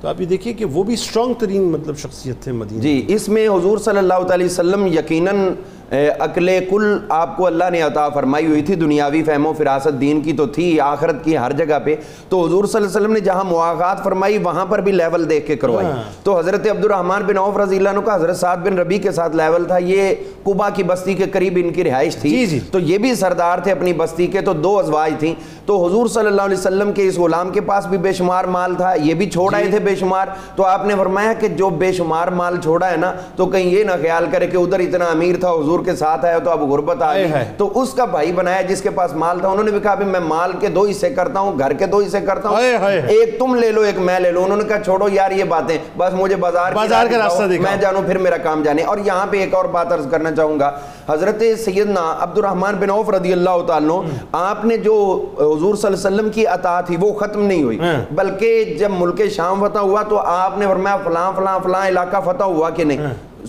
تو 0.02 0.08
آپ 0.08 0.22
یہ 0.22 0.26
دیکھیے 0.26 0.54
کہ 0.54 0.66
وہ 0.66 0.84
بھی 0.84 0.94
اسٹرانگ 0.94 1.34
ترین 1.40 1.64
مطلب 1.72 1.98
شخصیت 1.98 2.44
تھے 2.44 2.52
مدینہ۔ 2.52 2.82
جی 2.82 3.06
اس 3.16 3.28
میں 3.30 3.48
حضور 3.48 3.78
صلی 3.86 3.98
اللہ 3.98 4.34
علیہ 4.34 4.46
وسلم 4.46 4.86
یقیناً 4.88 5.54
عقل 5.92 6.50
کل 6.70 6.98
آپ 7.10 7.38
کو 7.38 7.48
اللہ 7.48 7.64
نے 7.72 7.82
عطا 7.82 8.10
فرمائی 8.10 8.46
ہوئی 8.46 8.62
تھی 8.62 8.76
دنیاوی 8.76 9.24
فہم 9.24 9.46
و 9.46 9.54
فراست 9.54 10.02
دین 10.02 10.22
کی 10.22 10.34
تو 10.34 10.46
تھی 10.46 10.80
آخرت 10.80 11.24
کی 11.24 11.38
ہر 11.38 11.52
جگہ 11.52 11.80
پہ۔ 11.84 11.96
تو 12.30 12.46
حضور 12.46 12.66
صلی 12.66 12.78
اللہ 12.78 12.88
علیہ 12.88 13.00
وسلم 13.00 13.14
نے 13.14 13.20
جہاں 13.20 13.44
مواقعات 13.44 14.04
فرمائی 14.04 14.38
وہاں 14.38 14.66
پر 14.66 14.82
بھی 14.82 14.92
لیول 14.92 15.30
دیکھ 15.30 15.48
کے 15.48 15.56
کروائی۔ 15.56 15.88
تو 16.24 16.40
حضرت 16.40 16.68
عبد 16.70 16.86
الرحمن 16.86 17.22
بن 17.26 17.38
عوف 17.38 17.58
رضی 17.58 17.78
اللہ 17.78 17.90
عنہ 17.90 18.00
کا 18.00 18.16
حضرت 18.16 18.38
سعد 18.38 18.58
بن 18.58 18.80
ربی 18.80 18.98
کے 18.98 19.12
ساتھ 19.12 19.36
لیول 19.36 19.66
تھا۔ 19.66 19.78
یہ 19.78 20.16
قبا 20.44 20.70
کی 20.70 20.84
بستی 20.84 21.14
کے 21.14 21.24
قریب 21.24 21.60
ان 21.64 21.74
کی 21.74 21.84
رہائش 21.84 22.14
جی، 22.14 22.20
تھی۔ 22.20 22.46
جی۔ 22.46 22.60
تو 22.72 22.80
یہ 22.80 22.98
بھی 22.98 23.16
سردار 23.16 23.60
تھے 23.60 23.72
اپنی 23.72 23.94
بستی 23.94 24.28
کے 24.28 24.42
تو 24.42 24.54
دو 24.54 24.80
ازواج 24.80 25.14
تھیں۔ 25.20 25.36
تو 25.66 25.86
حضور 25.86 26.08
صلی 26.08 26.28
اللہ 26.28 26.42
علیہ 26.42 26.58
وسلم 26.58 26.92
کے 26.92 27.08
اس 27.08 27.18
غلام 27.18 27.50
کے 27.50 27.62
پاس 27.62 27.86
بھی 27.86 27.98
بے 27.98 28.14
شمار 28.14 28.46
مال 28.46 28.76
تھا۔ 28.76 28.94
یہ 28.94 29.14
بھی 29.14 29.30
چھوڑ 29.30 29.52
جی۔ 29.52 29.56
آئے 29.56 29.70
تھے 29.70 29.80
بے 29.80 29.96
شمار۔ 29.96 30.28
تو 30.56 30.66
آپ 30.66 30.86
نے 30.86 30.94
فرمایا 30.98 31.34
کہ 31.34 31.48
جو 31.48 31.70
بے 31.70 31.92
شمار 31.92 32.28
مال 32.28 32.58
چھوڑا 32.64 32.92
ہے 32.92 32.98
نا 32.98 33.14
تو 33.36 33.46
کہیں 33.46 33.66
یہ 33.66 33.84
نہ 33.84 33.92
خیال 34.02 34.26
کرے 34.32 34.48
کہ 34.48 34.58
ادھر 34.58 34.80
اتنا 34.80 35.06
امیر 35.06 35.36
تھا 35.40 35.52
حضور 35.52 35.79
کے 35.84 35.96
ساتھ 35.96 36.26
آیا 36.26 36.40
تو 36.40 36.52
اب 36.52 36.62
غربت 36.72 37.02
آ 37.02 37.06
ہائے 37.06 37.24
گئی 37.24 37.32
ہائے۔ 37.32 37.46
تو 37.58 37.70
اس 37.82 37.94
کا 37.94 38.06
بھائی 38.06 38.32
بنایا 38.32 38.62
جس 38.62 38.82
کے 38.82 38.90
پاس 38.90 39.14
مال 39.14 39.40
تھا 39.40 39.48
انہوں 39.48 39.64
نے 39.64 39.72
بھی 39.72 39.80
کہا 39.80 39.96
میں 40.08 40.20
مال 40.20 40.52
کے 40.60 40.68
دو 40.68 40.86
حصے 40.86 41.10
کرتا 41.10 41.40
ہوں 41.40 41.60
گھر 41.60 41.74
کے 41.74 41.86
دو 41.86 42.00
حصے 42.00 42.22
کرتا 42.22 42.50
ہوں۔ 42.50 42.58
ایک 43.08 43.38
تم 43.40 43.56
لے 43.56 43.72
لو 43.72 43.82
ایک 43.82 44.00
میں 44.00 44.20
لے 44.20 44.32
لو 44.32 44.44
انہوں 44.44 44.58
نے 44.58 44.64
کہا 44.64 44.84
چھوڑو 44.86 45.10
یار 45.10 45.32
یہ 45.32 45.44
باتیں 45.44 45.78
بس 45.98 46.14
مجھے 46.14 46.36
بازار 46.36 46.72
بازار 46.72 47.06
کا 47.12 47.18
راستہ۔ 47.18 47.44
میں 47.62 47.76
جانوں 47.82 48.02
پھر 48.08 48.18
میرا 48.18 48.38
کام 48.38 48.64
جانے 48.64 48.84
اور 48.84 48.98
یہاں 49.06 49.26
پہ 49.30 49.40
ایک 49.40 49.54
اور 49.54 49.66
بات 49.66 49.92
عرض 49.92 50.10
کرنا 50.12 50.32
چاہوں 50.32 50.60
گا 50.60 50.72
حضرت 51.10 51.44
سیدنا 51.66 52.02
عبد 52.20 52.38
الرحمن 52.38 52.76
بن 52.80 52.90
عوف 52.90 53.10
رضی 53.10 53.34
اللہ 53.34 53.62
تعالیٰ 53.68 54.02
آپ 54.32 54.66
نے 54.66 54.78
جو 54.78 54.96
حضور 55.38 55.76
صلی 55.76 55.88
اللہ 55.88 56.08
علیہ 56.08 56.16
وسلم 56.16 56.30
کی 56.30 56.46
عطا 56.48 56.80
تھی 56.82 56.98
وہ 57.00 57.14
ختم 57.14 57.46
نہیں 57.46 57.64
ہوئی۔ 57.64 57.80
بلکہ 58.12 58.76
جب 58.80 58.92
ملک 58.98 59.22
شام 59.36 59.66
فتح 59.68 59.80
ہوا 59.80 60.04
تو 60.04 60.18
آپ 60.18 60.58
نے 60.58 60.68
فرمایا 60.68 60.98
فلاں 61.04 61.32
فلاں 61.36 61.60
فلاں 61.64 61.88
علاقہ 61.88 62.18
فتح 62.26 62.44
ہوا 62.44 62.70
کہ۔ 62.70 62.84
نہیں 62.84 62.98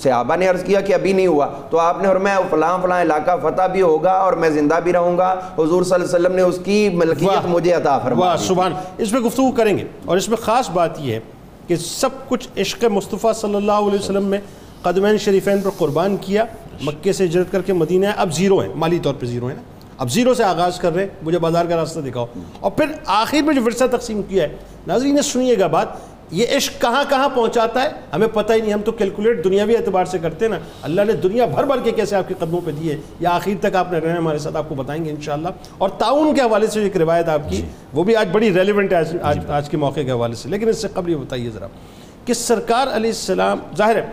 صحابہ 0.03 0.37
نے 0.37 0.49
عرض 0.49 0.65
کیا 0.65 0.81
کہ 0.81 0.95
ابھی 0.95 1.13
نہیں 1.13 1.27
ہوا۔ 1.27 1.47
تو 1.71 1.79
آپ 1.79 2.03
نے 2.03 2.09
فرمایا 2.09 2.39
فلاں 2.51 2.79
فلاں 2.83 3.03
علاقہ 3.03 3.31
فتح 3.43 3.67
بھی 3.67 3.83
ہوگا 3.83 4.13
اور 4.13 4.33
میں 4.33 4.51
زندہ 4.51 4.75
بھی 4.85 4.93
رہوں 4.93 5.19
گا۔ 5.19 5.33
حضور 5.33 5.83
صلی 5.83 5.95
اللہ 5.95 5.95
علیہ 5.95 6.05
وسلم 6.05 6.37
نے 6.37 6.43
اس 6.43 6.59
کی 6.65 6.89
ملکیت 6.95 7.47
مجھے 7.47 7.73
عطا 7.73 7.99
فرما 7.99 8.27
واہ 8.27 8.37
دی 8.37 8.47
سبحان۔ 8.47 8.73
اس 8.99 9.13
میں 9.13 9.21
گفتگو 9.21 9.51
کریں 9.51 9.79
گے۔ 9.79 9.85
اور 10.05 10.17
اس 10.17 10.29
میں 10.29 10.37
خاص 10.37 10.71
بات 10.71 11.01
یہ 11.01 11.15
ہے 11.15 11.21
کہ 11.67 11.77
سب 11.77 12.09
کچھ 12.29 12.49
عشق 12.57 12.85
مصطفیٰ 12.85 13.35
صلی 13.35 13.55
اللہ 13.55 13.73
علیہ 13.73 13.99
وسلم 13.99 14.25
میں 14.25 14.39
قدمین 14.83 15.19
شریفین 15.19 15.61
پر 15.61 15.71
قربان 15.79 16.17
کیا۔ 16.17 16.45
مکے 16.81 17.13
سے 17.13 17.25
ہجرت 17.25 17.53
کر 17.53 17.63
کے 17.63 17.73
مدینہ 17.73 18.07
ہے۔ 18.07 18.13
اب 18.17 18.33
زیرو 18.33 18.59
ہیں۔ 18.59 18.69
مالی 18.75 18.99
طور 18.99 19.15
پہ 19.15 19.27
زیرو 19.27 19.47
ہیں 19.47 19.57
نا۔ 19.57 19.63
اب 19.99 20.11
زیرو 20.11 20.35
سے 20.35 20.45
آغاز 20.45 20.79
کر 20.79 20.93
رہے 20.95 21.03
ہیں۔ 21.03 21.11
مجھے 21.23 21.39
بازار 21.39 21.65
کا 21.65 21.77
راستہ 21.77 22.01
دکھاؤ۔ 22.01 22.27
اور 22.61 22.71
پھر 22.71 22.87
آخر 23.07 23.43
میں 23.43 23.55
جو 23.55 23.61
ورثہ 23.67 23.85
تقسیم 23.93 24.23
کیا 24.23 24.45
ہے۔ 24.45 24.57
ناظرین 24.87 25.23
سنیے 25.23 25.59
گا 25.59 25.67
بات۔ 25.67 25.87
یہ 26.31 26.47
عشق 26.57 26.81
کہاں 26.81 27.05
کہاں 27.09 27.29
پہنچاتا 27.29 27.83
ہے؟ 27.83 27.89
ہمیں 28.15 28.29
پتہ 28.35 28.53
ہی 28.53 28.61
نہیں 28.61 28.73
ہم 28.73 28.81
تو 28.81 28.93
کیلکولیٹ 28.93 29.45
دنیاوی 29.45 29.77
اعتبار 29.77 30.05
سے 30.05 30.19
کرتے 30.19 30.45
ہیں 30.45 30.53
نا۔ 30.53 30.59
اللہ 30.83 31.03
نے 31.07 31.13
دنیا 31.13 31.47
بھر 31.47 31.65
بھر 31.65 31.79
کے 31.85 31.91
کیسے 31.91 32.17
آپ 32.17 32.29
کے 32.29 32.35
قدموں 32.39 32.61
پہ 32.65 32.71
دیے 32.71 32.97
یا 33.21 33.31
آخر 33.31 33.51
تک 33.61 33.77
آپ 33.77 33.93
نے 33.93 33.99
رہنا 33.99 34.19
ہمارے 34.19 34.39
ساتھ 34.39 34.57
آپ 34.57 34.69
کو 34.69 34.75
بتائیں 34.75 35.05
گے 35.05 35.11
انشاءاللہ۔ 35.11 35.49
اور 35.79 35.89
تعاون 35.89 36.35
کے 36.35 36.41
حوالے 36.41 36.67
سے 36.67 36.83
ایک 36.83 36.97
روایت 36.97 37.29
آپ 37.29 37.41
کی 37.49 37.63
وہ 37.93 38.05
بھی 38.05 38.17
آج 38.17 38.29
بڑی 38.33 38.55
ریلیونٹ 38.55 38.93
ہے 38.93 39.03
آج 39.23 39.39
آج, 39.49 39.69
کے 39.69 39.77
موقع 39.77 40.01
کے 40.01 40.11
حوالے 40.11 40.35
سے۔ 40.35 40.49
لیکن 40.49 40.69
اس 40.69 40.83
سے 40.83 40.89
قبل 40.95 41.11
یہ 41.11 41.17
بتائیے 41.17 41.51
ذرا 41.51 41.67
کہ 42.25 42.35
سرکار 42.35 42.87
علیہ 42.93 43.11
السلام 43.11 43.59
ظاہر 43.77 43.97
ہے 43.97 44.07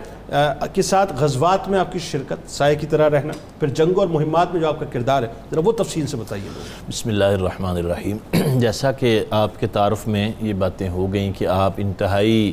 کے 0.74 0.82
ساتھ 0.82 1.12
غزوات 1.18 1.68
میں 1.68 1.78
آپ 1.78 1.92
کی 1.92 1.98
شرکت 1.98 2.50
سائے 2.50 2.76
کی 2.76 2.86
طرح 2.86 3.10
رہنا 3.10 3.32
پھر 3.60 3.68
جنگوں 3.68 3.94
اور 3.94 4.08
مہمات 4.08 4.52
میں 4.52 4.60
جو 4.60 4.68
آپ 4.68 4.80
کا 4.80 4.86
کردار 4.92 5.22
ہے 5.22 5.28
ذرا 5.50 5.60
وہ 5.64 5.72
تفصیل 5.72 6.06
سے 6.06 6.16
بتائیے 6.16 6.48
بسم 6.88 7.08
اللہ 7.08 7.24
الرحمن 7.24 7.76
الرحیم۔ 7.76 8.16
جیسا 8.58 8.92
کہ 8.92 9.24
آپ 9.30 9.60
کے 9.60 9.66
تعارف 9.66 10.08
میں 10.08 10.32
یہ 10.40 10.52
باتیں 10.52 10.88
ہو 10.88 11.12
گئیں 11.12 11.32
کہ 11.32 11.46
آپ 11.46 11.72
انتہائی 11.76 12.52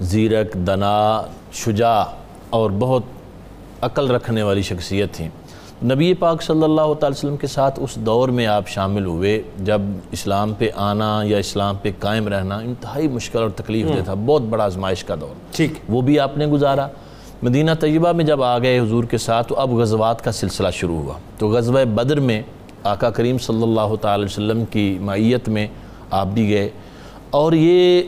زیرک 0.00 0.54
دنا 0.54 1.22
شجاع 1.52 2.04
اور 2.50 2.70
بہت 2.78 3.02
عقل 3.80 4.10
رکھنے 4.10 4.42
والی 4.42 4.62
شخصیت 4.62 5.12
تھیں۔ 5.12 5.28
نبی 5.84 6.14
پاک 6.14 6.42
صلی 6.42 6.62
اللہ 6.62 6.94
تعالی 7.00 7.14
وسلم 7.18 7.36
کے 7.36 7.46
ساتھ 7.46 7.80
اس 7.82 7.96
دور 7.96 8.28
میں 8.28 8.46
آپ 8.46 8.68
شامل 8.68 9.04
ہوئے 9.04 9.42
جب 9.58 9.80
اسلام 10.12 10.54
پہ 10.54 10.68
آنا 10.74 11.20
یا 11.24 11.38
اسلام 11.38 11.76
پہ 11.82 11.90
قائم 11.98 12.28
رہنا 12.28 12.56
انتہائی 12.56 13.08
مشکل 13.08 13.38
اور 13.38 13.50
تکلیف 13.50 13.86
دہ 13.88 14.04
تھا 14.04 14.14
بہت 14.14 14.42
بڑا 14.42 14.64
آزمائش 14.64 15.04
کا 15.04 15.14
دور۔ 15.20 15.34
ٹھیک۔ 15.52 15.72
وہ 15.88 16.00
بھی 16.00 16.20
آپ 16.20 16.38
نے 16.38 16.46
گزارا۔ 16.46 16.88
مدینہ 17.42 17.70
طیبہ 17.80 18.12
میں 18.12 18.24
جب 18.24 18.42
آ 18.42 18.58
گئے 18.58 18.78
حضور 18.78 19.04
کے 19.04 19.18
ساتھ، 19.18 19.48
تو 19.48 19.54
اب 19.54 19.74
غزوات 19.74 20.24
کا 20.24 20.32
سلسلہ 20.32 20.68
شروع 20.72 21.02
ہوا۔ 21.02 21.14
تو 21.38 21.48
غزوہ 21.48 21.84
بدر 21.84 22.20
میں 22.20 22.42
آقا 22.84 23.10
کریم 23.10 23.38
صلی 23.38 23.62
اللہ 23.62 23.94
تعالی 24.00 24.24
وسلم 24.24 24.64
کی 24.64 24.98
معیت 25.00 25.48
میں 25.48 25.66
آپ 26.10 26.26
بھی 26.26 26.48
گئے۔ 26.48 26.68
اور 27.30 27.52
یہ 27.52 28.02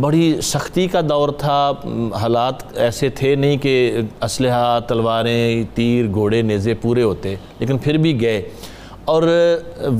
بڑی 0.00 0.40
سختی 0.42 0.86
کا 0.86 1.00
دور 1.08 1.28
تھا۔ 1.28 1.72
حالات 2.20 2.78
ایسے 2.78 3.08
تھے 3.08 3.34
نہیں 3.34 3.56
کہ 3.56 3.98
اسلحہ، 4.22 4.80
تلواریں، 4.80 5.64
تیر، 5.74 6.06
گھوڑے، 6.14 6.42
نیزے 6.42 6.74
پورے 6.74 7.02
ہوتے، 7.02 7.34
لیکن 7.58 7.78
پھر 7.78 7.96
بھی 7.96 8.20
گئے۔ 8.20 8.48
اور 9.04 9.22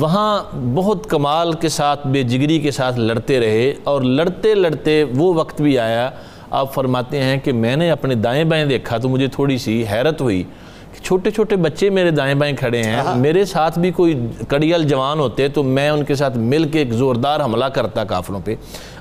وہاں 0.00 0.42
بہت 0.74 1.06
کمال 1.06 1.52
کے 1.52 1.68
ساتھ، 1.68 2.06
بے 2.06 2.22
جگری 2.22 2.58
کے 2.58 2.70
ساتھ 2.70 2.98
لڑتے 2.98 3.40
رہے۔ 3.40 3.74
اور 3.84 4.02
لڑتے 4.02 4.54
لڑتے 4.54 5.04
وہ 5.04 5.34
وقت 5.34 5.60
بھی 5.60 5.78
آیا 5.78 6.10
آپ 6.50 6.74
فرماتے 6.74 7.22
ہیں 7.22 7.38
کہ 7.44 7.52
میں 7.52 7.76
نے 7.76 7.90
اپنے 7.90 8.14
دائیں 8.14 8.44
بائیں 8.44 8.64
دیکھا 8.64 8.98
تو 8.98 9.08
مجھے 9.08 9.26
تھوڑی 9.26 9.58
سی 9.58 9.84
حیرت 9.92 10.20
ہوئی 10.20 10.42
کہ 10.92 11.04
چھوٹے 11.04 11.30
چھوٹے 11.30 11.56
بچے 11.56 11.90
میرے 11.90 12.10
دائیں 12.10 12.34
بائیں 12.34 12.56
کھڑے 12.56 12.82
ہیں 12.82 13.02
میرے 13.16 13.44
ساتھ 13.44 13.78
بھی 13.78 13.90
کوئی 13.90 14.26
کڑیل 14.48 14.82
جوان 14.82 15.18
ہوتے 15.18 15.48
تو 15.48 15.62
میں 15.62 15.88
ان 15.88 16.04
کے 16.04 16.14
ساتھ 16.14 16.38
مل 16.38 16.68
کے 16.68 16.78
ایک 16.78 16.92
زوردار 16.92 17.40
حملہ 17.40 17.64
کرتا 17.64 18.04
کافروں 18.04 18.40
پہ۔ 18.44 18.54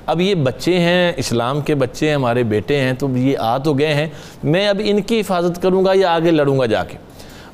اب 0.06 0.20
یہ 0.20 0.34
بچے 0.34 0.78
ہیں 0.78 1.12
اسلام 1.16 1.60
کے 1.60 1.74
بچے 1.74 2.08
ہیں 2.08 2.14
ہمارے 2.14 2.42
بیٹے 2.42 2.80
ہیں 2.80 2.92
تو 2.92 3.16
یہ 3.16 3.38
آ 3.38 3.58
تو 3.58 3.74
گئے 3.74 3.94
ہیں۔ 3.94 4.06
میں 4.42 4.68
اب 4.68 4.80
ان 4.84 5.02
کی 5.02 5.20
حفاظت 5.20 5.62
کروں 5.62 5.84
گا 5.84 5.92
یا 5.94 6.10
آگے 6.10 6.30
لڑوں 6.30 6.58
گا 6.58 6.66
جا 6.66 6.84
کے؟ 6.84 6.98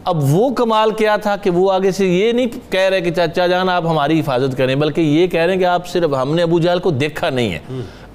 اب 0.04 0.16
وہ 0.22 0.50
کمال 0.50 0.90
کیا 0.90 1.16
تھا 1.16 1.36
کہ 1.36 1.50
وہ 1.50 1.72
آگے 1.72 1.90
سے 1.90 2.06
یہ 2.06 2.32
نہیں 2.32 2.46
کہہ 2.70 2.80
رہے 2.80 3.00
کہ 3.00 3.10
چاچا 3.10 3.46
جان 3.46 3.68
آپ 3.68 3.86
ہماری 3.86 4.20
حفاظت 4.20 4.56
کریں 4.56 4.74
بلکہ 4.74 5.00
یہ 5.00 5.26
کہہ 5.26 5.40
رہے 5.40 5.52
ہیں 5.52 5.60
کہ 5.60 5.64
آپ 5.64 5.88
صرف 5.88 6.10
ہم 6.22 6.34
نے 6.34 6.42
ابو 6.42 6.58
جہل 6.58 6.78
کو 6.78 6.90
دیکھا 6.90 7.30
نہیں 7.30 7.52
ہے۔ 7.52 7.58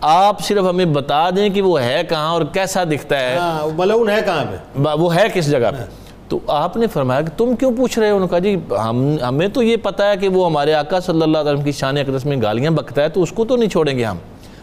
آپ 0.01 0.41
صرف 0.41 0.63
ہمیں 0.69 0.85
بتا 0.85 1.29
دیں 1.29 1.49
کہ 1.49 1.61
وہ 1.61 1.81
ہے 1.81 2.01
کہاں 2.09 2.29
اور 2.31 2.41
کیسا 2.53 2.83
دکھتا 2.83 3.19
ہے؟ 3.19 3.37
ہاں 3.37 3.67
ملعون 3.77 4.09
ہے 4.09 4.19
کہاں 4.25 4.45
پہ؟ 4.51 4.89
وہ 4.99 5.15
ہے 5.15 5.27
کس 5.33 5.51
جگہ 5.51 5.71
پہ؟ 5.77 5.83
تو 6.29 6.39
آپ 6.47 6.77
نے 6.77 6.87
فرمایا 6.87 7.21
کہ 7.21 7.37
تم 7.37 7.55
کیوں 7.55 7.71
پوچھ 7.77 7.99
رہے 7.99 8.09
ہو؟ 8.09 8.15
انہوں 8.15 8.27
نے 8.27 8.29
کہا 8.29 8.39
جی 8.39 8.75
ہم 8.89 9.15
ہمیں 9.27 9.47
تو 9.47 9.63
یہ 9.63 9.77
پتا 9.77 10.09
ہے 10.09 10.17
کہ 10.17 10.29
وہ 10.29 10.45
ہمارے 10.45 10.73
آقا 10.73 10.99
صلی 10.99 11.21
اللہ 11.21 11.37
علیہ 11.37 11.51
وسلم 11.51 11.63
کی 11.63 11.71
شان 11.71 11.97
اقدس 11.97 12.25
میں 12.25 12.41
گالیاں 12.41 12.71
بکتا 12.71 13.03
ہے 13.03 13.09
تو 13.09 13.23
اس 13.23 13.31
کو 13.31 13.45
تو 13.45 13.55
نہیں 13.55 13.69
چھوڑیں 13.69 13.97
گے 13.97 14.03
ہم۔ 14.05 14.17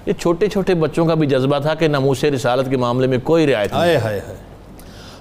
یہ 0.06 0.12
چھوٹے 0.12 0.46
چھوٹے 0.48 0.74
بچوں 0.74 1.06
کا 1.06 1.14
بھی 1.14 1.26
جذبہ 1.26 1.58
تھا 1.58 1.74
کہ 1.74 1.88
ناموس 1.88 2.24
رسالت 2.24 2.70
کے 2.70 2.76
معاملے 2.76 3.06
میں 3.06 3.18
کوئی 3.24 3.46
رعایت 3.46 3.72
نہیں۔ 3.72 3.98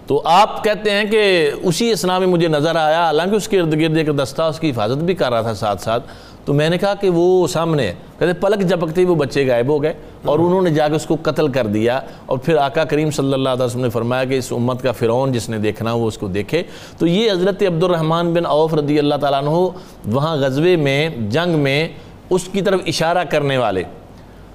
تو 0.07 0.21
آپ 0.25 0.63
کہتے 0.63 0.91
ہیں 0.91 1.05
کہ 1.05 1.51
اسی 1.63 1.91
اسنا 1.91 2.19
میں 2.19 2.27
مجھے 2.27 2.47
نظر 2.47 2.75
آیا 2.75 3.05
حالانکہ 3.05 3.35
اس 3.35 3.47
کے 3.47 3.59
ارد 3.59 3.81
گرد 3.81 3.97
ایک 3.97 4.09
دستہ 4.23 4.41
اس 4.41 4.59
کی 4.59 4.69
حفاظت 4.69 4.97
بھی 4.97 5.13
کر 5.13 5.31
رہا 5.31 5.41
تھا 5.41 5.53
ساتھ 5.53 5.81
ساتھ۔ 5.81 6.03
تو 6.47 6.53
میں 6.53 6.69
نے 6.69 6.77
کہا 6.77 6.93
کہ 6.93 7.09
وہ 7.09 7.47
سامنے 7.47 7.87
ہے۔ 7.87 7.93
کہتے 8.19 8.33
پلک 8.33 8.69
جھپکتے 8.69 9.01
ہی 9.01 9.05
وہ 9.05 9.15
بچے 9.15 9.47
غائب 9.47 9.67
ہو 9.67 9.83
گئے 9.83 9.93
اور 10.25 10.39
انہوں 10.39 10.61
نے 10.61 10.69
جا 10.69 10.87
کے 10.87 10.95
اس 10.95 11.05
کو 11.05 11.17
قتل 11.23 11.47
کر 11.47 11.67
دیا۔ 11.67 11.99
اور 12.25 12.37
پھر 12.37 12.55
آقا 12.55 12.83
کریم 12.83 13.11
صلی 13.11 13.33
اللہ 13.33 13.49
علیہ 13.49 13.63
وسلم 13.63 13.81
نے 13.81 13.89
فرمایا 13.89 14.23
کہ 14.23 14.37
اس 14.37 14.51
امت 14.51 14.81
کا 14.81 14.91
فرعون 14.91 15.31
جس 15.31 15.49
نے 15.49 15.57
دیکھنا 15.57 15.93
وہ 15.93 16.07
اس 16.07 16.17
کو 16.17 16.27
دیکھے۔ 16.27 16.63
تو 16.97 17.07
یہ 17.07 17.31
حضرت 17.31 17.63
عبد 17.63 17.83
الرحمن 17.83 18.33
بن 18.33 18.45
عوف 18.45 18.73
رضی 18.73 18.99
اللہ 18.99 19.15
تعالیٰ 19.15 19.39
عنہ 19.39 19.67
وہاں 20.15 20.35
غزوے 20.35 20.75
میں، 20.75 21.09
جنگ 21.09 21.59
میں 21.59 21.87
اس 22.29 22.43
کی 22.43 22.61
طرف 22.61 22.81
اشارہ 22.85 23.23
کرنے 23.29 23.57
والے۔ 23.57 23.83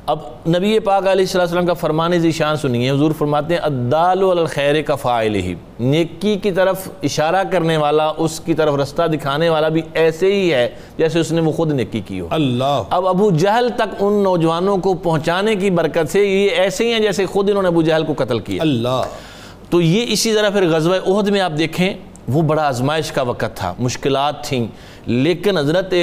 اب 0.07 0.19
نبی 0.49 0.79
پاک 0.79 1.03
علیہ 1.03 1.23
السلام 1.23 1.47
وسلم 1.47 1.67
کا 1.67 1.73
فرمان 1.73 2.19
ذیشان 2.19 2.57
سنیے 2.57 2.91
حضور 2.91 3.12
فرماتے 3.19 3.55
ہیں 3.55 3.61
الدال 3.62 4.23
الخیر 4.23 4.83
کا 4.83 4.95
فائل 4.95 5.35
ہی 5.35 5.55
نیکی 5.81 6.37
کی 6.37 6.53
طرف 6.53 6.88
اشارہ 7.03 7.43
کرنے 7.51 7.77
والا 7.77 8.12
اس 8.17 8.41
کی 8.41 8.55
طرف 8.55 8.75
رستہ 8.75 9.03
دکھانے 9.03 9.49
والا 9.49 9.69
بھی 9.69 9.83
ایسے 9.95 10.33
ہی 10.33 10.53
ہے 10.53 10.69
جیسے 10.97 11.21
اس 11.21 11.33
نے 11.33 11.41
وہ 11.41 11.53
خود 11.53 11.73
نیکی 11.73 12.01
کی 12.01 12.21
ہو۔ 12.21 12.29
اللہ۔ 12.31 12.83
اب 12.91 13.07
ابو 13.07 13.31
جہل 13.31 13.69
تک 13.77 13.95
ان 14.01 14.23
نوجوانوں 14.23 14.77
کو 14.77 14.95
پہنچانے 14.95 15.57
کی 15.57 15.71
برکت 15.71 16.12
سے 16.12 16.25
یہ 16.25 16.51
ایسے 16.51 16.87
ہی 16.87 16.93
ہیں 16.93 17.01
جیسے 17.01 17.27
خود 17.27 17.49
انہوں 17.51 17.62
نے 17.62 17.69
ابو 17.69 17.83
جہل 17.83 18.05
کو 18.05 18.15
قتل 18.17 18.38
کیا۔ 18.38 18.62
اللہ۔ 18.62 19.03
تو 19.71 19.81
یہ 19.81 20.07
اسی 20.09 20.35
طرح 20.35 20.51
پھر 20.51 20.69
غزوہ 20.69 20.95
احد 21.07 21.29
میں 21.29 21.41
آپ 21.41 21.53
دیکھیں 21.59 21.95
وہ 22.29 22.43
بڑا 22.43 22.69
آزمائش 22.69 23.12
کا 23.12 23.23
وقت 23.23 23.55
تھا 23.55 23.75
مشکلات 23.79 24.45
تھیں 24.45 24.67
لیکن 25.07 25.59
حضرت 25.59 25.95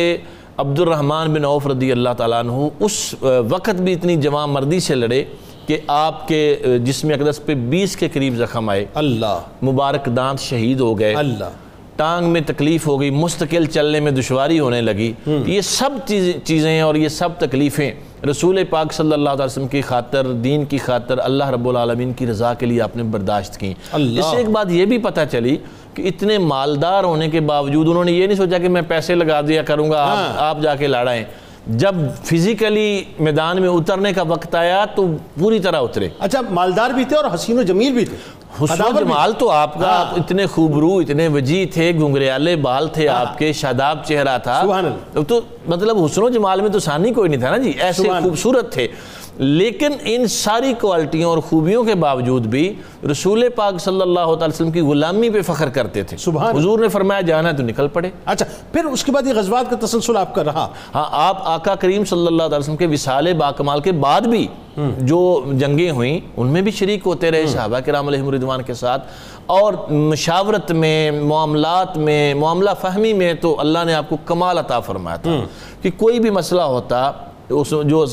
عبد 0.59 0.79
الرحمن 0.79 1.33
بن 1.33 1.45
عوف 1.45 1.67
رضی 1.67 1.91
اللہ 1.91 2.09
تعالیٰ 2.17 2.39
عنہ 2.39 2.51
اس 2.79 3.15
وقت 3.49 3.81
بھی 3.81 3.93
اتنی 3.93 4.15
جوان 4.15 4.49
مردی 4.49 4.79
سے 4.79 4.95
لڑے 4.95 5.23
کہ 5.67 5.77
آپ 5.87 6.27
کے 6.27 6.63
جسم 6.83 7.09
اقدس 7.09 7.45
پہ 7.45 7.53
بیس 7.53 7.95
کے 7.95 8.09
قریب 8.09 8.35
زخم 8.35 8.69
آئے۔ 8.69 8.85
اللہ۔ 8.93 9.39
مبارک 9.63 10.05
دانت 10.15 10.39
شہید 10.39 10.79
ہو 10.79 10.99
گئے۔ 10.99 11.13
اللہ۔ 11.13 11.49
ٹانگ 11.95 12.27
میں 12.27 12.41
تکلیف 12.45 12.87
ہو 12.87 13.01
گئی 13.01 13.09
مستقل 13.09 13.65
چلنے 13.65 13.99
میں 13.99 14.11
دشواری 14.11 14.59
ہونے 14.59 14.81
لگی۔ 14.81 15.13
یہ 15.27 15.61
سب 15.61 15.89
چیزیں 16.05 16.33
چیزیں 16.43 16.81
اور 16.81 16.95
یہ 16.95 17.07
سب 17.07 17.29
تکلیفیں۔ 17.37 17.91
رسول 18.25 18.63
پاک 18.69 18.93
صلی 18.93 19.13
اللہ 19.13 19.29
علیہ 19.29 19.45
وسلم 19.45 19.67
کی 19.67 19.81
خاطر 19.81 20.25
دین 20.31 20.65
کی 20.65 20.77
خاطر 20.77 21.17
اللہ 21.17 21.49
رب 21.49 21.69
العالمین 21.69 22.13
کی 22.13 22.27
رضا 22.27 22.53
کے 22.53 22.65
لیے 22.65 22.81
آپ 22.81 22.97
نے 22.97 23.03
برداشت 23.03 23.57
کی۔ 23.57 23.73
اللہ۔ 23.91 24.19
اس 24.19 24.25
سے 24.25 24.37
ایک 24.37 24.49
بات 24.49 24.65
یہ 24.69 24.85
بھی 24.85 24.97
پتہ 24.97 25.21
چلی 25.31 25.57
کہ 25.93 26.01
اتنے 26.01 26.37
مالدار 26.37 27.03
ہونے 27.03 27.29
کے 27.29 27.39
باوجود 27.39 27.87
انہوں 27.89 28.05
نے 28.05 28.11
یہ 28.11 28.27
نہیں 28.27 28.37
سوچا 28.37 28.57
کہ 28.57 28.69
میں 28.69 28.81
پیسے 28.87 29.15
لگا 29.15 29.41
دیا 29.41 29.63
کروں 29.63 29.91
گا 29.91 30.03
آپ 30.03 30.17
آپ 30.37 30.61
جا 30.61 30.75
کے 30.75 30.87
لڑائیں۔ 30.87 31.23
جب 31.67 31.95
فزیکلی 32.23 33.03
میدان 33.19 33.61
میں 33.61 33.69
اترنے 33.69 34.13
کا 34.13 34.21
وقت 34.21 34.55
آیا 34.55 34.85
تو 34.95 35.07
پوری 35.39 35.59
طرح 35.59 35.77
اترے۔ 35.81 36.09
اچھا 36.19 36.41
مالدار 36.51 36.89
بھی 36.89 37.05
تھے 37.05 37.15
اور 37.15 37.25
حسین 37.33 37.59
و 37.59 37.61
جمیل 37.61 37.93
بھی 37.93 38.05
تھے۔ 38.05 38.17
حسن 38.61 38.95
جمال 38.99 39.33
تو 39.33 39.49
آپ 39.51 39.79
کا 39.79 39.87
ہاں۔ 39.87 40.19
اتنے 40.19 40.45
خوبرو 40.45 40.97
اتنے 40.97 41.27
وجی 41.27 41.65
تھے 41.65 41.91
گھنگریالے 41.93 42.55
بال 42.55 42.87
تھے 42.87 43.07
آپ 43.09 43.37
کے 43.37 43.51
شاداب 43.53 44.05
چہرہ 44.05 44.37
تھا۔ 44.37 44.61
تو 45.27 45.39
مطلب 45.67 46.03
حسن 46.05 46.23
و 46.23 46.29
جمال 46.29 46.61
میں 46.61 46.69
تو 46.69 46.79
ثانی 46.79 47.13
کوئی 47.13 47.29
نہیں 47.29 47.39
تھا 47.39 47.49
نا 47.49 47.57
جی 47.57 47.73
ایسے۔ 47.79 48.07
خوبصورت 48.23 48.71
تھے 48.73 48.87
لیکن 49.39 49.91
ان 50.03 50.27
ساری 50.27 50.73
کوالٹیوں 50.81 51.29
اور 51.29 51.37
خوبیوں 51.37 51.83
کے 51.83 51.95
باوجود 51.95 52.45
بھی 52.45 52.73
رسول 53.11 53.49
پاک 53.55 53.79
صلی 53.79 54.01
اللہ 54.01 54.25
تعالی 54.25 54.45
وسلم 54.47 54.71
کی 54.71 54.81
غلامی 54.81 55.29
پہ 55.29 55.41
فخر 55.41 55.69
کرتے 55.69 56.03
تھے۔ 56.03 56.17
سبحان۔ 56.17 56.57
حضور 56.57 56.79
نے 56.79 56.87
فرمایا 56.87 57.21
جانا 57.21 57.49
ہے 57.49 57.53
تو 57.53 57.63
نکل 57.63 57.87
پڑے۔ 57.87 58.09
اچھا 58.25 58.45
پھر 58.71 58.85
اس 58.85 59.03
کے 59.03 59.11
بعد 59.11 59.27
یہ 59.27 59.33
غزوات 59.33 59.69
کا 59.69 59.85
تسلسل 59.85 60.17
آپ 60.17 60.35
کا 60.35 60.43
رہا۔ 60.43 60.67
ہاں 60.95 61.05
آپ 61.11 61.37
آقا 61.43 61.75
کریم 61.75 62.05
صلی 62.05 62.27
اللہ 62.27 62.43
علیہ 62.43 62.57
وسلم 62.57 62.77
کے 62.77 62.87
وصال 62.87 63.33
باکمال 63.33 63.79
کے 63.79 63.91
بعد 63.91 64.21
بھی 64.21 64.47
جو 64.97 65.43
جنگیں 65.51 65.91
ہوئیں 65.91 66.19
ان 66.37 66.47
میں 66.47 66.61
بھی 66.61 66.71
شریک 66.71 66.99
ہوتے 67.05 67.31
رہے 67.31 67.47
صحابہ 67.47 67.79
کرام 67.79 68.07
علیہ 68.07 68.29
رضوان 68.29 68.61
کے 68.61 68.73
ساتھ۔ 68.73 69.07
اور 69.45 69.73
مشاورت 69.91 70.71
میں 70.71 71.11
معاملات 71.11 71.97
میں 71.97 72.33
معاملہ 72.33 72.69
فہمی 72.81 73.13
میں 73.13 73.33
تو 73.33 73.59
اللہ 73.59 73.79
نے 73.85 73.93
آپ 73.93 74.09
کو 74.09 74.17
کمال 74.25 74.57
عطا 74.57 74.79
فرمایا 74.79 75.17
تھا 75.17 75.31
کہ 75.81 75.89
کوئی 75.97 76.19
بھی 76.19 76.29
مسئلہ 76.29 76.61
ہوتا 76.61 77.11
اس 77.49 77.73
جو 77.85 78.05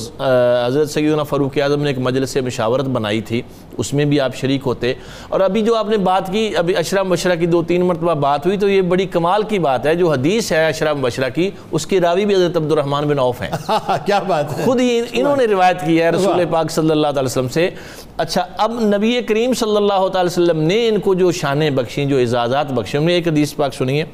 حضرت 0.66 0.90
سیدنا 0.90 1.22
فاروق 1.22 1.59
اعظم 1.62 1.83
نے 1.83 1.88
ایک 1.88 1.99
مجلس 1.99 2.37
مشاورت 2.37 2.85
بنائی 2.85 3.20
تھی 3.20 3.42
اس 3.79 3.94
میں 3.94 4.05
بھی 4.05 4.20
آپ 4.20 4.37
شریک 4.37 4.61
ہوتے۔ 4.66 4.94
اور 5.29 5.40
ابھی 5.40 5.62
جو 5.62 5.75
آپ 5.75 5.88
نے 5.88 5.96
بات 5.96 6.33
کی 6.33 6.57
ابھی 6.57 6.77
اشرا 6.77 7.03
مبشرہ 7.03 7.35
کی 7.35 7.46
دو 7.46 7.62
تین 7.62 7.85
مرتبہ 7.85 8.14
بات 8.14 8.46
ہوئی 8.46 8.57
تو 8.57 8.68
یہ 8.68 8.83
بڑی 8.83 9.07
کمال 9.07 9.42
کی 9.42 9.59
بات 9.59 9.87
ہے 9.87 9.94
جو 9.94 10.12
حدیث 10.12 10.53
ہے 10.53 10.66
اشرا 10.66 10.92
مبشرہ 10.92 11.29
کی 11.29 11.51
اس 11.70 11.87
کی 11.87 12.01
راوی 12.01 12.27
بھی 12.27 12.35
حضرت 12.35 12.57
عبد 12.57 12.72
الرحمن 12.72 13.05
بن 13.05 13.18
عوف 13.18 13.42
ہیں۔ 13.42 13.51
کیا 14.07 14.18
بات 14.18 14.59
ہے؟ 14.59 14.64
خود 14.64 14.81
ہی 14.81 15.01
انہوں 15.12 15.37
نے 15.37 15.44
روایت 15.44 15.81
کی 15.87 16.03
ہے 16.03 16.11
رسول 16.11 16.44
پاک 16.51 16.70
صلی 16.70 16.90
اللہ 16.90 17.07
علیہ 17.07 17.22
وسلم 17.22 17.49
سے۔ 17.49 17.70
اچھا 18.16 18.46
اب 18.57 18.81
نبی 18.81 19.20
کریم 19.22 19.55
صلی 19.55 19.77
اللہ 19.77 20.09
تعالی 20.09 20.27
وسلم 20.27 20.61
نے 20.61 20.88
ان 20.88 21.01
کو 21.01 21.14
جو 21.14 21.33
شانیں 21.33 21.70
بخشیں 21.70 22.05
جو 22.05 22.18
اعزازات 22.18 22.72
بخشیں 22.72 23.01
نے 23.01 23.14
ایک 23.14 23.29
حدیث 23.29 23.57
پاک 23.57 23.75
سنی 23.75 24.01
ہے۔ 24.01 24.05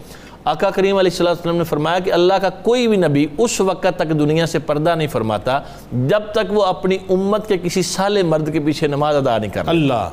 آقا 0.44 0.70
کریم 0.70 0.96
علیہ 0.96 1.22
والسلام 1.22 1.56
نے 1.56 1.64
فرمایا 1.64 1.98
کہ 1.98 2.12
اللہ 2.12 2.34
کا 2.34 2.50
کوئی 2.50 2.88
بھی 2.88 2.96
نبی 2.96 3.26
اس 3.38 3.60
وقت 3.60 3.86
تک 3.96 4.08
دنیا 4.08 4.46
سے 4.46 4.58
پردہ 4.58 4.94
نہیں 4.94 5.08
فرماتا 5.08 5.60
جب 5.92 6.20
تک 6.32 6.52
وہ 6.52 6.64
اپنی 6.64 6.98
امت 7.10 7.48
کے 7.48 7.56
کسی 7.62 7.82
سالے 7.82 8.22
مرد 8.22 8.52
کے 8.52 8.60
پیچھے 8.60 8.86
نماز 8.86 9.16
ادا 9.16 9.38
نہیں 9.38 9.50
کرتا۔ 9.50 9.70
اللہ۔ 9.70 10.08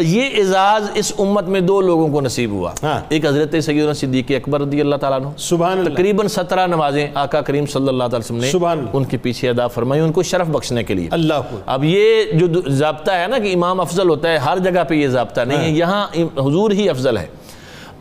یہ 0.00 0.22
اعزاز 0.36 0.90
اس 0.94 1.12
امت 1.18 1.44
میں 1.44 1.60
دو 1.60 1.80
لوگوں 1.80 2.08
کو 2.08 2.20
نصیب 2.20 2.50
ہوا۔ 2.50 2.72
ہاں۔ 2.82 3.00
ایک 3.08 3.26
حضرت 3.26 3.54
سیدنا 3.62 3.92
صدیق 3.92 4.24
اکبر 4.30 4.60
رضی 4.60 4.80
اللہ 4.80 4.96
تعالیٰ 4.96 5.20
عنہ۔ 5.20 5.28
سبحان 5.38 5.78
اللہ۔ 5.78 5.90
تقریباً 5.90 6.26
سترہ 6.26 6.66
نمازیں 6.66 7.08
آقا 7.14 7.40
کریم 7.40 7.66
صلی 7.66 7.88
اللہ 7.88 8.04
علیہ 8.04 8.18
وسلم 8.18 8.36
نے 8.36 8.50
سبحان 8.50 8.78
اللہ۔ 8.78 8.90
ان 8.92 9.04
کے 9.04 9.16
پیچھے 9.16 9.48
ادا 9.48 9.66
فرمائی 9.66 10.02
ان 10.02 10.12
کو 10.12 10.22
شرف 10.22 10.46
بخشنے 10.46 10.82
کے 10.82 10.94
لیے۔ 10.94 11.08
اللہ 11.10 11.34
اب 11.66 11.84
یہ 11.84 12.24
جو 12.32 12.46
ضابطہ 12.66 13.10
ہے 13.10 13.26
نا 13.26 13.38
کہ 13.38 13.54
امام 13.54 13.80
افضل 13.80 14.08
ہوتا 14.08 14.28
ہے 14.28 14.36
ہر 14.36 14.58
جگہ 14.58 14.84
پہ 14.88 14.94
یہ 14.94 15.08
ضابطہ 15.08 15.40
نہیں 15.40 15.58
ہے۔ 15.58 15.70
یہاں 15.70 16.06
ام- 16.16 16.46
حضور 16.46 16.70
ہی 16.70 16.88
افضل 16.88 17.18
ہے۔ 17.18 17.26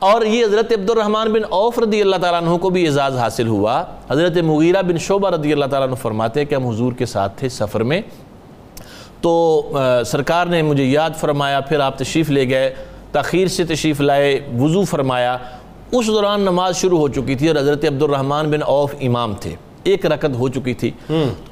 اور 0.03 0.21
یہ 0.21 0.45
حضرت 0.45 0.71
عبد 0.71 0.89
الرحمن 0.89 1.31
بن 1.33 1.41
عوف 1.51 1.79
رضی 1.79 2.01
اللہ 2.01 2.15
تعالیٰ 2.15 2.41
عنہ 2.41 2.57
کو 2.57 2.69
بھی 2.69 2.85
اعزاز 2.87 3.17
حاصل 3.17 3.47
ہوا۔ 3.47 3.83
حضرت 4.09 4.37
مغیرہ 4.37 4.81
بن 4.81 4.97
شعبہ 4.97 5.29
رضی 5.29 5.53
اللہ 5.53 5.65
تعالیٰ 5.65 5.87
عنہ 5.87 5.95
فرماتے 5.95 6.39
ہیں 6.39 6.47
کہ 6.47 6.55
ہم 6.55 6.67
حضور 6.67 6.93
کے 6.93 7.05
ساتھ 7.05 7.37
تھے 7.39 7.49
سفر 7.49 7.83
میں۔ 7.83 8.01
تو 9.21 9.71
سرکار 10.05 10.45
نے 10.45 10.61
مجھے 10.61 10.83
یاد 10.83 11.09
فرمایا، 11.19 11.59
پھر 11.59 11.79
آپ 11.79 11.97
تشریف 11.97 12.29
لے 12.29 12.49
گئے، 12.49 12.73
تاخیر 13.11 13.47
سے 13.47 13.63
تشریف 13.65 14.01
لائے، 14.01 14.39
وضو 14.59 14.83
فرمایا۔ 14.83 15.37
اس 15.91 16.07
دوران 16.07 16.41
نماز 16.41 16.77
شروع 16.77 16.99
ہو 16.99 17.07
چکی 17.07 17.35
تھی 17.35 17.47
اور 17.47 17.55
حضرت 17.55 17.85
عبد 17.85 18.03
الرحمن 18.03 18.49
بن 18.51 18.63
عوف 18.67 18.95
امام 19.01 19.33
تھے۔ 19.39 19.55
ایک 19.83 20.05
رکت 20.05 20.35
ہو 20.39 20.49
چکی 20.49 20.73
تھی۔ 20.73 20.91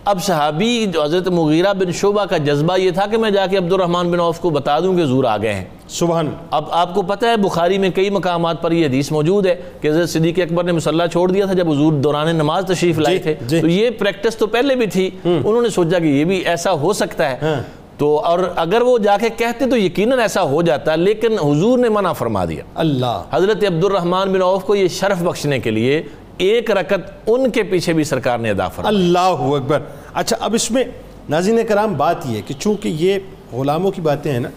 اب 0.05 0.23
صحابی 0.23 0.85
جو 0.93 1.03
حضرت 1.03 1.27
مغیرہ 1.27 1.73
بن 1.73 1.91
شعبہ 1.91 2.25
کا 2.25 2.37
جذبہ 2.37 2.79
یہ 2.79 2.91
تھا 2.91 3.05
کہ 3.05 3.17
میں 3.17 3.31
جا 3.31 3.45
کے 3.45 3.57
عبد 3.57 3.73
الرحمن 3.73 4.11
بن 4.11 4.19
عوف 4.19 4.39
کو 4.39 4.49
بتا 4.49 4.79
دوں 4.79 4.97
کہ 4.97 5.01
حضور 5.01 5.23
آ 5.23 5.37
گئے 5.37 5.53
ہیں۔ 5.53 5.65
سبحان۔ 5.87 6.29
اب 6.51 6.65
آپ 6.71 6.93
کو 6.95 7.01
پتہ 7.01 7.25
ہے 7.25 7.37
بخاری 7.37 7.77
میں 7.77 7.89
کئی 7.89 8.09
مقامات 8.09 8.61
پر 8.61 8.71
یہ 8.71 8.85
حدیث 8.85 9.11
موجود 9.11 9.45
ہے 9.45 9.55
کہ 9.81 9.87
حضرت 9.87 10.09
صدیق 10.09 10.39
اکبر 10.39 10.63
نے 10.63 10.71
مسلح 10.71 11.07
چھوڑ 11.07 11.31
دیا 11.31 11.45
تھا 11.45 11.53
جب 11.53 11.71
حضور 11.71 11.93
دوران 11.93 12.35
نماز 12.35 12.63
تشریف 12.67 12.99
لائے 12.99 13.17
تھے۔ 13.17 13.35
جی۔ 13.47 13.61
تو 13.61 13.67
یہ 13.67 13.89
پریکٹس 13.89 14.37
تو 14.37 14.47
پہلے 14.47 14.75
بھی 14.75 14.87
تھی۔ 14.87 15.09
انہوں 15.23 15.61
نے 15.61 15.69
سوچا 15.69 15.99
کہ 15.99 16.05
یہ 16.05 16.25
بھی 16.25 16.37
ایسا 16.37 16.71
ہو 16.71 16.93
سکتا 16.93 17.31
ہے۔ 17.31 17.61
تو 17.97 18.19
اور 18.19 18.39
اگر 18.55 18.81
وہ 18.81 18.97
جا 18.97 19.17
کے 19.21 19.29
کہتے 19.37 19.65
تو 19.65 19.77
یقیناً 19.77 20.19
ایسا 20.19 20.41
ہو 20.41 20.61
جاتا 20.61 20.95
لیکن 20.95 21.31
حضور 21.33 21.79
نے 21.79 21.89
منع 21.89 22.11
فرما 22.11 22.45
دیا۔ 22.45 22.63
اللہ۔ 22.75 23.23
حضرت 23.31 23.63
عبد 23.63 23.83
الرحمن 23.83 24.33
بن 24.33 24.41
عوف 24.41 24.63
کو 24.63 24.75
یہ 24.75 24.87
شرف 24.87 25.21
بخشنے 25.23 25.59
کے 25.59 25.71
لیے 25.71 26.03
ایک 26.43 26.71
رکت 26.71 27.29
ان 27.29 27.49
کے 27.51 27.63
پیچھے 27.63 27.93
بھی 27.93 28.03
سرکار 28.03 28.37
نے 28.39 28.49
ادا 28.49 28.67
فرمایا 28.67 28.97
اللہ 28.97 29.43
اکبر۔ 29.55 29.79
اچھا 30.13 30.37
اب 30.39 30.53
اس 30.55 30.69
میں 30.71 30.83
ناظرین 31.29 31.59
کرام 31.67 31.93
بات 31.97 32.25
یہ 32.25 32.35
ہے 32.35 32.41
کہ 32.47 32.53
چونکہ 32.59 32.87
یہ 32.99 33.17
غلاموں 33.53 33.91
کی 33.91 34.01
باتیں 34.01 34.31
ہیں 34.31 34.39
نا، 34.39 34.49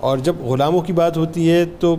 اور 0.00 0.18
جب 0.18 0.36
غلاموں 0.44 0.80
کی 0.80 0.92
بات 0.92 1.16
ہوتی 1.16 1.50
ہے 1.50 1.64
تو 1.80 1.96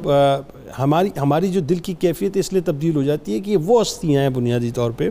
ہماری 0.80 1.10
ہماری 1.21 1.47
جو 1.52 1.62
دل 1.62 1.80
کی 1.86 1.93
کیفیت 2.00 2.38
اس 2.38 2.52
لیے 2.54 2.62
تبدیل 2.65 2.95
ہو 2.95 3.04
جاتی 3.04 3.34
ہے 3.34 3.39
کہ 3.39 3.52
یہ 3.52 3.58
وہ 3.65 3.82
ہستیاں 3.82 4.21
ہیں 4.21 4.30
بنیادی 4.30 4.71
طور 4.71 4.91
پہ 4.97 5.10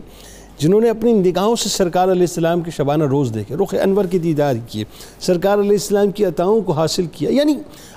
جنہوں 0.59 0.81
نے 0.81 0.89
اپنی 0.89 1.13
نگاہوں 1.13 1.55
سے 1.55 1.69
سرکار 1.69 2.11
علیہ 2.11 2.21
السلام 2.21 2.61
کے 2.61 2.71
شبانہ 2.71 3.03
روز 3.05 3.33
دیکھے۔ 3.33 3.55
رخ 3.55 3.73
انور 3.81 4.05
کی 4.11 4.19
دیدار 4.19 4.55
کیے، 4.69 4.83
سرکار 5.19 5.57
علیہ 5.57 5.71
السلام 5.71 6.11
کی 6.11 6.25
عطاؤں 6.25 6.61
کو 6.61 6.71
حاصل 6.73 7.05
کیا۔ 7.11 7.29
یعنی 7.31 7.55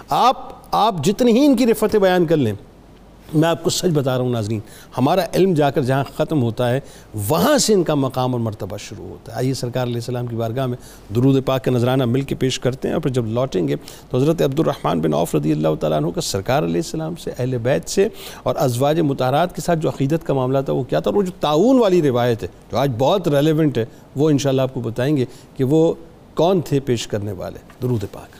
آپ 0.08 0.48
آپ 0.72 1.04
جتنی 1.04 1.32
ہی 1.32 1.44
ان 1.46 1.56
کی 1.56 1.66
رفت 1.66 1.96
بیان 1.96 2.26
کر 2.26 2.36
لیں 2.36 2.52
میں 3.34 3.48
آپ 3.48 3.64
کو 3.64 3.70
سچ 3.70 3.90
بتا 3.94 4.16
رہا 4.18 4.24
ہوں 4.24 4.30
ناظرین، 4.30 4.60
ہمارا 4.98 5.24
علم 5.34 5.54
جا 5.54 5.70
کر 5.70 5.82
جہاں 5.82 6.04
ختم 6.16 6.42
ہوتا 6.42 6.70
ہے، 6.70 6.80
وہاں 7.28 7.58
سے 7.58 7.74
ان 7.74 7.82
کا 7.82 7.94
مقام 7.94 8.32
اور 8.32 8.40
مرتبہ 8.40 8.76
شروع 8.76 9.08
ہوتا 9.08 9.32
ہے۔ 9.32 9.36
آئیے 9.36 9.54
سرکار 9.54 9.82
علیہ 9.82 9.94
السلام 9.94 10.26
کی 10.26 10.36
بارگاہ 10.36 10.66
میں 10.66 10.76
درود 11.14 11.44
پاک 11.44 11.64
کا 11.64 11.70
نذرانہ 11.70 12.04
مل 12.04 12.20
کے 12.20 12.34
پیش 12.34 12.58
کرتے 12.60 12.88
ہیں 12.88 12.94
اور 12.94 13.02
پھر 13.02 13.10
جب 13.10 13.26
لوٹیں 13.26 13.68
گے 13.68 13.76
تو 14.10 14.16
حضرت 14.16 14.42
عبد 14.42 14.60
الرحمن 14.60 15.00
بن 15.00 15.14
عوف 15.14 15.34
رضی 15.34 15.52
اللہ 15.52 15.74
تعالیٰ 15.80 15.98
عنہ 15.98 16.10
کا 16.10 16.20
سرکار 16.20 16.62
علیہ 16.62 16.76
السلام 16.76 17.14
سے، 17.16 17.30
اہل 17.38 17.58
بیت 17.58 17.88
سے 17.88 18.08
اور 18.42 18.54
ازواج 18.58 19.00
متحرات 19.00 19.54
کے 19.56 19.62
ساتھ 19.62 19.78
جو 19.78 19.88
عقیدت 19.88 20.26
کا 20.26 20.34
معاملہ 20.34 20.58
تھا، 20.64 20.72
وہ 20.72 20.82
کیا 20.82 21.00
تھا؟ 21.00 21.10
اور 21.10 21.16
وہ 21.16 21.22
جو 21.22 21.32
تعاون 21.40 21.78
والی 21.78 22.02
روایت 22.02 22.42
ہے، 22.42 22.48
جو 22.72 22.78
آج 22.78 22.90
بہت 22.98 23.28
ریلیونٹ 23.28 23.78
ہے، 23.78 23.84
وہ 24.16 24.30
انشاءاللہ 24.30 24.62
آپ 24.62 24.74
کو 24.74 24.80
بتائیں 24.80 25.16
گے 25.16 25.24
کہ 25.56 25.64
وہ 25.64 25.94
کون 26.34 26.60
تھے 26.60 26.80
پیش 26.80 27.06
کرنے 27.06 27.32
والے۔ 27.32 27.58
درود 27.82 28.04
پاک۔ 28.12 28.39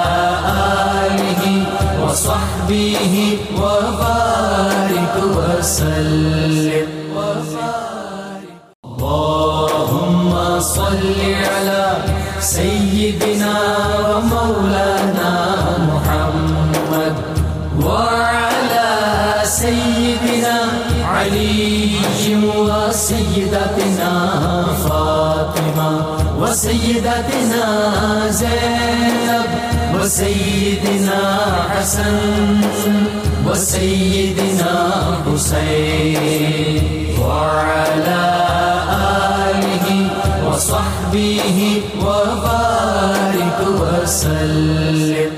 وصحبه 2.11 3.15
وبارك 3.55 5.15
وسلم. 5.37 6.89
اللهم 8.83 10.59
صل 10.59 11.15
على 11.51 11.85
سيدنا 12.39 13.55
ومولانا 14.07 15.33
محمد 15.91 17.15
وعلى 17.79 18.91
سيدنا 19.43 20.57
علي 21.07 21.95
وسيدتنا 22.59 24.13
فاطمة 24.83 25.91
وسيدتنا 26.39 27.65
زينب. 28.29 28.80
وسيدنا 30.01 31.21
حسن 31.69 32.61
وسيدنا 33.47 34.73
حسين 35.25 36.83
وعلى 37.21 38.23
آله 39.45 39.87
وصحبه 40.47 41.81
وبارك 42.01 43.59
وسلم 43.81 45.31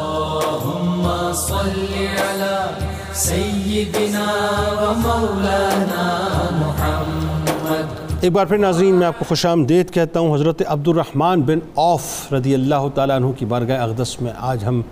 اللهم 0.00 1.04
صل 1.32 1.88
على 2.18 2.56
سيدنا 3.12 4.28
ومولانا 4.82 6.06
محمد 6.60 6.69
ایک 8.20 8.32
بار 8.32 8.46
پھر 8.46 8.58
ناظرین، 8.58 8.94
میں 8.94 9.06
آپ 9.06 9.18
کو 9.18 9.24
خوش 9.28 9.46
آمدید 9.46 9.90
کہتا 9.90 10.20
ہوں، 10.20 10.34
حضرت 10.34 10.62
عبد 10.66 10.88
الرحمن 10.88 11.42
بن 11.42 11.58
عوف 11.76 12.32
رضی 12.32 12.54
اللہ 12.54 12.88
تعالیٰ 12.94 13.16
عنہ 13.16 13.26
کی 13.38 13.44
بارگاہ 13.44 13.80
اقدس 13.80 14.22
میں 14.22 14.32
آج 14.38 14.64
ہم 14.64 14.82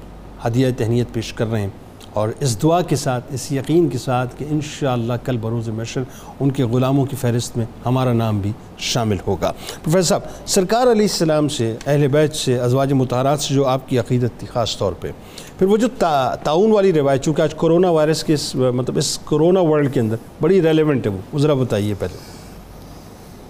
ہدیہ 0.46 0.68
تہنیت 0.76 1.12
پیش 1.12 1.32
کر 1.32 1.50
رہے 1.50 1.60
ہیں 1.60 1.68
اور 2.12 2.28
اس 2.40 2.62
دعا 2.62 2.80
کے 2.80 2.96
ساتھ، 2.96 3.24
اس 3.30 3.52
یقین 3.52 3.88
کے 3.88 3.98
ساتھ 3.98 4.34
کہ 4.38 4.44
انشاءاللہ 4.50 5.12
کل 5.24 5.36
بروز 5.36 5.68
محشر 5.68 6.02
ان 6.40 6.50
کے 6.50 6.64
غلاموں 6.64 7.04
کی 7.04 7.16
فہرست 7.16 7.56
میں 7.56 7.66
ہمارا 7.86 8.12
نام 8.12 8.40
بھی 8.40 8.52
شامل 8.78 9.16
ہوگا۔ 9.26 9.52
پروفیسر 9.84 10.02
صاحب، 10.02 10.20
سرکار 10.46 10.82
علیہ 10.82 11.02
السلام 11.02 11.48
سے، 11.48 11.76
اہل 11.86 12.08
بیت 12.08 12.34
سے، 12.34 12.58
ازواج 12.58 12.92
مطہرات 12.92 13.40
سے 13.40 13.54
جو 13.54 13.66
آپ 13.66 13.88
کی 13.88 13.98
عقیدت 13.98 14.40
تھی 14.40 14.46
خاص 14.46 14.78
طور 14.78 14.92
پہ، 14.92 15.10
پھر 15.58 15.66
وہ 15.66 15.76
جو 15.76 15.88
تا- 15.98 16.36
تعاون 16.42 16.72
والی 16.72 16.92
روایت، 16.92 17.22
چونکہ 17.24 17.42
آج 17.42 17.54
کرونا 17.54 17.90
وائرس 17.90 18.24
کے 18.24 18.34
اس 18.34 18.54
مطلب 18.54 18.98
اس 18.98 19.18
کرونا 19.24 19.60
ورلڈ 19.60 19.94
کے 19.94 20.00
اندر 20.00 20.16
بڑی 20.40 20.62
ریلیونٹ 20.62 21.06
ہے 21.06 21.10
وہ 21.10 21.18
وہ، 21.32 21.38
ذرا 21.38 21.54
بتائیے 21.54 21.94
پہلے۔ 21.98 22.37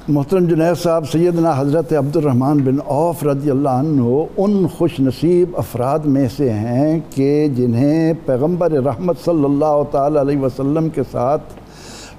محترم 0.08 0.46
جنید 0.46 0.76
صاحب 0.78 1.06
سیدنا 1.08 1.52
حضرت 1.52 1.92
عبد 1.92 2.16
الرحمن 2.16 2.58
بن 2.64 2.76
عوف 2.82 3.22
رضی 3.24 3.50
اللہ 3.50 3.68
عنہ 3.78 4.02
ان 4.36 4.66
خوش 4.76 4.98
نصیب 5.00 5.56
افراد 5.58 6.06
میں 6.06 6.26
سے 6.36 6.50
ہیں 6.52 6.98
کہ 7.14 7.48
جنہیں 7.56 8.12
پیغمبر 8.26 8.72
رحمت 8.84 9.18
صلی 9.24 9.44
اللہ 9.44 9.82
تعالی 9.90 10.18
علیہ 10.18 10.38
وسلم 10.38 10.88
کے 10.88 11.02
ساتھ 11.12 11.52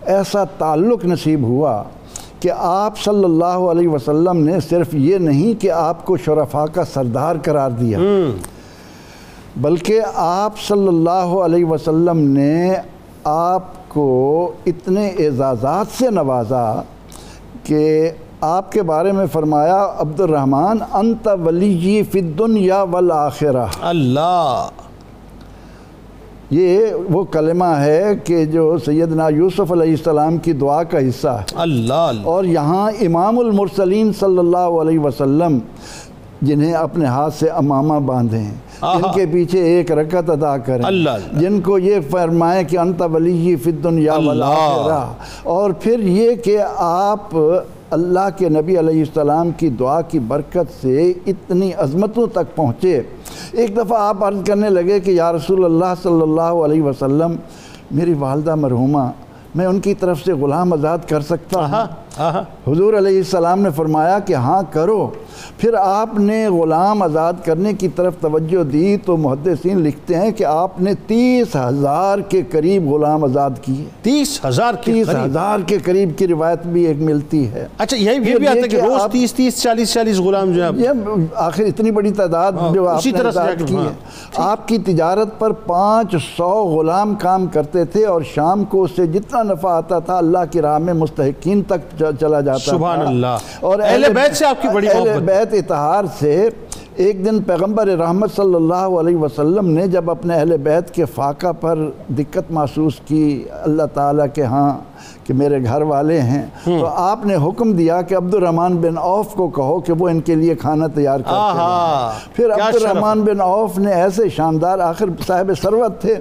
ایسا 0.08 0.44
تعلق 0.58 1.06
نصیب 1.06 1.44
ہوا 1.44 1.72
کہ 2.40 2.52
آپ 2.60 2.98
صلی 2.98 3.24
اللہ 3.24 3.66
علیہ 3.72 3.88
وسلم 3.88 4.44
نے 4.44 4.60
صرف 4.60 4.94
یہ 4.96 5.18
نہیں 5.22 5.60
کہ 5.62 5.72
آپ 5.72 6.06
کو 6.06 6.18
شرفاء 6.26 6.66
کا 6.74 6.86
سردار 6.86 7.38
قرار 7.44 7.72
دیا 7.80 8.00
بلکہ 9.58 10.22
آپ 10.28 10.60
صلی 10.68 10.88
اللہ 10.88 11.36
علیہ 11.40 11.66
وسلم 11.66 12.24
نے 12.30 12.70
آپ 13.26 13.76
کو 13.90 14.08
اتنے 14.68 15.10
اعزازات 15.20 16.00
سے 16.00 16.10
نوازا 16.12 16.66
کہ 17.70 18.12
آپ 18.42 18.72
کے 18.72 18.84
بارے 18.84 19.12
میں 19.12 19.26
فرمایا 19.26 19.88
عبد 19.98 20.20
الرحمن 20.20 20.78
انت 20.94 21.30
ولی 21.46 22.04
فی 22.12 22.20
الدنیا 22.20 22.84
والآخرہ۔ 22.84 23.66
اللہ۔ 23.82 24.70
یہ 26.50 26.80
وہ 27.12 27.24
کلمہ 27.24 27.66
ہے 27.66 28.14
کہ 28.24 28.46
جو 28.46 28.78
سیدنا 28.86 29.28
یوسف 29.28 29.72
علیہ 29.72 29.92
السلام 29.92 30.38
کی 30.38 30.54
دعا 30.54 30.84
کا 30.84 31.00
حصہ 31.00 31.28
ہے۔ 31.28 31.44
اللہ 31.56 31.94
اللہ۔ 31.94 32.28
اور 32.28 32.44
یہاں 32.44 32.92
امام 33.02 33.40
المرسلین 33.40 34.12
صلی 34.20 34.38
اللہ 34.38 34.58
علیہ 34.58 35.00
وسلم 35.00 35.60
جنہیں 36.42 36.74
اپنے 36.74 37.06
ہاتھ 37.06 37.34
سے 37.34 37.48
امامہ 37.48 38.00
باندھے 38.00 38.38
ہیں 38.38 38.56
جن۔ 38.82 39.14
کے 39.14 39.26
پیچھے 39.32 39.64
ایک 39.64 39.92
رکعت 39.92 40.30
ادا 40.30 40.58
کریں۔ 40.58 40.86
اللہ۔ 40.86 41.40
جن 41.40 41.62
کو 41.62 41.78
یہ 41.78 41.96
فرمائے 42.10 42.64
کہ 42.64 42.78
انت 42.78 43.02
ولی 43.14 43.56
فی 43.56 43.72
الدنیا۔ 43.72 44.14
والآخرہ۔ 44.14 45.14
اور 45.44 45.72
پھر 45.72 46.00
یہ 46.00 46.36
کہ 46.36 46.58
آپ 46.78 47.36
اللہ 47.90 48.28
کے 48.38 48.50
نبی 48.50 48.80
علیہ 48.80 49.00
السلام 49.00 49.52
کی 49.52 49.70
دعا 49.70 50.02
کی 50.02 50.20
برکت 50.20 50.82
سے 50.82 51.14
اتنی 51.28 51.72
عظمتوں 51.78 52.28
تک 52.28 52.56
پہنچے۔ 52.56 53.02
ایک 53.52 53.78
دفعہ 53.78 53.98
آپ 54.00 54.24
عرض 54.24 54.44
کرنے 54.48 54.70
لگے 54.70 55.00
کہ 55.00 55.12
یا 55.12 55.34
رسول 55.34 55.66
اللہ 55.66 55.94
صلی 56.04 56.22
اللہ 56.22 56.42
علیہ 56.42 56.84
وسلم 56.84 57.36
میری 57.92 58.14
والدہ 58.14 58.56
مرحومہ 58.56 59.12
میں 59.56 59.66
ان 59.66 59.80
کی 59.80 59.94
طرف 59.94 60.20
سے 60.26 60.34
غلام 60.34 60.74
آزاد 60.74 60.98
کر 61.08 61.22
سکتا 61.22 61.60
ہوں۔ 61.60 61.86
حضور 62.68 62.94
علیہ 62.94 63.18
السلام 63.18 63.62
نے 63.62 63.70
فرمایا 63.76 64.20
کہ 64.20 64.34
ہاں 64.34 64.62
کرو۔ 64.72 65.10
پھر 65.60 65.74
آپ 65.74 66.20
نے 66.20 66.48
غلام 66.48 67.02
آزاد 67.02 67.34
کرنے 67.46 67.74
کی 67.74 67.88
طرف 67.88 68.14
توجہ 68.22 68.64
دی 68.64 68.98
تو 69.06 69.18
محدثین 69.18 69.80
لکھتے 69.80 70.16
ہیں 70.16 70.32
کہ 70.32 70.44
آپ 70.44 70.82
نے 70.82 70.92
تیس 71.08 71.56
ہزار 71.56 72.20
کے 72.20 72.42
قریب 72.52 72.90
غلام 72.90 73.24
آزاد 73.24 73.50
کیے۔ 73.62 73.84
تیس 74.02 74.46
ہزار 74.46 74.74
کی 74.74 74.94
تیس 74.94 75.08
قریب؟ 75.08 75.26
ہزار 75.26 75.60
کے 75.68 75.78
قریب 75.78 76.18
کی 76.18 76.28
روایت 76.28 76.68
بھی 76.68 76.84
ایک 76.86 76.98
ملتی 77.00 77.50
ہے۔ 77.50 77.68
اچھا 77.78 77.98
یہی 77.98 78.20
بھی 78.20 78.48
آتا 78.48 78.58
ہے 78.58 78.68
کہ 78.68 78.82
روز 78.82 79.02
تیس 79.12 79.34
تیس 79.34 79.62
چالیس 79.62 79.94
چالیس 79.94 80.20
غلام 80.20 80.52
جو 80.52 80.64
ہے 80.64 80.70
آخر 81.36 81.64
اتنی 81.64 81.92
بڑی 81.92 82.12
تعداد 82.12 82.52
ہاں، 82.52 82.74
جو 82.74 82.88
آپ 82.90 83.06
نے 83.06 83.28
آزاد 83.28 83.48
کے- 83.58 83.68
کی 83.68 83.76
ہاں، 83.76 83.84
ہے۔ 83.84 83.90
آپ 84.34 84.68
کی 84.68 84.78
تجارت 84.78 85.40
پر 85.40 85.52
پانچ 85.52 86.16
سو 86.38 86.50
غلام 86.50 87.16
کام 87.16 87.46
کرتے 87.48 87.86
تھے 87.86 88.06
اور 88.06 88.22
شام 88.36 88.64
کو 88.64 88.84
اس 88.84 88.92
سے 88.96 89.08
جتنا 89.08 89.44
نفع 89.44 89.70
آتا 89.70 90.00
تھا 90.00 90.18
اللہ 90.18 90.52
کی 90.52 90.62
راہ 90.62 90.78
میں 90.78 90.94
مستحقین 90.94 91.62
تک 91.68 92.04
چلا 92.20 92.42
جاتا 92.42 92.72
سبحان 92.72 93.02
اللہ۔ 93.02 93.38
اور 93.60 93.80
اہل 93.80 94.04
بیت 94.16 94.36
سے 94.36 94.46
آپ 94.46 94.62
کی 94.62 94.68
بڑی 94.74 94.88
محبت۔ 94.88 95.49
بیت 95.50 95.64
اطہار 95.64 96.04
سے 96.20 96.50
ایک 96.96 97.26
دن 97.26 97.42
پیغمبر 97.42 97.88
رحمت 97.88 98.32
صلی 98.36 98.56
اللہ 98.56 98.98
علیہ 99.00 99.18
وسلم 99.18 99.70
نے 99.70 99.88
جب 99.88 100.10
اپنے 100.12 100.36
اہل 100.36 100.58
بیت 100.58 100.94
کے 100.94 101.06
فاقہ 101.06 101.52
پر 101.52 101.80
دقت 102.18 102.52
محسوس 102.52 103.00
کی، 103.06 103.44
اللہ 103.52 103.84
تعالیٰ 103.94 104.26
کے 104.34 104.44
ہاں 104.44 104.78
کہ 105.30 105.34
میرے 105.34 105.58
گھر 105.64 105.82
والے 105.82 106.20
ہیں 106.22 106.42
تو 106.66 106.86
آپ 106.88 107.26
نے 107.26 107.36
حکم 107.36 107.72
دیا 107.72 108.02
کہ 108.02 108.16
عبد 108.16 108.34
الرحمن 108.34 108.78
بن 108.78 108.98
عوف 108.98 109.34
کو 109.34 109.48
کہو 109.48 109.80
کہ 109.80 109.94
وہ 109.94 110.10
ان 110.10 110.22
کے 110.22 110.36
لیے 110.36 110.56
کھانا 110.56 110.88
تیار 110.88 111.20
کرتے 111.20 111.34
ہیں۔ 111.34 111.68
پھر 112.34 112.52
عبد۔ 112.52 112.76
الرحمن 112.76 113.22
بن 113.22 113.42
عوف 113.42 113.78
نے 113.80 113.94
ایسے 113.94 114.30
شاندار 114.30 114.80
آخر 114.80 115.10
صاحب 115.28 115.52
ثروت 115.62 116.02
تھے 116.02 116.16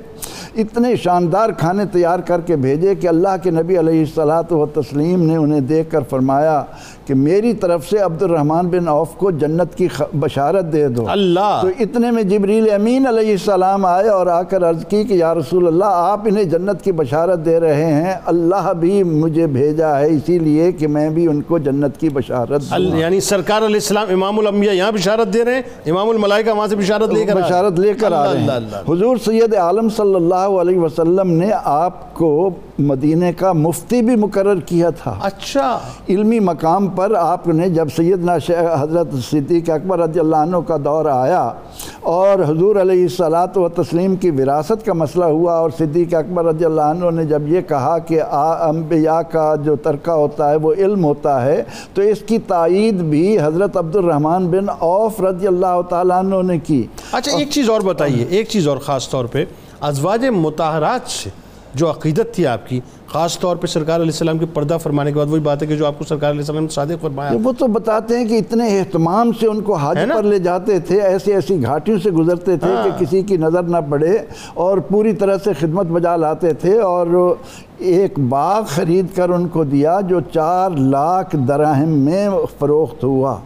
اتنے 0.56 0.94
شاندار 0.96 1.50
کھانے 1.58 1.84
تیار 1.92 2.18
کر 2.18 2.40
کے 2.40 2.56
بھیجے 2.56 2.94
کہ 2.94 3.08
اللہ 3.08 3.36
کے 3.42 3.50
نبی 3.50 3.78
علیہ 3.78 4.00
الصلاۃ 4.00 4.52
و 4.52 4.66
تسلیم 4.74 5.22
نے 5.22 5.36
انہیں 5.36 5.60
دیکھ 5.66 5.90
کر 5.90 6.02
فرمایا 6.10 6.62
کہ 7.06 7.14
میری 7.14 7.52
طرف 7.54 7.88
سے 7.90 7.98
عبد 7.98 8.22
الرحمن 8.22 8.68
بن 8.68 8.88
عوف 8.88 9.14
کو 9.16 9.30
جنت 9.30 9.74
کی 9.74 9.88
بشارت 10.14 10.72
دے 10.72 10.88
دو۔ 10.88 11.04
اللہ۔ 11.08 11.58
تو 11.62 11.68
اتنے 11.78 12.10
میں 12.10 12.22
جبریل 12.22 12.70
امین 12.72 13.06
علیہ 13.06 13.30
السلام 13.30 13.86
آئے 13.86 14.08
اور 14.08 14.26
آ 14.26 14.42
کر 14.42 14.68
عرض 14.68 14.84
کی 14.86 15.04
کہ 15.04 15.14
یا 15.14 15.34
رسول 15.34 15.66
اللہ 15.66 15.84
آپ 15.84 16.26
انہیں 16.26 16.44
جنت 16.44 16.82
کی 16.82 16.92
بشارت 16.92 17.44
دے 17.44 17.58
رہے 17.60 17.84
ہیں 17.84 18.14
اللہ 18.26 18.72
بھی 18.80 18.97
مجھے 19.02 19.46
بھیجا 19.46 19.98
ہے 20.00 20.06
اسی 20.06 20.38
لیے 20.38 20.72
کہ 20.72 20.86
میں 20.86 21.10
بھی 21.10 21.26
ان 21.26 21.42
کو 21.42 21.58
جنت 21.58 22.00
کی 22.00 22.08
بشارت 22.08 22.62
دوں 22.62 22.98
یعنی 22.98 23.20
سرکار 23.20 23.62
علیہ 23.62 23.74
السلام 23.74 24.06
امام 24.12 24.38
الانبیاء 24.38 24.72
یہاں 24.72 24.92
بشارت 24.92 25.34
دے 25.34 25.44
رہے 25.44 25.54
ہیں 25.54 25.90
امام 25.90 26.08
الملائکہ 26.08 26.50
وہاں 26.50 26.66
سے 26.66 26.76
بشارت 26.76 27.08
لے 27.10 27.24
کر۔ 27.24 27.34
بشارت 27.34 27.80
لے 27.80 27.94
کر 27.94 28.12
آ 28.12 28.32
رہے 28.32 28.40
ہیں۔ 28.40 28.46
حضور 28.88 29.16
سید 29.24 29.54
عالم 29.54 29.88
صلی 29.88 30.14
اللہ 30.14 30.34
علیہ 30.34 30.78
وسلم 30.78 31.30
نے 31.30 31.50
آپ 31.64 32.14
کو 32.14 32.50
مدینہ 32.78 33.24
کا 33.36 33.52
مفتی 33.52 34.02
بھی 34.02 34.16
مقرر 34.16 34.60
کیا 34.60 34.90
تھا۔ 34.90 35.18
اچھا۔ 35.22 35.78
علمی 36.08 36.40
مقام 36.40 36.86
پر 36.88 37.14
آپ 37.14 37.48
نے 37.48 37.68
جب 37.68 37.88
سیدنا 37.96 38.36
حضرت 38.80 39.08
صدیق 39.30 39.70
اکبر 39.70 39.98
رضی 39.98 40.20
اللہ 40.20 40.36
عنہ 40.36 40.56
کا 40.66 40.76
دور 40.84 41.06
آیا 41.06 41.52
اور 42.00 42.38
حضور 42.38 42.76
علیہ 42.76 43.02
الصلاۃ 43.02 43.56
و 43.56 43.68
تسلیم 43.68 44.16
کی 44.16 44.30
وراثت 44.30 44.86
کا 44.86 44.92
مسئلہ 44.92 45.24
ہوا 45.24 45.52
اور 45.52 45.70
صدیق 45.78 46.14
اکبر 46.14 46.44
رضی 46.44 46.64
اللہ 46.64 46.80
عنہ 46.80 47.10
نے 47.10 47.24
جب 47.24 47.48
یہ 47.48 47.60
کہا 47.60 47.98
کہ 47.98 48.20
آ- 48.30 48.68
انبیاء 48.68 49.20
کا 49.20 49.54
جو 49.64 49.76
ترکہ 49.76 50.10
ہوتا 50.10 50.50
ہے 50.50 50.56
وہ 50.56 50.72
علم 50.78 51.04
ہوتا 51.04 51.44
ہے، 51.44 51.62
تو 51.94 52.02
اس 52.02 52.22
کی 52.26 52.38
تائید 52.38 52.94
بھی 52.94 53.38
حضرت 53.40 53.76
عبد 53.76 53.96
الرحمن 53.96 54.46
بن 54.46 54.68
عوف 54.80 55.20
رضی 55.20 55.46
اللہ 55.46 55.80
تعالیٰ 55.88 56.18
عنہ 56.18 56.42
نے 56.42 56.58
کی۔ 56.58 56.86
اچھا 57.12 57.36
ایک 57.36 57.50
چیز 57.50 57.70
اور 57.70 57.80
بتائیے، 57.80 58.24
ایک 58.28 58.48
چیز 58.48 58.68
اور 58.68 58.76
خاص 58.76 59.08
طور 59.08 59.24
پہ، 59.24 59.44
ازواج 59.80 60.24
متحرات 60.24 61.10
سے 61.10 61.30
جو 61.74 61.90
عقیدت 61.90 62.34
تھی 62.34 62.46
آپ 62.46 62.68
کی 62.68 62.80
خاص 63.12 63.38
طور 63.38 63.56
پہ 63.56 63.66
سرکار 63.66 63.94
علیہ 63.94 64.04
السلام 64.04 64.38
کی 64.38 64.46
پردہ 64.46 64.76
فرمانے 64.82 65.12
کے 65.12 65.18
بعد 65.18 65.26
وہی 65.30 65.40
بات 65.40 65.62
ہے 65.62 65.66
کہ 65.66 65.76
جو 65.76 65.86
آپ 65.86 65.98
کو 65.98 66.04
سرکار 66.04 66.30
علیہ 66.30 66.40
السلام 66.40 66.62
نے 66.62 66.68
صادق 66.68 67.02
فرمایا۔ 67.02 67.30
وہ 67.44 67.52
تو 67.58 67.66
بتاتے 67.66 68.18
ہیں 68.18 68.24
کہ 68.24 68.38
اتنے 68.38 68.78
اہتمام 68.78 69.30
سے 69.40 69.46
ان 69.46 69.60
کو 69.60 69.78
نا؟ 70.06 70.14
پر 70.14 70.22
لے 70.22 70.38
جاتے 70.38 70.78
تھے 70.78 71.00
ایسی 71.00 71.32
ایسی 71.32 71.62
گھاٹیوں 71.62 71.98
سے 71.98 72.10
گزرتے 72.10 72.56
تھے 72.56 72.74
کہ 72.84 72.90
کسی 72.98 73.22
کی 73.22 73.36
نظر 73.36 73.62
نہ 73.62 73.76
پڑے 73.90 74.16
اور 74.54 74.78
پوری 74.78 75.12
طرح 75.12 75.36
سے 75.44 75.52
خدمت 75.52 75.86
بجا 75.86 76.16
لاتے 76.16 76.52
تھے 76.52 76.78
اور 76.78 77.34
ایک 77.78 78.18
باغ 78.18 78.62
خرید 78.66 79.06
کر 79.14 79.28
ان 79.28 79.48
کو 79.48 79.64
دیا 79.64 80.00
جو 80.00 80.20
چار 80.20 80.70
لاکھ 80.70 81.36
دراہم 81.48 81.88
میں 81.88 82.28
فروخت 82.58 83.04
ہوا۔ 83.04 83.36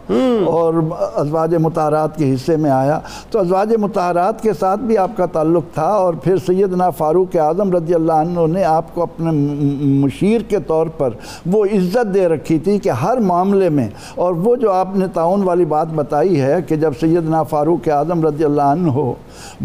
اور 0.45 0.73
ازواج 1.15 1.55
متحرات 1.55 2.17
کے 2.17 2.33
حصے 2.33 2.55
میں 2.55 2.71
آیا۔ 2.71 2.99
تو 3.31 3.39
ازواج 3.39 3.75
متحرات 3.75 4.41
کے 4.41 4.53
ساتھ 4.53 4.79
بھی 4.79 4.97
آپ 4.97 5.11
کا 5.17 5.25
تعلق 5.25 5.63
تھا 5.73 5.87
اور 5.87 6.13
پھر 6.13 6.37
سیدنا 6.37 6.89
فاروق 6.89 7.35
اعظم 7.35 7.71
رضی 7.71 7.93
اللہ 7.93 8.13
عنہ 8.13 8.47
نے 8.47 8.63
آپ 8.63 8.95
کو 8.95 9.01
اپنے 9.03 9.31
مشیر 10.03 10.41
کے 10.49 10.59
طور 10.67 10.87
پر 10.97 11.13
وہ 11.45 11.63
عزت 11.73 12.13
دے 12.13 12.27
رکھی 12.27 12.57
تھی 12.59 12.77
کہ 12.79 12.89
ہر 13.01 13.17
معاملے 13.17 13.69
میں، 13.69 13.87
اور 14.15 14.33
وہ 14.43 14.55
جو 14.55 14.71
آپ 14.71 14.95
نے 14.95 15.07
تعاون 15.13 15.43
والی 15.43 15.65
بات 15.65 15.93
بتائی 15.95 16.41
ہے 16.41 16.55
کہ 16.67 16.75
جب 16.75 16.93
سیدنا 16.99 17.43
فاروق 17.43 17.87
اعظم 17.93 18.25
رضی 18.25 18.43
اللہ 18.43 18.61
عنہ 18.61 18.91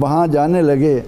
وہاں 0.00 0.26
جانے 0.26 0.62
لگے 0.62 1.00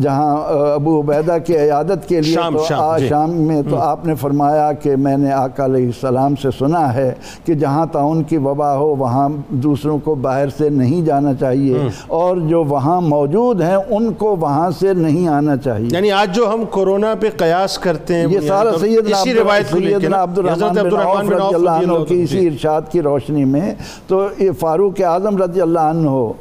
جہاں 0.00 0.34
ابو 0.66 0.98
عبیدہ 1.00 1.36
کی 1.44 1.56
عیادت 1.56 2.06
کے 2.08 2.20
لیے 2.20 2.34
شام، 2.34 2.56
تو 2.56 2.64
شام، 2.64 2.96
جی۔ 2.98 3.08
شام 3.08 3.30
میں 3.42 3.60
تو 3.62 3.76
آپ 3.78 4.04
نے 4.06 4.14
فرمایا 4.14 4.70
کہ 4.72 4.96
میں 4.98 5.16
نے 5.16 5.32
آقا 5.32 5.64
علیہ 5.64 5.86
السلام 5.86 6.34
سے 6.42 6.48
سنا 6.58 6.92
ہے 6.94 7.12
کہ 7.44 7.54
جہاں 7.54 7.84
تعاون 7.86 8.22
کی 8.22 8.36
وبا 8.38 8.74
ہو 8.74 8.86
وہاں 8.96 9.28
دوسروں 9.62 9.98
کو 9.98 10.14
باہر 10.20 10.48
سے 10.58 10.68
نہیں 10.70 11.04
جانا 11.06 11.34
چاہیے 11.34 11.86
اور 12.16 12.36
جو 12.48 12.62
وہاں 12.64 13.00
موجود 13.02 13.60
ہیں 13.60 13.74
ان 13.76 14.12
کو 14.14 14.34
وہاں 14.40 14.70
سے 14.70 14.92
نہیں 14.94 15.28
آنا 15.30 15.56
چاہیے 15.58 15.88
یعنی 15.92 16.10
آج 16.12 16.34
جو 16.36 16.52
ہم 16.52 16.64
کورونا 16.70 17.14
پہ 17.20 17.30
قیاس 17.36 17.78
کرتے 17.78 18.14
ہیں 18.14 18.26
یہ 18.26 18.40
سارا 18.40 18.70
تو 18.72 18.78
سیدنا 18.78 19.16
اسی 19.16 19.30
عبد- 19.30 19.40
روایت 19.40 19.66
سیدنا 19.68 20.08
نا، 20.08 20.22
عبد 20.22 20.38
الرحمن 20.38 21.28
رضی 21.28 21.54
اللہ 21.54 21.70
عنہ 21.70 22.04
کی 22.04 22.16
جی۔ 22.16 22.22
اسی 22.24 22.46
ارشاد 22.46 22.90
کی 22.90 23.02
روشنی 23.02 23.44
میں 23.46 23.72
تو 24.06 24.26
یہ 24.38 24.50
فاروق 24.60 25.00
اعظم 25.06 25.36
رضی 25.36 25.60
اللہ 25.60 25.88
عنہ 25.90 26.08
ہو 26.08 26.32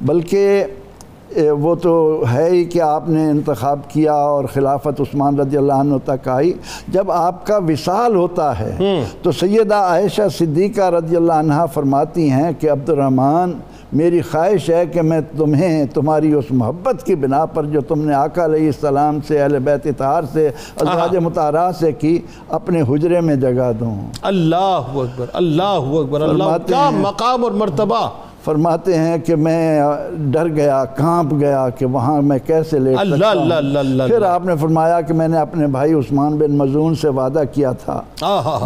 بلکہ 0.00 0.64
وہ 1.36 1.74
تو 1.74 2.24
ہے 2.32 2.48
ہی 2.50 2.64
کہ 2.64 2.80
آپ 2.80 3.08
نے 3.08 3.30
انتخاب 3.30 3.80
کیا 3.88 4.12
اور 4.12 4.44
خلافت 4.44 5.00
عثمان 5.00 5.40
رضی 5.40 5.56
اللہ 5.56 5.72
عنہ 5.72 5.94
تک 6.04 6.28
آئی۔ 6.28 6.52
جب 6.88 7.10
آپ 7.10 7.46
کا 7.46 7.56
وصال 7.56 8.16
ہوتا 8.16 8.58
ہے 8.58 9.04
تو 9.22 9.32
سیدہ 9.32 9.74
عائشہ 9.74 10.28
صدیقہ 10.38 10.90
رضی 10.90 11.16
اللہ 11.16 11.32
عنہ 11.32 11.54
فرماتی 11.74 12.30
ہیں 12.30 12.52
کہ 12.58 12.70
عبد 12.70 12.88
الرحمن 12.88 13.52
میری 13.92 14.20
خواہش 14.20 14.70
ہے 14.70 14.86
کہ 14.86 15.02
میں 15.02 15.20
تمہیں 15.36 15.84
تمہاری 15.86 16.32
اس 16.32 16.44
محبت 16.50 17.02
کی 17.06 17.14
بنا 17.14 17.44
پر 17.44 17.64
جو 17.64 17.80
تم 17.80 18.00
نے 18.00 18.14
آقا 18.14 18.44
علیہ 18.44 18.66
السلام 18.66 19.18
سے 19.28 19.42
اہل 19.42 19.58
بیت 19.58 19.86
اتحار 19.86 20.22
سے 20.32 20.50
ازواج 20.76 21.16
مطہرات 21.16 21.76
سے 21.76 21.92
کی 21.92 22.18
اپنے 22.48 22.82
حجرے 22.82 23.20
میں 23.20 23.36
جگہ 23.36 23.72
دوں۔ 23.80 23.94
اللہ 24.22 24.82
اکبر 24.94 25.26
اللہ 25.32 25.62
اکبر 25.62 26.20
اللہ 26.20 26.56
کیا 26.66 26.90
مقام 26.90 27.44
اور 27.44 27.52
مرتبہ۔ 27.52 28.08
فرماتے 28.44 28.98
ہیں 28.98 29.18
کہ 29.18 29.36
میں 29.36 29.82
ڈر 30.32 30.48
گیا 30.48 30.84
کانپ 30.84 31.32
گیا 31.40 31.68
کہ 31.68 31.86
وہاں 31.86 32.22
میں 32.22 32.38
کیسے 32.46 32.78
لیٹ 32.78 32.98
اللہ 32.98 33.16
سکتا 33.16 33.32
ہوں؟ 33.32 33.40
اللہ 33.40 33.54
اللہ 33.54 33.78
اللہ 33.78 34.06
پھر 34.08 34.22
آپ 34.22 34.44
نے 34.46 34.56
فرمایا 34.60 35.00
کہ 35.00 35.14
میں 35.14 35.28
نے 35.28 35.38
اپنے 35.38 35.66
بھائی 35.66 35.92
عثمان 35.92 36.36
بن 36.36 36.56
مزون 36.56 36.94
سے 36.94 37.08
وعدہ 37.08 37.42
کیا 37.52 37.72
تھا۔ 37.84 38.00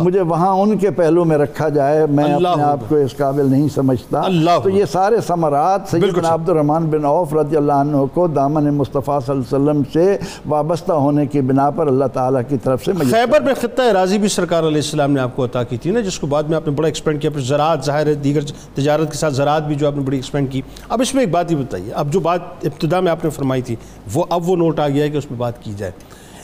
مجھے 0.01 0.21
وہاں 0.21 0.51
ان 0.53 0.77
کے 0.79 0.91
پہلو 0.91 1.25
میں 1.25 1.39
رکھا 1.39 1.69
جائے 1.69 2.07
میں 2.11 2.25
اپنے 2.25 2.63
آپ 2.63 2.89
کو 2.89 2.97
اس 2.97 3.17
قابل 3.17 3.51
نہیں 3.51 3.69
سمجھتا۔ 3.75 4.23
تو 4.63 4.71
یہ 4.71 4.85
سارے 4.93 5.17
ثمرات 5.27 5.95
بالکل 5.95 6.15
سیدنا۔ 6.15 6.35
عبد 6.35 6.49
الرحمن 6.49 6.87
بن 6.87 7.05
عوف 7.05 7.35
رضی 7.35 7.57
اللہ 7.57 7.73
عنہ 7.73 8.05
کو 8.15 8.27
دامن 8.27 8.75
مصطفیٰ 8.75 9.19
صلی 9.27 9.35
اللہ 9.35 9.57
علیہ 9.57 9.71
وسلم 9.71 9.83
سے 9.93 10.17
وابستہ 10.49 10.93
ہونے 10.93 11.27
کی 11.27 11.41
بنا 11.41 11.71
پر 11.71 11.87
اللہ 11.87 12.05
تعالیٰ 12.13 12.43
کی 12.49 12.57
طرف 12.65 12.85
سے 12.85 12.93
خیبر 13.11 13.41
میں 13.41 13.55
خطہ 13.61 13.83
راضی 13.95 14.19
بھی 14.19 14.29
سرکار 14.29 14.63
علیہ 14.63 14.83
السلام 14.85 15.13
نے 15.13 15.21
آپ 15.21 15.37
کو 15.37 15.45
عطا 15.45 15.63
کی 15.63 15.77
تھی 15.77 15.91
نا 15.91 16.01
جس 16.01 16.19
کو 16.19 16.27
بعد 16.27 16.43
میں 16.43 16.57
آپ 16.57 16.69
نے 16.69 16.75
بڑا 16.75 16.89
ایکسپینڈ 16.89 17.23
کیا 17.23 17.31
پھر 17.31 17.41
زراعت 17.41 17.85
ظاہر 17.85 18.07
ہے 18.07 18.15
دیگر 18.15 18.41
تجارت 18.75 19.11
کے 19.13 19.19
ساتھ 19.19 19.35
زراعت 19.35 19.68
بھی 19.69 19.77
جو 19.77 19.87
آپ 19.87 19.97
نے 19.97 20.03
بڑی 20.03 20.17
ایکسپینڈ 20.17 20.53
کی۔ 20.53 20.63
اب 20.89 21.01
اس 21.01 21.15
میں 21.15 21.23
ایک 21.23 21.31
بات 21.31 21.51
ہی 21.51 21.57
بتائیے، 21.57 21.93
اب 21.93 22.13
جو 22.13 22.21
بات 22.21 22.41
ابتدا 22.63 23.01
میں 23.01 23.13
آپ 23.13 23.25
نے 23.25 23.31
فرمائی 23.31 23.63
تھی، 23.63 23.77
وہ 24.15 24.25
اب 24.31 24.49
وہ 24.51 24.57
نوٹ 24.57 24.81
آ 24.81 24.89
گیا 24.89 25.05
ہے 25.05 25.11
کہ 25.11 25.17
اس 25.17 25.31
میں 25.31 25.39
بات 25.39 25.63
کی 25.63 25.73
جائے۔ 25.77 25.93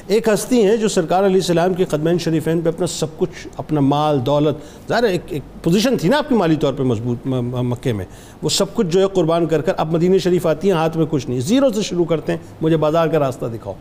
ایک 0.06 0.28
ہستی 0.28 0.64
ہیں 0.64 0.76
جو 0.76 0.88
سرکار 0.88 1.24
علیہ 1.24 1.36
السلام 1.36 1.74
کے 1.74 1.84
قدمین 1.84 2.18
شریفین 2.18 2.60
پہ 2.60 2.68
اپنا 2.68 2.86
سب 2.86 3.06
کچھ، 3.18 3.46
اپنا 3.56 3.80
مال، 3.80 4.26
دولت، 4.26 4.88
ظاہر 4.88 5.02
ایک 5.02 5.20
ایک 5.26 5.42
پوزیشن 5.62 5.96
تھی 5.98 6.08
نا 6.08 6.18
آپ 6.18 6.28
کی 6.28 6.34
مالی 6.34 6.56
طور 6.56 6.74
پہ 6.74 6.82
مضبوط 6.82 7.18
مکے 7.24 7.92
میں۔ 7.92 8.04
وہ 8.42 8.48
سب 8.48 8.74
کچھ 8.74 8.86
جو 8.86 9.00
ہے 9.00 9.06
قربان 9.12 9.46
کر 9.46 9.62
کر 9.62 9.72
اب 9.76 9.92
مدینہ 9.92 10.18
شریف 10.18 10.46
آتی 10.46 10.68
ہیں، 10.68 10.74
ہاتھ 10.74 10.96
میں 10.96 11.06
کچھ 11.10 11.28
نہیں۔ 11.28 11.40
زیرو 11.40 11.72
سے 11.72 11.82
شروع 11.82 12.04
کرتے 12.04 12.32
ہیں، 12.32 12.38
مجھے 12.60 12.76
بازار 12.76 13.06
کا 13.06 13.18
راستہ 13.18 13.46
دکھاؤ۔ 13.46 13.74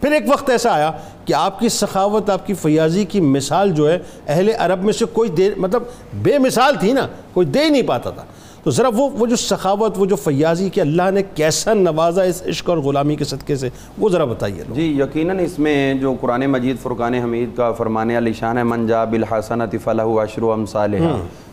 پھر 0.00 0.12
ایک 0.12 0.22
وقت 0.28 0.50
ایسا 0.50 0.72
آیا 0.72 0.90
کہ 1.24 1.34
آپ 1.34 1.58
کی 1.60 1.68
سخاوت، 1.68 2.30
آپ 2.30 2.46
کی 2.46 2.54
فیاضی 2.54 3.04
کی 3.04 3.20
مثال 3.20 3.70
جو 3.70 3.90
ہے، 3.90 3.98
اہل 4.26 4.50
عرب 4.58 4.84
میں 4.84 4.92
سے 4.92 5.04
کوئی 5.12 5.30
دے 5.30 5.50
مطلب 5.56 5.82
بے 6.22 6.38
مثال 6.38 6.74
تھی 6.80 6.92
نا، 6.92 7.06
کوئی 7.32 7.46
دے 7.46 7.68
نہیں 7.68 7.82
پاتا 7.82 8.10
تھا۔ 8.10 8.24
تو 8.66 8.70
ذرا 8.70 8.88
وہ 8.94 9.08
وہ 9.18 9.26
جو 9.26 9.36
سخاوت 9.36 9.98
وہ 9.98 10.06
جو 10.06 10.16
فیاضی 10.16 10.68
کہ 10.70 10.80
اللہ 10.80 11.10
نے 11.14 11.22
کیسا 11.34 11.72
نوازا 11.74 12.22
اس 12.22 12.42
عشق 12.48 12.70
اور 12.70 12.78
غلامی 12.78 13.16
کے 13.16 13.24
صدقے 13.24 13.56
سے 13.56 13.68
وہ 13.98 14.08
ذرا 14.10 14.24
بتائیے 14.24 14.62
جی 14.74 14.86
یقیناً 14.98 15.38
اس 15.40 15.58
میں 15.58 15.94
جو 15.94 16.14
قرآن 16.20 16.44
مجید 16.50 16.76
فرقان 16.82 17.14
حمید 17.14 17.56
کا 17.56 17.70
فرمانے 17.72 18.16
علی 18.18 18.32
شان 18.32 18.58
ہے 18.58 18.62
من 18.62 18.86
جا 18.86 19.04
بالحسنت 19.04 19.76
فلہ 19.84 20.02
عشر 20.22 20.42
امثالہ 20.52 20.96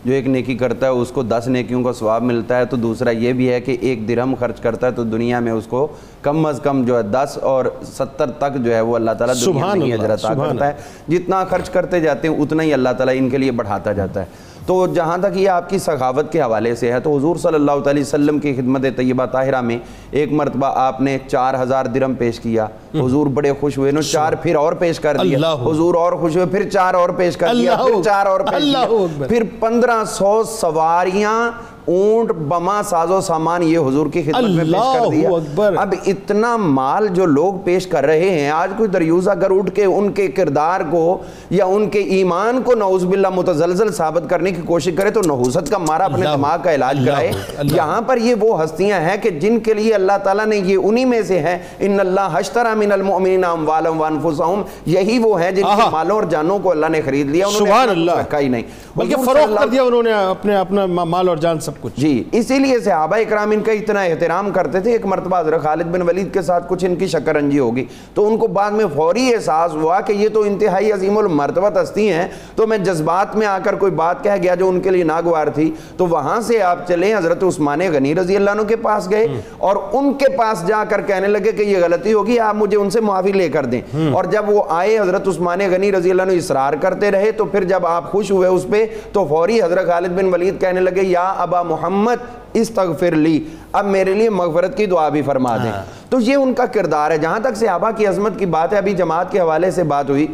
جو 0.05 0.14
ایک 0.14 0.28
نیکی 0.28 0.55
کرتا 0.57 0.86
ہے 0.86 0.91
اس 0.91 1.11
کو 1.11 1.24
دس 1.24 1.47
نیکیوں 1.47 1.84
کا 1.84 1.93
ثواب 1.93 2.24
ملتا 2.24 2.57
ہے 2.57 2.66
تو 2.66 2.78
دوسرا 2.78 3.09
یہ 3.09 3.34
بھی 3.34 3.49
ہے 3.49 3.59
کہ 3.61 3.78
ایک 3.82 4.07
درہم 4.07 4.34
خرچ 4.39 4.59
کرتا 4.61 4.88
ہے 4.88 4.91
تو 4.91 5.03
دنیا 5.03 5.39
میں 5.39 5.51
اس 5.51 5.68
کو 5.70 5.88
کم 6.22 6.45
از 6.45 6.59
کم 6.64 6.84
جو 6.86 6.97
ہے 6.97 7.03
دس 7.03 7.38
اور 7.41 7.66
ستر 7.84 8.32
تک 8.38 8.57
جو 8.66 8.76
ہے 8.76 8.82
وہ 8.82 8.95
اللہ 8.95 9.11
تعالیٰ 9.11 9.36
دنیا 9.45 9.74
میں 9.74 9.86
ہی 9.86 9.91
کرتا 9.97 10.68
ہے۔ 10.68 10.74
جتنا 11.07 11.43
خرچ 11.43 11.70
کرتے 11.70 11.99
جاتے 11.99 12.28
ہیں 12.28 12.36
اتنا 12.36 12.64
ہی 12.64 12.74
اللہ 12.74 12.89
تعالیٰ 12.97 13.16
ان 13.18 13.30
کے 13.30 13.38
لیے 13.38 13.51
بڑھاتا 13.51 13.91
جاتا 13.91 14.22
ہے۔ 14.22 14.26
تو 14.66 14.88
جہاں 14.88 15.18
تک 15.18 15.38
یہ 15.38 15.49
آپ 15.49 15.70
کی 15.70 15.80
سخاوت 15.80 16.32
کے 16.32 16.41
حوالے 16.41 16.76
سے 16.76 16.91
ہے، 16.91 16.99
تو 16.99 17.18
حضور 17.18 17.36
صلی 17.36 17.55
اللہ 17.55 17.80
تعالی 17.84 18.01
وسلم 18.01 18.39
کی 18.39 18.53
خدمت 18.53 18.86
طیبہ 18.95 19.26
طاہرہ 19.26 19.61
میں 19.61 19.78
ایک 20.11 20.32
مرتبہ 20.32 20.68
آپ 20.76 21.01
نے 21.01 21.18
چار 21.28 21.53
ہزار 21.61 21.86
درم 21.86 22.14
پیش 22.14 22.39
کیا۔ 22.39 22.68
حضور 22.96 23.28
بڑے 23.28 23.52
خوش 23.60 23.78
ہوئے 23.78 23.91
نو 23.91 24.02
چار 24.02 24.34
پھر 24.34 24.56
اور 24.56 24.74
پیش 24.74 25.00
کر 25.00 25.18
دیا۔ 25.18 25.38
حضور 25.66 25.96
اور 25.96 26.14
خوش 26.14 26.36
ہوئے 26.36 26.46
پھر 26.46 26.70
چار 26.70 26.94
اور 26.94 27.10
پیش 27.10 27.38
کر 27.38 27.48
دیا 27.56 27.76
پھر 27.84 28.02
چار 28.04 28.26
اور 28.26 28.39
پیش 28.39 28.76
اکبر۔ 28.76 29.28
پھر 29.28 29.44
پندرہ 29.60 30.04
سو 30.10 30.44
سواریاں 30.60 31.52
اونٹ 31.86 32.32
بما 32.32 32.82
ساز 32.89 33.12
و 33.12 33.20
سامان 33.22 33.64
یہ 33.64 33.78
حضور 33.78 34.08
کی 34.08 34.22
خدمت 34.22 34.44
میں 34.44 34.64
پیش 34.64 35.00
کر 35.00 35.10
دیا۔ 35.12 35.30
اکبر۔ 35.30 35.74
اب 35.78 35.94
اتنا 36.08 36.56
مال 36.58 37.08
جو 37.14 37.26
لوگ 37.26 37.54
پیش 37.64 37.88
کر 37.88 38.06
رہے 38.06 38.30
ہیں 38.30 38.50
آج 38.50 38.72
کوئی 38.78 38.89
دریوزہ 38.89 39.32
گر 39.41 39.52
اٹھ 39.52 39.72
کے 39.76 39.86
ان 39.86 40.12
کے 40.12 40.28
کردار 40.28 40.82
کو 40.91 41.18
یا 41.50 41.66
ان 41.66 41.89
کے 41.89 42.00
ایمان 42.00 42.62
کو 42.62 42.76
نعوذ 42.76 43.06
باللہ 43.06 43.30
متزلزل 43.30 43.91
ثابت 43.94 44.30
کرنے 44.30 44.52
کی 44.52 44.62
کوشش 44.66 44.91
کرے 44.98 45.10
تو 45.10 45.22
نحوست 45.26 45.72
کا 45.72 45.78
مارا 45.78 46.06
اپنے 46.06 46.26
دماغ 46.34 46.58
کا 46.64 46.74
علاج 46.74 47.00
کرائے۔ 47.06 47.32
یہاں 47.76 48.02
پر 48.02 48.18
یہ 48.18 48.36
وہ 48.39 48.64
ہستیاں 48.64 49.00
ہیں 49.02 49.18
کہ 49.18 49.30
جن 49.30 49.60
کے 49.60 49.74
لیے 49.74 49.94
اللہ 49.94 50.18
تعالیٰ 50.24 50.46
نے 50.46 50.58
یہ 50.58 50.78
انہی 50.84 51.06
میں 51.06 51.22
سے 51.22 51.39
ہے 51.39 51.58
ان 51.80 52.00
اللہ 52.00 52.30
حشترا 52.34 52.74
من 52.86 52.92
المؤمنین 52.92 53.44
اموالهم 53.44 54.02
وانفسهم 54.02 54.62
یہی 54.86 55.20
وہ 55.20 55.42
ہیں 55.42 55.52
جن 55.52 55.64
کے۔ 55.64 55.90
مالوں 55.92 56.16
اور 56.16 56.24
جانوں 56.24 56.60
کو 56.60 56.72
اللہ 56.72 56.86
نے 56.90 57.02
خرید 57.02 57.30
لیا 57.30 57.48
انہوں 57.48 57.60
سبحان 57.60 57.90
اللہ. 57.90 58.12
رکھا 58.12 58.40
ہی 58.40 58.48
نہیں۔ 58.48 58.64
بلکہ 58.96 59.16
فروخت 59.16 59.38
اللہ 59.38 59.60
کر 59.60 59.68
دیا 59.68 59.84
انہوں 59.84 60.04
نے 60.04 60.14
اپنے 60.14 60.56
اپنا 60.56 60.86
مال 60.86 61.30
اور 61.30 61.38
جان 61.38 61.60
سب 61.60 61.72
کچھ۔ 61.82 61.94
جی 61.98 62.24
اسی 62.32 62.60
لیے 62.60 62.80
صحابہ 62.80 63.16
اکرام 63.16 63.52
ان 63.52 63.62
کا 63.62 63.72
اتنا 63.72 64.02
احترام 64.02 64.52
کرتے 64.52 64.80
تھے۔ 64.80 64.92
ایک 64.92 65.06
مرتبہ 65.06 65.40
حضرت 65.40 65.64
خالد 65.64 65.84
بن 65.84 66.02
ولید 66.02 66.34
کے 66.34 66.42
ساتھ 66.42 66.66
کچھ 66.70 66.86
ان 66.86 66.96
کی 66.96 67.08
شکر 67.08 67.36
انجی 67.36 67.60
ہوگی۔ 67.60 67.86
تو 68.14 68.28
ان 68.28 68.38
کو 68.38 68.48
بعد 68.48 68.72
میں 68.72 68.86
فوری 68.96 69.34
احساس 69.34 69.74
ہوا 69.74 70.02
کہ 70.02 70.14
یہ 70.14 70.30
تو 70.30 70.42
انتہائی 70.42 70.92
عظیم 70.92 71.18
المرتبہ 71.18 71.70
ہستی 71.82 72.12
ہیں۔ 72.12 72.28
تو 72.56 72.68
میں 72.68 72.78
جذبات 72.78 73.36
میں 73.36 73.48
آ 73.48 73.58
کر 73.64 73.76
کوئی 73.76 73.92
بات 73.92 74.24
کہہ 74.24 74.32
گیا 74.44 74.56
جو 74.56 74.70
ان 74.70 74.82
کے 74.82 74.90
لیے 74.90 75.04
ناگوار 75.04 75.48
تھی۔ 75.48 75.72
تو 75.98 76.08
وہاں 76.08 76.42
سے 76.42 76.62
آپ 76.62 76.88
چلے 76.88 77.14
حضرت 77.16 77.44
عثمان 77.44 77.80
غنی 77.94 78.16
رضی 78.16 78.36
اللہ 78.36 78.50
عنہ 78.50 78.62
کے 78.62 78.76
پاس 78.76 79.10
گئے۔ 79.12 79.28
اور 79.58 79.76
ان 79.94 80.14
کے 80.14 80.38
پاس 80.38 80.68
جا 80.68 80.84
کر 80.84 81.02
کہنے 81.02 81.28
لگے 81.28 81.52
کہ 81.52 81.62
یہ 81.64 81.78
غلطی 81.84 82.14
ہوگی 82.14 82.40
آپ 82.40 82.56
مجھے 82.56 82.72
ان 82.76 82.89
سے 82.89 82.99
معافی 83.01 83.32
لے 83.32 83.49
کر 83.49 83.65
دیں۔ 83.65 83.82
اور 84.13 84.24
جب 84.24 84.49
وہ 84.49 84.63
آئے 84.69 84.99
حضرت 84.99 85.28
عثمان 85.28 85.59
غنی 85.71 85.91
رضی 85.91 86.11
اللہ 86.11 86.21
عنہ 86.21 86.32
اصرار 86.32 86.74
کرتے 86.74 87.11
رہے 87.11 87.32
تو 87.32 87.45
پھر 87.45 87.63
جب 87.63 87.86
آپ 87.86 88.11
خوش 88.11 88.32
ہوئے 88.32 88.47
اس 88.49 88.65
پہ 88.71 88.86
تو 89.13 89.26
فوری 89.26 89.61
حضرت 89.61 89.88
خالد 89.88 90.09
بن 90.09 90.34
ولید 90.34 90.61
کہنے 90.61 90.80
لگے 90.80 91.01
یا 91.01 91.34
ابا 91.38 91.61
محمد 91.61 92.15
استغفر 92.53 93.11
لی۔ 93.11 93.43
اب 93.71 93.86
میرے 93.86 94.13
لیے 94.13 94.30
مغفرت 94.30 94.78
کی 94.78 94.86
دعا 94.86 95.09
بھی 95.09 95.21
فرما 95.21 95.57
دیں۔ 95.57 95.71
تو 96.09 96.19
یہ 96.19 96.36
ان 96.36 96.53
کا 96.53 96.65
کردار 96.65 97.11
ہے۔ 97.11 97.17
جہاں 97.17 97.39
تک 97.39 97.55
صحابہ 97.55 97.91
کی 97.91 98.07
عظمت 98.07 98.32
کی 98.38 98.45
بات 98.45 98.74
ہے 98.74 98.78
ابھی 98.78 98.93
جماعت 98.93 99.32
کے 99.32 99.39
حوالے 99.39 99.71
سے 99.71 99.84
بات 99.84 100.09
ہوئی۔ 100.09 100.28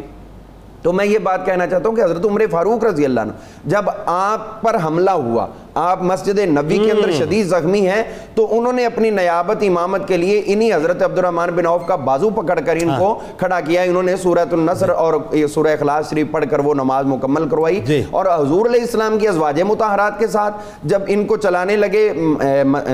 تو 0.82 0.92
میں 0.92 1.04
یہ 1.04 1.18
بات 1.18 1.46
کہنا 1.46 1.66
چاہتا 1.66 1.88
ہوں 1.88 1.96
کہ 1.96 2.02
حضرت 2.02 2.24
عمر 2.24 2.42
فاروق 2.50 2.84
رضی 2.84 3.04
اللہ 3.04 3.20
عنہ 3.20 3.32
جب 3.64 3.84
آپ 4.06 4.62
پر 4.62 4.76
حملہ 4.84 5.10
ہوا 5.10 5.46
آپ 5.80 6.02
مسجد 6.02 6.38
نبی 6.38 6.78
کے 6.78 6.90
اندر 6.92 7.10
شدید 7.10 7.46
زخمی 7.46 7.86
ہیں 7.88 8.02
تو 8.34 8.46
انہوں 8.58 8.72
نے 8.72 8.84
اپنی 8.86 9.10
نیابت 9.10 9.62
امامت 9.66 10.08
کے 10.08 10.16
لیے 10.16 10.42
انہی 10.46 10.72
حضرت 10.72 11.02
عبد 11.02 11.18
الرحمن 11.18 11.50
بن 11.54 11.66
عوف 11.66 11.86
کا 11.86 11.96
بازو 11.96 12.30
پکڑ 12.30 12.58
کر 12.60 12.76
ان 12.80 12.90
کو 12.98 13.14
کھڑا 13.36 13.60
کیا۔ 13.60 13.82
انہوں 13.82 14.02
نے 14.02 14.16
سورۃ 14.16 14.52
النصر 14.52 14.88
اور 14.88 15.14
سورہ 15.54 15.72
اخلاص 15.72 16.10
شریف 16.10 16.26
پڑھ 16.30 16.44
کر 16.50 16.58
وہ 16.58 16.74
نماز 16.74 17.06
مکمل 17.06 17.48
کروائی۔ 17.48 17.80
جی۔ 17.80 18.02
اور 18.10 18.26
حضور 18.34 18.66
علیہ 18.66 18.80
السلام 18.80 19.18
کی 19.18 19.28
ازواج 19.28 19.60
متحرات 19.62 20.18
کے 20.18 20.26
ساتھ 20.26 20.54
جب 20.84 21.02
ان 21.06 21.24
کو 21.26 21.36
چلانے 21.36 21.76
لگے 21.76 22.08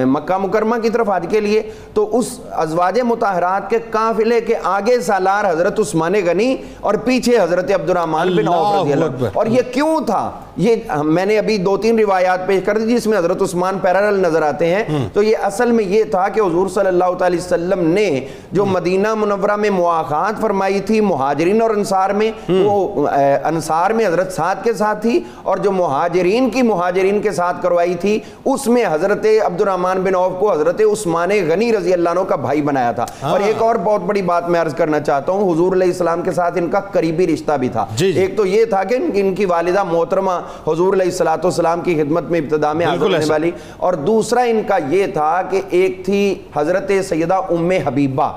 مکہ 0.04 0.36
مکرمہ 0.38 0.76
کی 0.82 0.90
طرف 0.90 1.10
حج 1.10 1.26
کے 1.30 1.40
لیے 1.40 1.62
تو 1.94 2.08
اس 2.18 2.38
ازواج 2.64 3.00
متحرات 3.00 3.70
کے 3.70 3.78
قافلے 3.90 4.40
کے 4.40 4.54
آگے 4.62 5.00
سالار 5.00 5.50
حضرت 5.50 5.80
عثمان 5.80 6.14
غنی 6.26 6.54
اور 6.80 6.94
پیچھے 6.94 7.38
حضرت 7.40 7.70
عبد 7.74 7.90
الرحمن 7.90 8.34
بن 8.36 8.48
عوف 8.48 8.74
رضی 8.82 8.92
اللہ۔ 8.92 9.26
اور 9.32 9.46
یہ 9.46 9.72
کیوں 9.72 10.00
تھا؟ 10.06 10.30
یہ 10.56 10.76
میں 11.04 11.24
نے 11.26 11.38
ابھی 11.38 11.56
دو 11.58 11.76
تین 11.76 11.98
روایات 11.98 12.46
پیش 12.46 12.62
کر 12.64 12.75
دی 12.80 12.96
جس 12.96 13.06
میں 13.06 13.18
حضرت 13.18 13.42
عثمان 13.42 13.78
پیرالل 13.78 14.20
نظر 14.20 14.42
آتے 14.42 14.66
ہیں۔ 14.66 14.84
تو 15.12 15.22
یہ 15.22 15.36
اصل 15.42 15.70
میں 15.70 15.84
یہ 15.84 16.04
تھا 16.04 16.28
کہ 16.28 16.40
حضور 16.40 16.68
صلی 16.68 16.86
اللہ 16.86 17.14
تعالی 17.18 17.36
وسلم 17.36 17.88
نے 17.88 18.20
جو 18.52 18.64
مدینہ 18.64 19.14
منورہ 19.14 19.56
میں 19.56 19.70
مواخات 19.70 20.40
فرمائی 20.40 20.80
تھی 20.80 21.00
مہاجرین 21.00 21.62
اور 21.62 21.70
انصار 21.70 22.10
میں 22.10 22.32
وہ 22.48 23.08
انصار 23.44 23.90
میں 23.90 24.06
حضرت 24.06 24.32
سعد 24.32 24.54
کے 24.64 24.72
ساتھ 24.72 25.02
تھی 25.02 25.20
اور 25.42 25.56
جو 25.56 25.72
مہاجرین 25.72 26.50
کی 26.50 26.62
مہاجرین 26.62 27.20
کے 27.22 27.30
ساتھ 27.30 27.62
کروائی 27.62 27.94
تھی 27.94 28.18
اس 28.44 28.66
میں 28.66 28.84
حضرت 28.90 29.26
عبد 29.46 29.60
الرحمن 29.60 30.00
بن 30.00 30.14
عوف 30.14 30.32
کو 30.40 30.52
حضرت 30.52 30.80
عثمان 30.92 31.30
غنی 31.48 31.72
رضی 31.72 31.92
اللہ 31.92 32.08
عنہ 32.08 32.20
کا 32.20 32.36
بھائی 32.36 32.62
بنایا 32.62 32.92
تھا۔ 32.92 33.06
اور 33.20 33.40
ایک 33.40 33.62
اور 33.62 33.76
بہت 33.84 34.00
بڑی 34.00 34.22
بات 34.22 34.48
میں 34.48 34.60
عرض 34.60 34.74
کرنا 34.74 35.00
چاہتا 35.00 35.32
ہوں 35.32 35.54
حضور 35.54 35.72
علیہ 35.72 35.86
السلام 35.86 36.22
کے 36.22 36.32
ساتھ 36.32 36.58
ان 36.58 36.68
کا 36.68 36.80
قریبی 36.80 37.26
رشتہ 37.26 37.52
بھی 37.52 37.68
تھا۔ 37.68 37.86
جی، 37.96 38.12
جی۔ 38.12 38.20
ایک 38.20 38.36
تو 38.36 38.46
یہ 38.46 38.64
تھا 38.64 38.84
کہ 38.84 38.94
ان- 39.14 39.34
کی 39.36 39.44
والدہ 39.44 39.82
محترمہ 39.84 40.30
حضور 40.68 40.92
علیہ 40.92 41.22
والسلام 41.42 41.80
کی 41.80 41.94
خدمت 41.94 42.22
میں 42.22 42.40
ابتدا 42.56 42.72
میں 42.72 42.86
حاضر 42.86 43.02
ہونے۔ 43.02 43.18
والی 43.28 43.50
اور 43.76 43.94
دوسرا 43.94 44.40
ان 44.40 44.60
کا 44.66 44.78
یہ 44.88 45.06
تھا 45.06 45.42
کہ 45.50 45.60
ایک 45.70 46.04
تھی 46.04 46.34
حضرت 46.56 46.90
سیدہ 47.08 47.34
ام 47.34 47.70
حبیبہ 47.70 48.32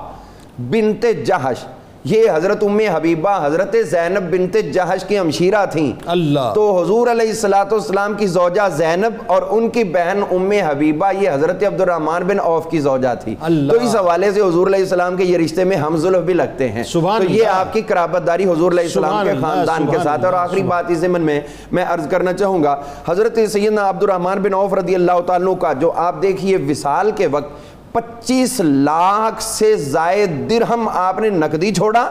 بنت 0.58 1.06
جہش 1.24 1.64
یہ 2.04 2.22
حضرت 2.34 2.64
ام 2.64 2.80
حبیبہ 2.94 3.46
حضرت 3.46 3.76
زینب 3.90 4.32
بنت 4.32 4.56
جہش 4.72 5.04
کی 5.04 5.18
ہمشیرہ 5.18 5.66
تھیں۔ 5.66 5.92
اللہ۔ 6.06 6.52
تو 6.54 6.82
حضور 6.82 7.06
علیہ 7.06 7.28
الصلوۃ 7.28 7.72
والسلام 7.72 8.14
کی 8.14 8.26
زوجہ 8.26 8.68
زینب 8.76 9.12
اور 9.26 9.42
ان 9.50 9.68
کی 9.68 9.84
بہن 9.84 10.22
ام 10.30 10.50
حبیبہ 10.50 11.12
یہ 11.20 11.30
حضرت 11.30 11.64
عبد 11.64 11.80
الرحمن 11.80 12.22
بن 12.22 12.40
عوف 12.40 12.70
کی 12.70 12.78
زوجہ 12.78 13.14
تھی۔ 13.24 13.34
اللہ۔ 13.40 13.72
تو 13.72 13.78
اس 13.78 13.96
حوالے 13.96 14.32
سے 14.32 14.40
حضور 14.40 14.66
علیہ 14.66 14.78
السلام 14.78 15.16
کے 15.16 15.24
یہ 15.24 15.38
رشتے 15.38 15.64
میں 15.64 15.76
ہم 15.76 15.96
ظلف 15.96 16.22
بھی 16.22 16.34
لگتے 16.34 16.68
ہیں۔ 16.68 16.84
سبحان 16.84 17.26
تو 17.26 17.32
یہ 17.32 17.46
اللہ۔ 17.46 17.60
آپ 17.60 17.72
کی 17.72 17.80
قرابت 17.80 18.26
داری 18.26 18.44
حضور 18.44 18.72
علیہ 18.72 18.84
السلام 18.84 19.24
کے 19.24 19.32
خاندان 19.40 19.86
کے 19.86 19.96
ساتھ۔ 20.02 20.24
اور 20.24 20.32
آخری 20.32 20.62
بات 20.62 20.84
اس 20.88 20.98
ضمن 20.98 21.20
میں 21.20 21.40
میں 21.72 21.84
عرض 21.88 22.08
کرنا 22.08 22.32
چاہوں 22.32 22.64
گا 22.64 22.76
حضرت 23.08 23.38
سیدنا 23.52 23.88
عبد 23.88 24.02
الرحمن 24.02 24.38
بن 24.38 24.54
عوف 24.54 24.74
رضی 24.74 24.94
اللہ 24.94 25.20
تعالیٰ 25.26 25.58
کا 25.58 25.72
جو 25.72 25.92
آپ 25.96 26.22
دیکھیے 26.22 26.56
وصال 26.56 27.10
کے 27.10 27.26
وقت 27.26 27.50
پچیس 27.92 28.60
لاکھ 28.64 29.42
سے 29.42 29.76
زائد 29.76 30.50
درہم 30.50 30.88
آپ 30.92 31.18
نے 31.18 31.30
نقدی 31.30 31.74
چھوڑا 31.74 32.10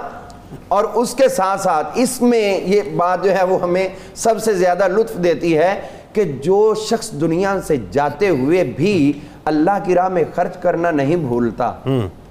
اور 0.67 0.84
اس 0.84 1.13
کے 1.13 1.27
ساتھ 1.27 1.61
ساتھ 1.61 1.88
اس 1.95 2.21
میں 2.21 2.59
یہ 2.65 2.82
بات 2.95 3.23
جو 3.23 3.32
ہے 3.32 3.43
وہ 3.43 3.61
ہمیں 3.61 3.88
سب 4.15 4.41
سے 4.43 4.53
زیادہ 4.53 4.88
لطف 4.88 5.23
دیتی 5.23 5.57
ہے 5.57 5.82
کہ 6.13 6.23
جو 6.23 6.73
شخص 6.89 7.11
دنیا 7.11 7.55
سے 7.67 7.75
جاتے 7.91 8.30
ہوئے 8.30 8.63
بھی 8.63 9.13
اللہ 9.45 9.77
کی 9.86 9.95
راہ 9.95 10.07
میں 10.07 10.23
خرچ 10.36 10.57
کرنا 10.61 10.91
نہیں 10.91 11.15
بھولتا 11.15 11.71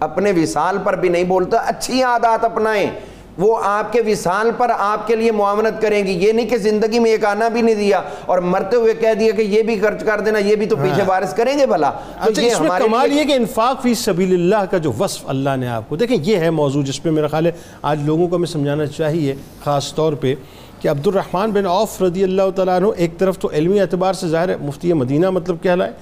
اپنے 0.01 0.32
وصال 0.32 0.78
پر 0.84 0.96
بھی 0.96 1.09
نہیں 1.09 1.24
بولتا 1.24 1.57
اچھی 1.57 2.03
عادات 2.03 2.44
اپنائیں۔ 2.44 2.90
وہ 3.39 3.59
آپ 3.64 3.93
کے 3.93 4.01
وصال 4.07 4.51
پر 4.57 4.70
آپ 4.76 5.07
کے 5.07 5.16
لیے 5.16 5.32
معاونت 5.32 5.80
کریں 5.82 6.05
گی۔ 6.07 6.12
یہ 6.24 6.32
نہیں 6.32 6.47
کہ 6.49 6.57
زندگی 6.59 6.99
میں 6.99 7.11
ایک 7.11 7.24
آنا 7.24 7.49
بھی 7.49 7.62
نہیں 7.62 7.74
دیا 7.74 8.01
اور 8.26 8.39
مرتے 8.53 8.76
ہوئے 8.76 8.95
کہہ 9.01 9.14
دیا 9.18 9.32
کہ 9.36 9.43
یہ 9.43 9.62
بھی 9.62 9.78
خرچ 9.80 10.05
کر 10.05 10.20
دینا 10.20 10.39
یہ 10.39 10.57
بھی 10.57 10.66
تو 10.66 10.76
پیچھے 10.76 11.03
وارث 11.07 11.34
کریں 11.34 11.59
گے 11.59 11.66
بھلا۔ 11.66 11.91
تو 11.91 12.30
اچھا 12.30 12.43
یہ 12.43 12.51
اس 12.53 12.61
میں 12.61 12.68
ہمارے 12.68 12.84
کمال 12.84 13.12
یہ 13.12 13.24
کہ 13.24 13.32
انفاق 13.32 13.82
فی 13.82 13.95
سبیل 13.95 14.34
اللہ 14.34 14.64
کا 14.70 14.78
جو 14.78 14.93
وصف 14.99 15.28
اللہ 15.28 15.57
نے 15.61 15.68
آپ 15.68 15.89
کو 15.89 15.97
دیکھیں 15.97 16.16
یہ 16.22 16.36
ہے 16.36 16.51
موضوع 16.61 16.82
جس 16.86 17.03
پہ 17.03 17.11
میرا 17.11 17.26
خیال 17.26 17.47
ہے 17.47 17.53
آج 17.82 18.03
لوگوں 18.07 18.28
کو 18.28 18.36
ہمیں 18.36 18.47
سمجھانا 18.47 18.86
چاہیے 18.86 19.34
خاص 19.64 19.95
طور 19.95 20.12
پہ 20.20 20.34
کہ 20.80 20.89
عبد 20.89 21.07
الرحمن 21.07 21.51
بن 21.51 21.66
عوف 21.66 22.01
رضی 22.03 22.22
اللہ 22.24 22.51
تعالیٰ 22.57 22.76
عنہ 22.76 22.86
ایک 22.97 23.18
طرف 23.18 23.39
تو 23.39 23.51
علمی 23.53 23.80
اعتبار 23.80 24.12
سے 24.14 24.28
ظاہر 24.28 24.49
ہے 24.49 24.57
مفتی 24.61 24.93
مدینہ 24.93 25.30
مطلب 25.30 25.62
کہلائے 25.62 25.93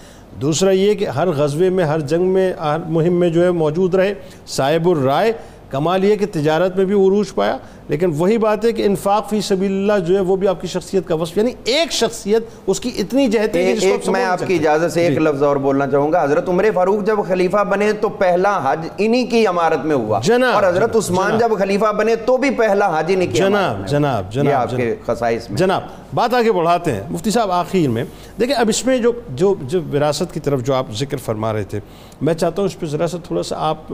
دوسرا 0.40 0.70
یہ 0.70 0.94
کہ 0.94 1.06
ہر 1.08 1.28
غزوے 1.28 1.68
میں 1.70 1.84
ہر 1.84 2.00
جنگ 2.10 2.32
میں 2.32 2.52
ہر 2.52 2.78
مہم 2.88 3.18
میں 3.20 3.28
جو 3.28 3.44
ہے 3.44 3.50
موجود 3.50 3.94
رہے 3.94 4.12
صاحب 4.46 4.88
الرائے 4.88 5.32
کمال 5.70 6.04
یہ 6.04 6.16
کہ 6.16 6.26
تجارت 6.32 6.76
میں 6.76 6.84
بھی 6.84 6.94
عروج 6.94 7.34
پایا 7.34 7.56
لیکن 7.88 8.10
وہی 8.16 8.38
بات 8.38 8.64
ہے 8.64 8.72
کہ 8.72 8.86
انفاق 8.86 9.28
فی 9.30 9.40
سبیل 9.40 9.72
اللہ 9.72 10.04
جو 10.04 10.14
ہے 10.14 10.20
وہ 10.20 10.36
بھی 10.36 10.48
آپ 10.48 10.60
کی 10.60 10.66
شخصیت 10.66 11.06
کا 11.06 11.14
وصف 11.14 11.36
یعنی 11.36 11.52
ایک 11.64 11.92
شخصیت 11.92 12.42
اس 12.66 12.80
کی 12.80 12.90
اتنی 12.98 13.26
جہت 13.26 13.56
ہے 13.56 13.60
ایک 13.62 14.08
میں 14.08 14.24
آپ 14.24 14.38
کی۔ 14.46 14.54
اجازت 14.54 14.92
سے 14.92 15.00
ایک 15.00 15.14
جی۔ 15.14 15.20
لفظ 15.20 15.42
اور 15.42 15.56
بولنا 15.56 15.86
چاہوں 15.86 16.12
گا 16.12 16.22
حضرت 16.24 16.48
عمر 16.48 16.64
فاروق 16.74 17.04
جب 17.04 17.18
خلیفہ 17.28 17.64
بنے 17.64 17.92
تو 17.92 18.08
پہلا 18.08 18.58
حج 18.64 18.88
انہی 18.98 19.24
کی 19.26 19.46
عمارت 19.46 19.84
میں 19.84 19.96
ہوا 19.96 20.20
اور 20.54 20.68
حضرت 20.68 20.96
عثمان 20.96 21.38
جب 21.38 21.58
خلیفہ 21.58 21.92
بنے 21.92 22.16
تو 22.16 22.36
بھی 22.36 22.50
پہلا 22.50 22.98
حج 22.98 23.12
انہی 23.14 23.26
کی 23.26 23.38
جناب 23.38 23.86
جناب۔ 23.88 24.32
جناب 24.32 24.46
یہ 24.46 24.52
آپ 24.52 24.76
کے۔ 24.76 24.94
خصائص 25.06 25.50
میں 25.50 25.58
جناب 25.58 25.82
بات 26.14 26.34
آگے 26.34 26.52
بڑھاتے 26.52 26.92
ہیں 26.92 27.02
مفتی 27.10 27.30
صاحب 27.30 27.50
آخر 27.50 27.88
میں 27.88 28.04
دیکھیں 28.40 28.54
اب 28.56 28.68
اس 28.68 28.86
میں 28.86 28.98
جو 28.98 29.12
جو 29.34 29.54
جو 29.62 29.80
وراثت 29.92 30.34
کی 30.34 30.40
طرف 30.40 30.62
جو 30.62 30.74
آپ 30.74 30.86
ذکر 30.94 31.16
فرما 31.16 31.52
رہے 31.52 31.64
تھے 31.64 31.80
میں 32.20 32.34
چاہتا 32.34 32.62
ہوں 32.62 32.68
اس 32.68 32.80
پہ 32.80 32.86
ذرا 32.86 33.06
سا 33.06 33.18
تھوڑا 33.26 33.42
سا 33.42 33.56
آپ 33.58 33.88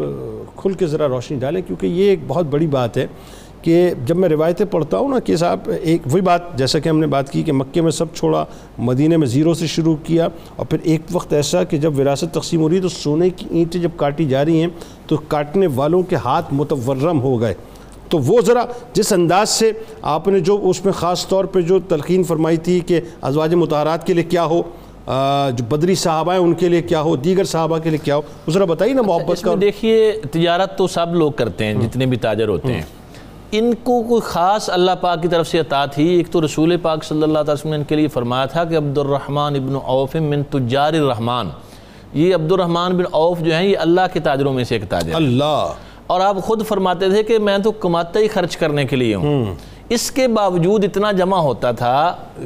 کھل 0.57 0.73
کے 0.73 0.87
ذرا 0.87 1.09
روشنی 1.09 1.39
ڈالیں 1.39 1.63
کیونکہ 1.63 1.87
یہ 1.87 2.11
ایک 2.11 2.19
بہت 2.27 2.47
بڑی 2.47 2.67
بات 2.67 2.97
ہے 2.97 3.07
کہ 3.63 3.91
جب 4.05 4.17
میں 4.17 4.29
روایتیں 4.29 4.67
پڑھتا 4.67 4.99
ہوں 4.99 5.09
نا 5.09 5.19
کہ 5.19 5.37
صاحب 5.37 5.71
ایک 5.83 6.03
وہی 6.11 6.21
بات 6.21 6.59
جیسا 6.59 6.79
کہ 6.79 6.89
ہم 6.89 6.99
نے 6.99 7.07
بات 7.07 7.31
کی 7.31 7.43
کہ 7.43 7.53
مکے 7.53 7.81
میں 7.81 7.91
سب 7.91 8.07
چھوڑا 8.15 8.45
مدینہ 8.79 9.17
میں 9.17 9.27
زیرو 9.27 9.55
سے 9.55 9.67
شروع 9.67 9.97
کیا 10.05 10.29
اور 10.57 10.67
پھر 10.67 10.79
ایک 10.83 11.01
وقت 11.13 11.33
ایسا 11.33 11.65
کہ 11.65 11.77
جب 11.77 11.99
وراثت 11.99 12.35
تقسیم 12.35 12.61
ہو 12.61 12.69
رہی 12.69 12.81
تو 12.81 12.89
سونے 12.89 13.31
کی 13.31 13.47
اینٹیں 13.51 13.81
جب 13.81 13.91
کاٹی 13.97 14.25
جا 14.25 14.45
رہی 14.45 14.61
ہیں 14.61 14.69
تو 15.07 15.17
کاٹنے 15.29 15.67
والوں 15.75 16.03
کے 16.03 16.17
ہاتھ 16.17 16.55
متورم 16.55 17.21
ہو 17.21 17.41
گئے۔ 17.41 17.55
تو 18.09 18.19
وہ 18.19 18.41
ذرا 18.41 18.65
جس 18.93 19.13
انداز 19.13 19.49
سے 19.49 19.73
آپ 20.03 20.29
نے 20.29 20.41
جو 20.41 20.61
اس 20.63 20.85
میں 20.85 20.93
خاص 20.93 21.29
طور 21.29 21.45
پہ 21.45 21.61
جو 21.61 21.79
تلقین 21.89 22.23
فرمائی 22.23 22.57
تھی 22.57 22.81
کہ 22.81 23.01
ازواج 23.23 23.55
متحرات 23.55 24.07
کے 24.07 24.15
لیے 24.15 24.25
کیا 24.25 24.45
ہو 24.45 24.63
جو 25.57 25.65
بدری 25.69 25.95
صحابہ 25.95 26.33
ہیں 26.33 26.41
ان 26.41 26.55
کے 26.55 26.69
لیے 26.69 26.83
کیا 26.83 27.01
ہو 27.01 27.17
دیگر 27.17 27.45
صحابہ 27.45 27.79
کے 27.79 27.91
لیے 27.91 27.99
کیا 27.99 28.17
ہو 28.17 28.51
ذرا 28.51 28.65
بتائیے 28.65 28.95
نا 28.95 29.03
محبت 29.03 29.31
اس 29.31 29.41
کا۔ 29.41 29.51
میں 29.51 29.61
دیکھیے 29.61 30.13
تجارت 30.31 30.79
تو 30.79 30.87
سب 30.87 31.15
لوگ 31.15 31.33
کرتے 31.33 31.65
ہیں 31.65 31.75
جتنے 31.75 32.07
بھی 32.07 32.17
تاجر 32.17 32.49
ہوتے 32.49 32.73
ہیں۔ 32.73 32.83
ان 33.55 33.73
کو 33.83 34.03
کوئی 34.09 34.21
خاص 34.25 34.69
اللہ 34.71 34.91
پاک 35.01 35.23
کی 35.23 35.29
طرف 35.29 35.47
سے 35.47 35.59
عطا 35.59 35.85
تھی 35.87 36.07
ایک 36.09 36.29
تو 36.33 36.45
رسول 36.45 36.77
پاک 36.83 37.05
صلی 37.05 37.23
اللہ 37.23 37.39
علیہ 37.39 37.53
وسلم 37.53 37.71
نے 37.71 37.77
ان 37.77 37.83
کے 37.85 37.97
لیے 37.97 38.09
فرمایا 38.09 38.47
تھا 38.47 38.65
کہ 38.65 38.77
عبد 38.77 38.99
الرحمن 38.99 39.57
ابن 39.57 39.77
عوف 39.85 40.15
من 40.17 40.43
تجار 40.51 40.93
الرحمن. 40.93 41.49
یہ 42.15 42.35
عبد 42.35 42.53
الرحمن 42.53 42.97
بن 42.97 43.05
عوف 43.13 43.41
جو 43.41 43.53
ہیں 43.55 43.65
یہ 43.65 43.79
اللہ 43.79 44.01
کے 44.13 44.21
تاجروں 44.21 44.53
میں 44.53 44.65
سے 44.65 44.75
ایک 44.75 44.89
تاجر 44.89 45.15
اللہ! 45.15 45.73
اور 46.07 46.21
آپ 46.21 46.37
خود 46.45 46.67
فرماتے 46.67 47.11
تھے 47.11 47.23
کہ 47.23 47.39
میں 47.39 47.59
تو 47.59 47.73
کماتا 47.85 48.21
ہی 48.21 48.29
خرچ 48.29 48.57
کرنے 48.57 48.85
کے 48.85 48.97
لیے 48.97 49.15
ہوں۔ 49.15 49.45
اس 49.95 50.11
کے 50.11 50.27
باوجود 50.29 50.85
اتنا 50.85 51.11
جمع 51.13 51.39
ہوتا 51.39 51.71
تھا 51.73 51.95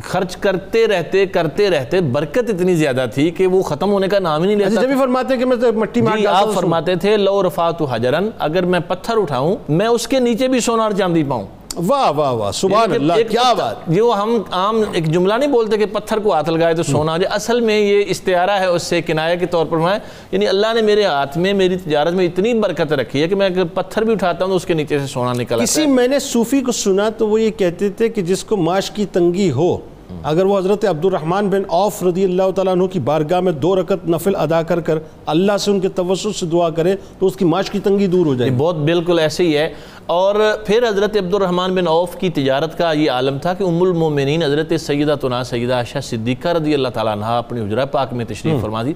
خرچ 0.05 0.37
کرتے 0.37 0.87
رہتے 0.89 1.25
کرتے 1.27 1.69
رہتے 1.71 2.01
برکت 2.13 2.51
اتنی 2.51 2.75
زیادہ 2.75 3.05
تھی 3.15 3.31
کہ 3.31 3.47
وہ 3.47 3.63
ختم 3.63 3.91
ہونے 3.93 4.09
کا 4.09 4.19
نام 4.19 4.43
ہی 4.43 4.47
نہیں 4.47 4.59
اچھا 4.59 4.69
لیتا 4.71 4.83
جب 4.83 4.89
بھی 4.89 4.99
فرماتے 5.01 5.35
ہیں 5.35 5.41
کہ 5.41 5.47
میں 5.47 5.71
مٹی 5.77 6.01
مار 6.01 6.19
جی 6.19 6.27
آپ 6.27 6.53
فرماتے 6.55 6.95
تھے 6.95 7.17
لو 7.17 7.43
رفعت 7.47 7.83
حجرن 7.91 8.31
اگر 8.39 8.65
میں 8.65 8.81
پتھر 8.89 9.17
اٹھاؤں 9.17 9.57
میں 9.69 9.87
اس 9.87 10.09
کے 10.09 10.21
نیچے 10.21 10.49
بھی 10.49 10.61
سونا 10.61 10.83
اور 10.83 10.93
چاندی 10.99 11.25
پاؤں۔ 11.25 11.47
واہ 11.77 12.11
واہ 12.11 12.33
واہ 12.33 12.51
سبحان 12.51 12.93
یعنی 12.93 12.95
اللہ 12.97 13.29
کیا 13.29 13.53
بات۔ 13.53 13.87
جو 13.87 14.13
ہم 14.23 14.43
عام 14.51 14.83
ایک 14.93 15.07
جملہ 15.07 15.35
نہیں 15.35 15.51
بولتے 15.51 15.77
کہ 15.77 15.87
پتھر 15.87 16.19
کو 16.19 16.33
ہاتھ 16.33 16.51
لگائے 16.51 16.75
تو 16.75 16.83
سونا 16.83 17.13
آ 17.13 17.17
جائے 17.17 17.35
اصل 17.35 17.61
میں 17.61 17.79
یہ 17.81 18.05
استعارہ 18.07 18.51
ہے 18.51 18.67
اس 18.67 18.83
سے 18.83 19.03
کنایہ 19.03 19.37
کے 19.37 19.47
طور 19.47 19.67
پر 19.67 19.77
میں 19.77 19.99
یعنی 20.33 20.49
اللہ 20.49 20.67
نے 20.75 20.83
میرے 20.83 21.05
ہاتھ 21.05 21.39
میں 21.39 21.53
میری 21.55 21.77
تجارت 21.77 22.15
میں 22.15 22.27
اتنی 22.27 22.55
برکت 22.55 22.93
رکھی 22.93 23.23
ہے 23.23 23.29
کہ 23.29 23.35
میں 23.35 23.47
اگر 23.47 23.65
پتھر 23.65 24.03
بھی 24.03 24.13
اٹھاتا 24.13 24.45
ہوں 24.45 24.51
تو 24.51 24.57
اس 24.57 24.65
کے 24.65 24.75
نیچے 24.75 24.99
سے 24.99 25.07
سونا 25.07 25.33
نکل 25.33 25.55
آتا 25.55 25.65
کسی 25.65 25.83
ہے۔ 25.83 25.87
میں 25.87 26.09
نے 26.09 26.19
صوفی 26.19 26.61
کو 26.61 26.73
سنا 26.73 27.09
تو 27.09 27.29
وہ 27.29 27.41
یہ 27.41 27.51
کہتے 27.51 27.89
تھے 27.91 28.09
کہ 28.09 28.23
جس 28.23 28.45
کو 28.45 28.57
معاش 28.57 28.91
کی 28.91 29.07
تنگی 29.07 29.51
ہو 29.51 29.77
اگر 30.23 30.45
وہ 30.45 30.59
حضرت 30.59 30.85
عبد 30.85 31.05
الرحمن 31.05 31.51
بن 31.51 31.63
عوف 31.69 32.03
رضی 32.03 32.25
اللہ 32.25 32.51
تعالیٰ 32.55 32.73
عنہ 32.73 32.85
کی 32.85 33.01
بارگاہ 33.01 33.41
میں 33.41 33.53
دو 33.53 33.81
رکعت 33.81 34.09
نفل 34.09 34.37
ادا 34.37 34.63
کر 34.63 34.81
کر 34.81 34.99
اللہ 35.27 35.57
سے 35.57 35.71
ان 35.71 35.81
کے 35.81 35.89
توسط 35.89 36.37
سے 36.37 36.47
دعا 36.47 36.71
کرے 36.71 36.95
تو 37.19 37.27
اس 37.27 37.37
کی 37.37 37.45
معاش 37.45 37.71
کی 37.71 37.79
تنگی 37.79 38.07
دور 38.07 38.27
ہو 38.27 38.35
جائے 38.35 38.51
بہت 38.51 38.77
بالکل 38.77 39.19
ایسے 39.19 39.45
ہی 39.45 39.57
ہے۔ 39.59 39.75
اور 40.07 40.35
پھر 40.67 40.89
حضرت 40.89 41.17
عبد 41.17 41.35
الرحمن 41.35 41.75
بن 41.75 41.89
عوف 41.89 42.17
کی 42.17 42.31
تجارت 42.31 42.79
کا 42.79 42.93
یہ 42.93 43.11
عالم 43.11 43.39
تھا 43.39 43.55
کہ 43.55 43.65
ام 43.65 43.83
المومنین 43.83 44.43
حضرت 44.43 44.73
سیدہ 44.81 45.15
تنا 45.21 45.45
سیدہ 45.45 45.75
عائشہ 45.75 45.99
صدیقہ 46.03 46.49
رضی 46.49 46.75
اللہ 46.75 46.89
تعالیٰ 46.89 47.13
عنہ 47.13 47.25
اپنی 47.25 47.61
حجرہ 47.61 47.85
پاک 47.85 48.13
میں 48.13 48.25
تشریف 48.25 48.61
فرما 48.61 48.83
دی۔ 48.83 48.93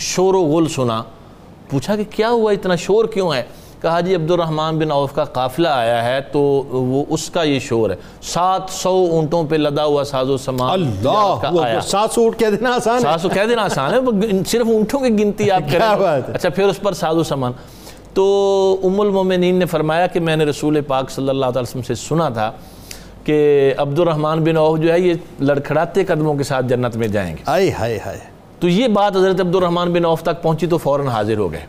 شور 0.00 0.34
و 0.34 0.42
غل 0.42 0.68
سنا۔ 0.68 1.02
پوچھا 1.70 1.96
کہ 1.96 2.04
کیا 2.10 2.30
ہوا 2.30 2.52
اتنا 2.52 2.74
شور 2.76 3.04
کیوں 3.04 3.34
ہے؟ 3.34 3.42
کہا 3.84 4.00
جی 4.00 4.14
عبد 4.14 4.30
الرحمن 4.30 4.78
بن 4.78 4.90
عوف 4.90 5.12
کا 5.14 5.24
قافلہ 5.24 5.68
آیا 5.68 6.04
ہے 6.04 6.20
تو 6.32 6.40
وہ 6.72 7.04
اس 7.08 7.30
کا 7.30 7.42
یہ 7.42 7.58
شور 7.58 7.90
ہے۔ 7.90 7.96
سات 8.22 8.70
سو 8.70 9.06
اونٹوں 9.10 9.42
پہ 9.44 9.56
لدا 9.56 9.84
ہوا 9.84 10.04
ساز 10.04 10.30
و 10.30 10.36
سامان 10.36 10.70
اللہ 10.70 11.80
سات 11.82 12.12
سو 12.12 12.26
اٹھ 12.26 12.38
کہہ 12.38 12.50
دینا 12.50 12.74
آسان 12.74 12.96
ہے۔ 12.96 13.00
سات 13.00 13.20
سو 13.20 13.28
کہہ 13.28 13.44
دینا 13.48 13.62
آسان 13.62 13.94
ہے 13.94 13.98
صرف 14.46 14.66
اونٹوں 14.66 15.00
کی 15.00 15.18
گنتی 15.18 15.50
آپ 15.50 15.62
کریں؟ 15.72 16.32
اچھا 16.34 16.48
پھر 16.48 16.64
اس 16.64 16.80
پر 16.80 16.92
ساز 16.92 17.16
و 17.16 17.22
سامان 17.22 17.52
تو 18.14 18.24
ام 18.84 19.00
المومنین 19.00 19.54
نے 19.54 19.66
فرمایا 19.66 20.06
کہ 20.06 20.20
میں 20.20 20.36
نے 20.36 20.44
رسول 20.44 20.80
پاک 20.80 21.10
صلی 21.10 21.28
اللہ 21.28 21.46
علیہ 21.46 21.62
وسلم 21.62 21.82
سے 21.82 21.94
سنا 21.94 22.28
تھا 22.28 22.50
کہ 23.24 23.38
عبد 23.76 23.98
الرحمن 23.98 24.44
بن 24.44 24.56
عوف 24.56 24.78
جو 24.78 24.92
ہے 24.92 25.00
یہ 25.00 25.14
لڑکھڑاتے 25.40 26.04
قدموں 26.04 26.34
کے 26.34 26.44
ساتھ 26.44 26.66
جنت 26.66 26.96
میں 26.96 27.08
جائیں 27.08 27.36
گے۔ 27.36 27.42
آئے 27.46 27.70
ہائے 27.70 27.98
ہائے۔ 28.06 28.18
تو 28.60 28.68
یہ 28.68 28.88
بات 28.88 29.16
حضرت 29.16 29.40
عبد 29.40 29.54
الرحمن 29.54 29.92
بن 29.92 30.04
عوف 30.04 30.22
تک 30.22 30.42
پہنچی 30.42 30.66
تو 30.66 30.78
فوراً 30.78 31.06
حاضر 31.06 31.36
ہو 31.36 31.52
گئے۔ 31.52 31.66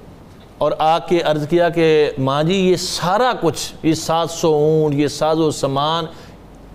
اور 0.58 0.72
آ 0.80 1.00
کے 1.00 1.22
عرض 1.22 1.48
کیا 1.48 1.70
کہ 1.70 2.10
ماں 2.18 2.44
جی 2.44 2.56
یہ 2.56 2.76
سارا 2.76 3.34
کچھ 3.42 3.74
یہ 3.84 3.94
سات 3.94 4.30
سو 4.32 4.54
اونٹ 4.54 4.96
یہ 4.96 5.08
ساز 5.08 5.40
و 5.40 5.52
سامان 5.52 6.06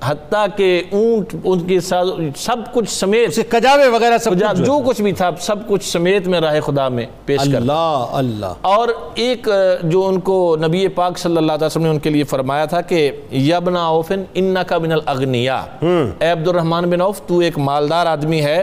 حتیٰ 0.04 0.46
کہ 0.56 0.82
اونٹ 0.92 1.34
ان 1.44 1.60
کے 1.60 1.80
ساز 1.80 2.08
سب 2.36 2.56
کچھ 2.72 2.90
سمیت 2.90 3.38
کجاوے 3.48 3.86
وغیرہ 3.88 4.18
سب 4.18 4.34
جو 4.34 4.46
کچھ۔ 4.50 4.62
جو۔ 4.62 4.78
کچھ 4.86 5.02
بھی 5.02 5.12
تھا 5.12 5.30
سب 5.40 5.68
کچھ 5.68 5.84
سمیت 5.84 6.28
میں 6.28 6.40
راہ 6.40 6.60
خدا 6.60 6.88
میں 6.88 7.06
پیش 7.24 7.40
کر 7.40 7.56
اللہ 7.56 8.06
اللہ۔ 8.12 8.54
اور 8.60 8.88
ایک 9.14 9.48
جو 9.82 10.06
ان 10.06 10.20
کو 10.20 10.56
نبی 10.66 10.88
پاک 10.88 11.18
صلی 11.18 11.36
اللہ 11.36 11.52
علیہ 11.52 11.66
وسلم 11.66 11.82
نے 11.82 11.90
ان 11.90 11.98
کے 11.98 12.10
لیے 12.10 12.24
فرمایا 12.24 12.64
تھا 12.64 12.80
کہ 12.80 13.10
یبن 13.32 13.76
عوفن 13.76 14.22
انکا 14.34 14.78
من 14.78 14.92
الاغنیا 14.92 15.64
اے 15.80 16.30
عبد 16.30 16.48
الرحمن 16.48 16.90
بن 16.90 17.00
عوف 17.00 17.20
تو 17.20 17.38
ایک 17.38 17.58
مالدار 17.58 18.06
آدمی 18.06 18.40
ہے۔ 18.40 18.62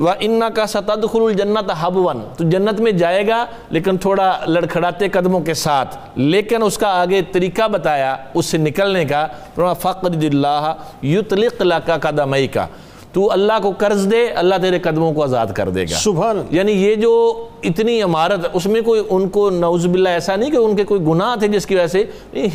و 0.00 0.08
انکا 0.20 0.66
ستدخل 0.66 1.22
الجنت 1.22 1.70
حبون 1.80 2.20
تو 2.36 2.44
جنت 2.44 2.80
میں 2.80 2.92
جائے 2.92 3.26
گا، 3.28 3.46
لیکن 3.70 3.96
تھوڑا 3.96 4.38
لڑکھڑاتے 4.46 5.08
قدموں 5.08 5.40
کے 5.40 5.54
ساتھ۔ 5.54 5.96
لیکن 6.14 6.62
اس 6.62 6.78
کا 6.78 6.88
آگے 6.88 7.22
طریقہ 7.32 7.68
بتایا، 7.68 8.16
اس 8.34 8.46
سے 8.46 8.58
نکلنے 8.58 9.04
کا۔ 9.04 9.26
فقد 9.80 10.24
اللہ 10.24 10.72
یطلق 11.02 11.62
لکا 11.62 11.96
قدمئی 11.96 12.46
کا 12.46 12.66
تو 13.12 13.32
اللہ 13.32 13.52
کو 13.62 13.72
قرض 13.78 14.10
دے 14.10 14.26
اللہ 14.26 14.54
تیرے 14.62 14.78
قدموں 14.78 15.12
کو 15.12 15.22
آزاد 15.22 15.46
کر 15.54 15.68
دے 15.68 15.82
گا۔ 15.82 15.96
سبحان 15.96 16.42
یعنی 16.50 16.72
یہ 16.72 16.94
جو 16.94 17.44
اتنی 17.62 18.02
عمارت 18.02 18.46
اس 18.52 18.66
میں 18.66 18.80
کوئی 18.80 19.02
ان 19.10 19.28
کو 19.28 19.50
نعوذ 19.50 19.86
باللہ 19.86 20.08
ایسا 20.08 20.36
نہیں 20.36 20.50
کہ 20.50 20.56
ان 20.56 20.76
کے 20.76 20.84
کوئی 20.84 21.00
گناہ 21.00 21.36
تھے 21.36 21.48
جس 21.48 21.66
کی 21.66 21.74
وجہ 21.74 21.86
سے 21.86 22.04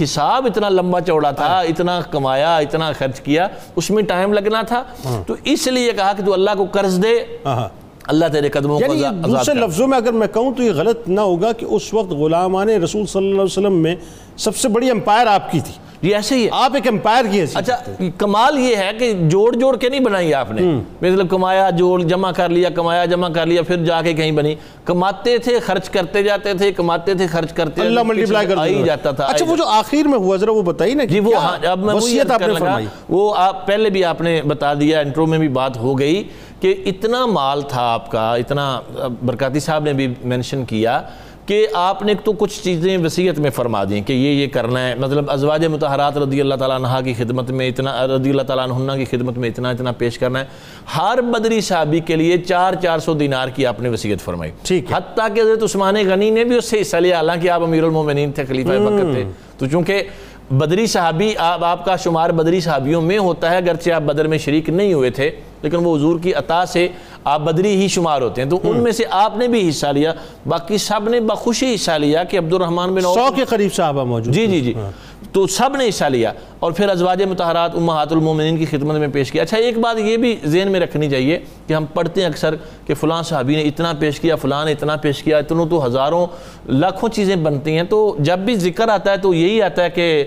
حساب 0.03 0.45
اتنا 0.45 0.69
لمبا 0.69 1.01
چوڑا 1.01 1.31
تھا 1.31 1.59
اتنا 1.59 2.01
کمایا 2.11 2.57
اتنا 2.57 2.91
خرچ 2.91 3.21
کیا 3.21 3.47
اس 3.75 3.91
میں 3.91 4.03
ٹائم 4.03 4.33
لگنا 4.33 4.61
تھا۔ 4.61 4.83
تو 5.27 5.35
اس 5.43 5.67
لیے 5.67 5.91
کہا 5.91 6.13
کہ 6.17 6.25
تو 6.25 6.33
اللہ 6.33 6.51
کو 6.57 6.65
قرض 6.71 7.03
دے۔ 7.03 7.15
ہاں۔ 7.45 7.67
اللہ 8.07 8.25
تیرے 8.31 8.49
قدموں 8.49 8.79
کو 8.79 8.93
یعنی 8.93 9.21
دوسرے 9.21 9.53
لفظوں 9.53 9.87
میں 9.87 9.97
اگر 9.97 10.11
میں 10.11 10.27
کہوں 10.27 10.51
تو 10.57 10.63
یہ 10.63 10.71
غلط 10.71 11.07
نہ 11.07 11.21
ہوگا 11.21 11.51
کہ 11.51 11.65
اس 11.65 11.93
وقت 11.93 12.11
غلامان 12.11 12.69
رسول 12.69 13.05
صلی 13.05 13.21
اللہ 13.21 13.33
علیہ 13.33 13.43
وسلم 13.43 13.73
میں 13.73 13.95
سب 14.37 14.55
سے 14.55 14.69
بڑی 14.69 14.89
امپائر 14.91 15.27
آپ 15.27 15.51
کی 15.51 15.59
تھی۔ 15.59 15.73
یہ 16.01 16.15
ایسے 16.15 16.35
ہی 16.35 16.43
ہے۔ 16.43 16.49
آپ 16.51 16.75
ایک 16.75 16.87
امپائر 16.87 17.25
کی 17.31 17.39
حیثیت 17.41 17.57
اچھا 17.57 18.03
کمال 18.17 18.57
یہ 18.59 18.75
ہے 18.75 18.91
کہ 18.99 19.13
جوڑ 19.29 19.55
جوڑ 19.55 19.77
کے 19.77 19.89
نہیں 19.89 19.99
بنائی 19.99 20.33
آپ 20.33 20.51
نے۔ 20.51 20.61
مطلب 21.01 21.29
کمایا 21.29 21.69
جوڑ 21.69 22.01
جمع 22.01 22.31
کر 22.31 22.49
لیا 22.49 22.69
کمایا 22.69 23.05
جمع 23.05 23.29
کر 23.29 23.45
لیا 23.45 23.61
پھر 23.61 23.85
جا 23.85 24.01
کے 24.01 24.13
کہیں 24.13 24.31
بنی۔ 24.31 24.55
کماتے 24.85 25.37
تھے 25.37 25.59
خرچ 25.59 25.89
کرتے 25.89 26.23
جاتے 26.23 26.53
تھے 26.53 26.71
کماتے 26.71 27.13
تھے 27.13 27.27
خرچ 27.27 27.53
کرتے 27.53 27.81
اللہ 27.81 27.93
جاتے 27.93 28.07
تھے، 28.07 28.13
ملٹیپلائی 28.13 28.47
کر 28.47 28.65
ہی۔ 28.65 28.83
جاتا 28.83 29.11
تھا 29.11 29.25
اچھا 29.25 29.45
وہ 29.49 29.55
جو 29.55 29.67
آخر 29.67 30.07
میں 30.07 30.19
ہوا 30.19 30.37
ذرا 30.37 30.51
وہ 30.51 30.61
بتائیے 30.61 30.95
نا 30.95 31.03
جی 31.03 31.19
وہ 31.19 31.35
ہاں 31.35 31.57
اب 31.67 31.79
میں 31.79 31.93
وصیت 31.95 32.31
آپ 32.31 32.41
نے 32.41 32.53
فرمائی۔ 32.53 32.85
وہ 33.09 33.33
پہلے 33.65 33.89
بھی 33.89 34.03
آپ 34.05 34.21
نے 34.21 34.41
بتا 34.47 34.73
دیا 34.73 34.99
انٹرو 34.99 35.25
میں 35.25 35.39
بھی 35.39 35.47
بات 35.47 35.77
ہو 35.77 35.99
گئی۔ 35.99 36.23
کہ 36.63 36.73
اتنا 36.85 37.25
مال 37.25 37.61
تھا 37.61 37.81
آپ 37.81 38.11
کا 38.11 38.35
اتنا 38.35 38.81
برکاتی 39.25 39.59
صاحب 39.59 39.83
نے 39.83 39.93
بھی 39.93 40.13
مینشن 40.23 40.65
کیا 40.65 41.01
کہ 41.45 41.67
آپ 41.73 42.01
نے 42.01 42.13
تو 42.23 42.33
کچھ 42.33 42.63
چیزیں 42.63 42.97
وصیت 42.97 43.39
میں 43.39 43.49
فرما 43.49 43.83
دیں 43.83 44.01
کہ 44.01 44.13
یہ 44.13 44.31
یہ 44.31 44.47
کرنا 44.47 44.87
ہے۔ 44.87 44.95
مطلب 44.95 45.31
ازواج 45.31 45.65
متحرات 45.65 46.17
رضی 46.17 46.41
اللہ 46.41 46.55
تعالیٰ 46.55 46.77
عنہ 46.77 47.03
کی 47.05 47.13
خدمت 47.13 47.51
میں 47.51 47.67
اتنا 47.69 48.07
رضی 48.07 48.29
اللہ 48.29 48.41
تعالیٰ 48.41 48.69
عنہ 48.71 48.91
کی 48.91 49.05
خدمت 49.05 49.37
میں 49.37 49.49
اتنا 49.49 49.69
اتنا 49.69 49.91
پیش 49.91 50.19
کرنا 50.19 50.39
ہے۔ 50.39 50.45
ہر 50.97 51.21
بدری 51.21 51.61
صحابی 51.61 51.99
کے 51.99 52.15
لیے 52.15 52.37
چار 52.37 52.73
چار 52.73 52.99
سو 52.99 53.13
دینار 53.13 53.47
کی 53.47 53.65
آپ 53.65 53.81
نے 53.81 53.89
وصیت 53.89 54.21
فرمائی۔ 54.21 54.51
ٹھیک 54.63 54.93
حتیٰ 54.93 55.27
کہ 55.35 55.39
حضرت 55.41 55.63
عثمان 55.63 55.95
غنی 56.09 56.29
نے 56.29 56.43
بھی 56.43 56.57
اس 56.57 56.65
سے 56.65 56.81
حصہ 56.81 56.97
لیا 56.97 57.15
حالانکہ 57.15 57.49
آپ 57.49 57.63
امیر 57.63 57.83
المومنین 57.83 58.31
تھے 58.31 58.45
خلیفہ 58.45 58.79
وقت 58.81 59.13
تھے۔ 59.13 59.23
تو 59.57 59.67
چونکہ 59.67 60.03
بدری 60.51 60.87
صحابی 60.87 61.33
آپ 61.37 61.63
آپ 61.63 61.85
کا 61.85 61.95
شمار 61.95 62.29
بدری 62.29 62.59
صحابیوں 62.59 63.01
میں 63.01 63.17
ہوتا 63.17 63.51
ہے 63.51 63.57
اگرچہ 63.57 63.91
آپ 63.91 64.01
بدر 64.01 64.27
میں 64.27 64.37
شریک 64.37 64.69
نہیں 64.69 64.93
ہوئے 64.93 65.09
تھے۔ 65.09 65.31
لیکن 65.63 65.85
وہ 65.85 65.95
حضور 65.95 66.19
کی 66.19 66.33
عطا 66.33 66.65
سے 66.65 66.87
آپ 67.23 67.41
بدری 67.41 67.75
ہی 67.81 67.87
شمار 67.87 68.21
ہوتے 68.21 68.41
ہیں۔ 68.41 68.49
تو 68.49 68.59
ان 68.63 68.77
میں 68.83 68.91
سے 68.91 69.03
آپ 69.09 69.37
نے 69.37 69.47
بھی 69.47 69.67
حصہ 69.69 69.87
لیا 69.87 70.13
باقی 70.47 70.77
سب 70.77 71.09
نے 71.09 71.19
بخوشی 71.19 71.73
حصہ 71.75 71.91
لیا 71.91 72.23
کہ 72.23 72.37
عبد 72.37 72.53
الرحمن 72.53 72.93
بن 72.95 73.01
سو 73.01 73.27
کے 73.35 73.45
قریب 73.45 73.73
صحابہ 73.73 74.03
موجود 74.03 74.33
جی 74.33 74.47
جی 74.47 74.61
جی۔ 74.61 74.73
تو 75.33 75.45
سب 75.47 75.75
نے 75.77 75.87
حصہ 75.89 76.05
لیا 76.05 76.31
اور 76.59 76.71
پھر 76.71 76.89
ازواج 76.89 77.21
متحرات 77.23 77.75
امہات 77.75 78.11
المومنین 78.11 78.57
کی 78.57 78.65
خدمت 78.71 78.95
میں 78.95 79.07
پیش 79.13 79.31
کیا۔ 79.31 79.41
اچھا 79.43 79.57
ایک 79.57 79.77
بات 79.79 79.99
یہ 79.99 80.17
بھی 80.17 80.35
ذہن 80.45 80.71
میں 80.71 80.79
رکھنی 80.79 81.09
چاہیے 81.09 81.39
کہ 81.67 81.73
ہم 81.73 81.85
پڑھتے 81.93 82.21
ہیں 82.21 82.27
اکثر 82.27 82.55
کہ 82.87 82.93
فلاں 82.93 83.21
صحابی 83.23 83.55
نے 83.55 83.61
اتنا 83.61 83.93
پیش 83.99 84.19
کیا 84.19 84.35
فلاں 84.35 84.63
نے 84.65 84.71
اتنا 84.71 84.95
پیش 84.95 85.23
کیا 85.23 85.37
اتنوں 85.37 85.65
تو 85.69 85.85
ہزاروں 85.85 86.25
لاکھوں 86.69 87.09
چیزیں 87.09 87.35
بنتی 87.35 87.75
ہیں۔ 87.75 87.83
تو 87.83 88.15
جب 88.19 88.39
بھی 88.39 88.55
ذکر 88.55 88.89
آتا 88.89 89.11
ہے 89.11 89.17
تو 89.17 89.33
یہی 89.33 89.61
آتا 89.61 89.83
ہے 89.83 89.89
کہ 89.89 90.23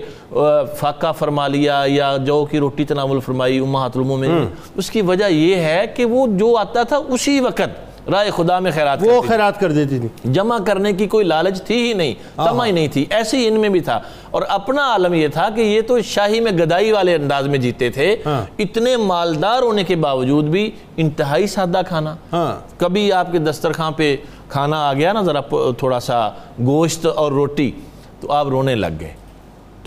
فاقہ 0.79 1.11
فرما 1.17 1.47
لیا 1.47 1.83
یا 1.87 2.15
جو 2.25 2.43
کی 2.51 2.59
روٹی 2.59 2.85
تناول 2.85 3.19
فرمائی 3.19 3.59
امہات 3.59 3.97
المومنین۔ 3.97 4.45
اس 4.77 4.89
کی 4.91 5.01
وجہ 5.01 5.26
یہ 5.27 5.55
ہے 5.55 5.85
کہ 5.95 6.05
وہ 6.05 6.27
جو 6.29 6.57
آتا 6.57 6.83
تھا 6.83 6.97
اسی 7.07 7.39
وقت 7.39 8.09
رائے 8.09 8.31
خدا 8.35 8.59
میں 8.59 8.71
خیرات 8.71 8.97
وہ 9.01 9.15
کرتی 9.15 9.27
خیرات 9.27 9.59
کر 9.59 9.71
دیتی 9.71 9.99
تھی۔ 9.99 10.31
جمع 10.31 10.57
کرنے 10.65 10.93
کی 10.93 11.07
کوئی 11.07 11.25
لالچ 11.25 11.61
تھی 11.61 11.87
ہی 11.87 11.93
نہیں 11.93 12.13
تمہ 12.35 12.65
ہی 12.65 12.71
نہیں 12.71 12.87
تھی۔ 12.87 13.05
ایسے 13.09 13.37
ہی 13.37 13.47
ان 13.47 13.59
میں 13.59 13.69
بھی 13.69 13.79
تھا۔ 13.79 13.99
اور 14.31 14.41
اپنا 14.49 14.81
عالم 14.91 15.13
یہ 15.13 15.27
تھا 15.27 15.49
کہ 15.55 15.61
یہ 15.61 15.81
تو 15.81 16.01
شاہی 16.01 16.39
میں 16.39 16.51
گدائی 16.51 16.91
والے 16.91 17.15
انداز 17.15 17.47
میں 17.47 17.59
جیتے 17.59 17.89
تھے۔ 17.89 18.15
ہاں۔ 18.25 18.45
اتنے 18.59 18.97
مالدار 18.97 19.61
ہونے 19.61 19.83
کے 19.83 19.95
باوجود 19.95 20.43
بھی 20.45 20.71
انتہائی 20.97 21.47
سادہ 21.47 21.81
کھانا۔ 21.87 22.15
ہاں۔ 22.33 22.79
کبھی 22.79 23.11
آپ 23.11 23.31
کے 23.31 23.37
دسترخوان 23.39 23.93
پہ 23.93 24.15
کھانا 24.49 24.89
آ 24.89 24.93
گیا 24.93 25.13
نا 25.13 25.21
ذرا 25.21 25.41
تھوڑا 25.77 25.99
سا 25.99 26.29
گوشت 26.65 27.05
اور 27.05 27.31
روٹی 27.31 27.71
تو 28.19 28.31
آپ 28.31 28.47
رونے 28.47 28.75
لگ 28.75 28.87
گئے۔ 28.99 29.13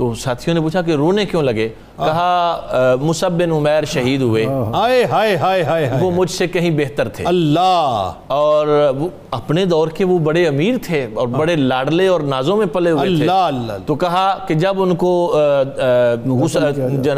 تو 0.00 0.14
ساتھیوں 0.14 0.54
نے 0.54 0.60
پوچھا 0.60 0.82
کہ 0.82 0.90
رونے 0.90 1.26
کیوں 1.26 1.42
لگے؟ 1.42 1.68
کہا 1.96 2.60
مصب 3.02 3.32
بن 3.32 3.50
عمیر 3.50 3.84
شہید 3.84 4.20
ہوئے۔ 4.22 4.46
ہائے 4.46 5.04
ہائے 5.04 5.36
ہائے 5.36 5.62
ہائے 5.62 5.90
وہ 6.00 6.10
مجھ 6.10 6.30
سے 6.30 6.46
کہیں 6.46 6.70
بہتر 6.70 7.08
تھے۔ 7.08 7.24
اللہ۔ 7.26 8.12
اور 8.26 8.90
وہ 8.98 9.08
اپنے 9.30 9.64
دور 9.64 9.88
کے 9.88 10.04
وہ 10.04 10.18
بڑے 10.18 10.46
امیر 10.46 10.74
تھے 10.82 11.06
اور 11.14 11.28
بڑے 11.28 11.56
لاڈلے 11.56 12.06
اور 12.06 12.20
نازوں 12.20 12.56
میں 12.56 12.66
پلے 12.66 12.90
ہوئے 12.90 13.16
تھے۔ 13.16 13.26
اللہ 13.30 13.72
تو 13.86 13.94
کہا 13.94 14.38
کہ 14.48 14.54
جب 14.54 14.82
ان 14.82 14.94
کو 14.94 15.36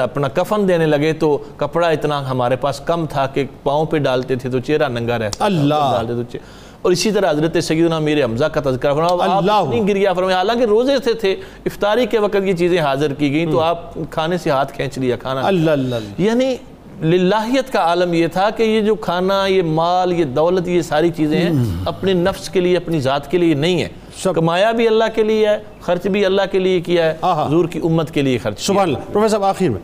اپنا 0.00 0.28
کفن 0.28 0.68
دینے 0.68 0.86
لگے 0.86 1.12
تو 1.12 1.38
کپڑا 1.56 1.88
اتنا 1.88 2.30
ہمارے 2.30 2.56
پاس 2.56 2.80
کم 2.80 3.06
تھا 3.06 3.26
کہ 3.26 3.44
پاؤں 3.62 3.86
پہ 3.86 3.98
ڈالتے 3.98 4.36
تھے 4.36 4.50
تو 4.50 4.60
چہرہ 4.60 4.88
ننگا 4.88 5.18
رہتا 5.18 5.44
اللہ۔ 5.44 5.74
ڈالتے 5.74 6.12
تو 6.14 6.22
چہرہ- 6.22 6.61
اور 6.82 6.92
اسی 6.92 7.10
طرح 7.12 7.30
حضرت 7.30 7.56
سیدنا 7.64 7.98
میرے 7.98 8.22
حمزہ 8.22 8.44
کا 8.44 8.60
تذکرہ 8.64 8.92
فرمایا۔ 8.94 9.12
آپ 9.12 9.38
اللہ 9.38 9.52
اپنی 9.52 9.88
گریا 9.88 10.12
فرمایا 10.12 10.36
حالانکہ 10.36 10.64
روزے 10.64 10.96
سے 11.04 11.12
تھے 11.14 11.32
افطاری 11.66 12.06
کے 12.06 12.18
وقت 12.18 12.36
یہ 12.44 12.52
چیزیں 12.52 12.78
حاضر 12.80 13.14
کی 13.14 13.32
گئیں 13.32 13.50
تو 13.52 13.60
آپ 13.60 13.94
کھانے 14.10 14.38
سے 14.38 14.50
ہاتھ 14.50 14.72
کھینچ 14.72 14.98
لیا 14.98 15.16
کھانا۔ 15.16 15.40
اللہ 15.46 15.70
اللہ 15.70 16.22
یعنی 16.22 16.54
للہیت 17.02 17.72
کا 17.72 17.80
عالم 17.80 18.12
یہ 18.14 18.26
تھا 18.26 18.48
کہ 18.50 18.62
یہ 18.62 18.80
جو 18.80 18.94
کھانا 18.94 19.46
یہ 19.46 19.62
مال 19.62 20.12
یہ 20.12 20.24
دولت 20.24 20.68
یہ 20.68 20.82
ساری 20.82 21.10
چیزیں 21.16 21.38
ہیں 21.38 21.50
اپنے 21.86 22.12
نفس 22.12 22.48
کے 22.48 22.60
لیے 22.60 22.76
اپنی 22.76 23.00
ذات 23.00 23.30
کے 23.30 23.38
لیے 23.38 23.54
نہیں 23.54 23.82
ہے 23.82 23.88
کمایا 24.34 24.70
بھی 24.72 24.86
اللہ 24.88 25.04
کے 25.14 25.22
لیے 25.22 25.48
ہے 25.48 25.58
خرچ 25.80 26.06
بھی 26.06 26.24
اللہ 26.24 26.42
کے 26.52 26.58
لیے 26.58 26.80
کیا 26.80 27.06
ہے۔ 27.06 27.16
حضور 27.22 27.68
کی 27.68 27.80
امت 27.84 28.10
کے 28.10 28.22
لیے 28.22 28.38
خرچ 28.38 28.60
سبحان 28.60 28.88
اللہ۔ 28.88 29.12
پروفیسر 29.12 29.28
صاحب 29.28 29.44
آخر 29.44 29.68
میں 29.68 29.80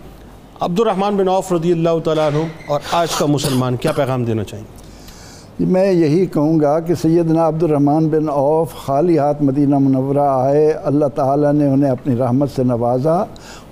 عبد 0.61 0.81
الرحمن 0.81 1.17
بن 1.17 1.29
عوف 1.29 1.53
رضی 1.53 1.73
اللہ 1.73 1.99
تعالیٰ 2.05 2.27
عنہ 2.27 2.45
اور 2.69 2.81
آج 2.93 3.15
کا 3.15 3.27
مسلمان 3.27 3.77
کیا 3.77 3.93
پیغام 3.93 4.25
دینا 4.25 4.45
چاہیں 4.45 4.65
گے؟ 4.65 4.78
میں 5.61 5.93
یہی 5.93 6.27
کہوں 6.27 6.61
گا 6.61 6.79
کہ 6.81 6.95
سیدنا 6.95 7.47
عبد 7.49 7.63
الرحمن 7.63 8.07
بن 8.09 8.29
عوف 8.29 8.75
خالی 8.85 9.19
ہاتھ 9.19 9.43
مدینہ 9.43 9.79
منورہ 9.79 10.27
آئے 10.29 10.71
اللہ 10.91 11.07
تعالیٰ 11.15 11.53
نے 11.53 11.67
انہیں 11.67 11.91
اپنی 11.91 12.17
رحمت 12.17 12.51
سے 12.57 12.63
نوازا۔ 12.65 13.17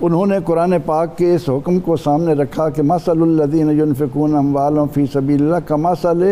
انہوں 0.01 0.25
نے 0.25 0.37
قرآن 0.45 0.73
پاک 0.85 1.17
کے 1.17 1.33
اس 1.35 1.47
حکم 1.49 1.79
کو 1.79 1.95
سامنے 1.97 2.33
رکھا 2.41 2.67
کہ 2.69 2.81
مسل 2.81 3.21
الدین 3.21 3.69
ينفقون 3.79 4.35
اموالوں 4.35 4.85
فی 4.93 5.05
سبیل 5.13 5.41
اللہ 5.43 5.67
کا 5.67 5.75
مسل 5.75 6.23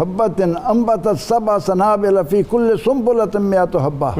حبت 0.00 0.42
امبت 0.64 1.08
سبا 1.28 1.58
صناب 1.66 2.04
لفی 2.10 2.42
کل 2.50 2.74
سنبلت 2.84 3.36
میات 3.36 3.76
حبہ 3.84 4.12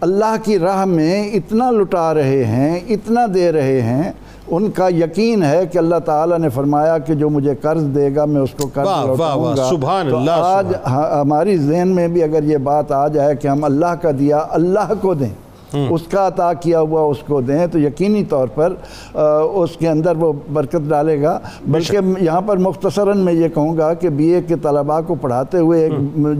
اللہ 0.00 0.36
کی 0.44 0.58
راہ 0.58 0.84
میں 0.84 1.22
اتنا 1.34 1.70
لٹا 1.70 2.12
رہے 2.14 2.44
ہیں 2.44 2.78
اتنا 2.88 3.26
دے 3.34 3.50
رہے 3.52 3.80
ہیں 3.80 4.12
ان 4.48 4.70
کا 4.70 4.88
یقین 4.88 5.42
ہے 5.42 5.66
کہ 5.72 5.78
اللہ 5.78 5.98
تعالیٰ 6.04 6.38
نے 6.38 6.48
فرمایا 6.48 6.98
کہ 6.98 7.14
جو 7.14 7.30
مجھے 7.30 7.54
قرض 7.54 7.82
دے 7.94 8.14
گا 8.16 8.24
میں 8.24 8.40
اس 8.40 8.50
کو 8.62 8.68
قرض 8.74 8.86
لوٹاؤں 9.06 9.56
گا۔ 9.56 9.66
سبحان 9.70 10.10
تو 10.10 10.16
اللہ، 10.16 10.30
آج 10.30 10.66
ہاں، 10.86 11.20
ہماری 11.20 11.56
ذہن 11.56 11.88
میں 11.88 12.08
بھی 12.08 12.22
اگر 12.22 12.42
یہ 12.42 12.56
بات 12.56 12.92
آ 12.92 13.08
جائے 13.08 13.36
کہ 13.36 13.48
ہم 13.48 13.64
اللہ 13.64 13.94
کا 14.02 14.10
دیا 14.18 14.44
اللہ 14.50 14.92
کو 15.00 15.14
دیں۔ 15.14 15.45
اس 15.72 16.06
کا 16.10 16.26
عطا 16.26 16.52
کیا 16.52 16.80
ہوا 16.80 17.00
اس 17.00 17.18
کو 17.26 17.40
دیں 17.40 17.66
تو 17.66 17.78
یقینی 17.78 18.24
طور 18.24 18.48
پر 18.54 18.74
اس 19.14 19.76
کے 19.76 19.88
اندر 19.88 20.16
وہ 20.16 20.32
برکت 20.52 20.88
ڈالے 20.88 21.20
گا۔ 21.22 21.38
بلکہ 21.66 21.98
یہاں 22.20 22.40
پر 22.40 22.56
مختصراً 22.56 23.18
میں 23.18 23.32
یہ 23.32 23.48
کہوں 23.48 23.76
گا 23.78 23.92
کہ 23.94 24.08
بی 24.08 24.28
اے 24.34 24.40
کے 24.42 24.56
طلباء 24.62 25.00
کو 25.06 25.14
پڑھاتے 25.14 25.58
ہوئے 25.58 25.82
ایک 25.82 25.92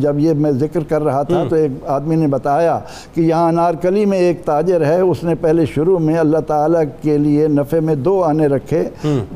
جب 0.02 0.18
یہ 0.18 0.32
میں 0.34 0.50
ذکر 0.50 0.84
کر 0.88 1.04
رہا 1.04 1.22
تھا 1.22 1.44
تو 1.48 1.56
ایک 1.56 1.72
آدمی 1.86 2.16
نے 2.16 2.26
بتایا 2.26 2.78
کہ 3.14 3.20
یہاں 3.20 3.48
انارکلی 3.48 4.04
میں 4.06 4.18
ایک 4.18 4.44
تاجر 4.44 4.84
ہے 4.86 5.00
اس 5.00 5.24
نے 5.24 5.34
پہلے 5.40 5.66
شروع 5.66 5.98
میں 5.98 6.16
اللہ 6.18 6.38
تعالیٰ 6.46 6.82
کے 7.02 7.18
لیے 7.18 7.48
نفع 7.48 7.80
میں 7.84 7.94
دو 7.94 8.22
آنے 8.24 8.46
رکھے۔ 8.46 8.82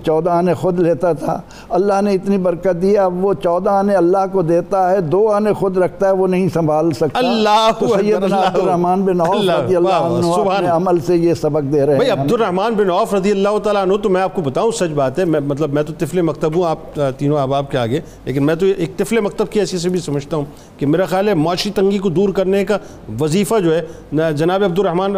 چودہ 0.05 0.31
آنے 0.31 0.55
خود 0.55 0.81
لیتا 0.81 1.13
تھا۔ 1.13 1.41
اللہ 1.69 2.01
نے 2.03 2.13
اتنی 2.15 2.39
برکت 2.39 2.81
دی 2.83 2.97
اب 2.99 3.25
وہ 3.25 3.33
چودہ 3.43 3.71
آنے 3.71 3.95
اللہ 3.95 4.25
کو 4.33 4.43
دیتا 4.43 4.91
ہے 4.91 5.01
دو 5.01 5.27
آنے 5.33 5.53
خود 5.53 5.77
رکھتا 5.79 6.07
ہے 6.07 6.13
وہ 6.13 6.27
نہیں 6.27 6.49
سنبھال 6.55 6.91
سکتا۔ 6.93 7.19
اللہ 7.19 7.69
تو 7.79 7.87
سیدنا 7.89 8.41
عبد 8.47 8.59
الرحمن 8.59 9.03
بن 9.03 9.21
عوف 9.21 9.49
رضی 9.51 9.77
اللہ 9.87 10.17
عنہ 10.17 10.51
اپنے۔ 10.51 10.69
عمل 10.69 11.01
سے 11.07 11.17
یہ 11.17 11.35
سبق 11.35 11.73
دے 11.73 11.87
رہے 11.87 11.97
بھئی 11.97 12.11
ہیں۔ 12.11 12.17
عبد 12.19 12.33
الرحمن 12.33 12.75
بن 12.75 12.91
عوف 12.91 13.15
رضی 13.15 13.31
اللہ 13.31 13.59
تعالیٰ 13.59 13.83
عنہ 13.83 13.97
تو 13.97 14.09
میں 14.09 14.23
آپ 14.23 14.35
کو 14.35 14.43
بتاؤں 14.43 14.71
سچ 14.71 14.93
بات 14.95 15.19
ہے 15.19 15.25
میں 15.25 15.41
مطلب 15.41 15.73
میں 15.73 15.83
تو 15.83 15.93
طفل 15.99 16.21
مکتب 16.23 16.57
ہوں 16.57 16.65
آپ 16.65 17.01
تینوں 17.19 17.39
احباب 17.39 17.71
کے 17.71 17.79
آگے 17.79 18.01
لیکن 18.25 18.47
میں 18.47 18.55
تو 18.55 18.67
ایک 18.77 18.97
طفل 18.97 19.21
مکتب 19.21 19.51
کی 19.51 19.61
حیثیت 19.61 19.81
سے 19.81 19.89
بھی 19.89 20.01
سمجھتا 20.01 20.37
ہوں 20.37 20.45
کہ 20.79 20.87
میرا 20.87 21.05
خیال 21.05 21.29
ہے 21.29 21.35
معاشی 21.35 21.71
تنگی 21.71 21.99
کو 21.99 22.09
دور 22.09 22.29
کرنے 22.29 22.65
کا 22.65 22.79
وظیفہ 23.21 23.59
جو 23.65 23.75
ہے 23.75 24.33
جناب 24.33 24.65
عبد 24.65 24.79
الرحمن 24.79 25.13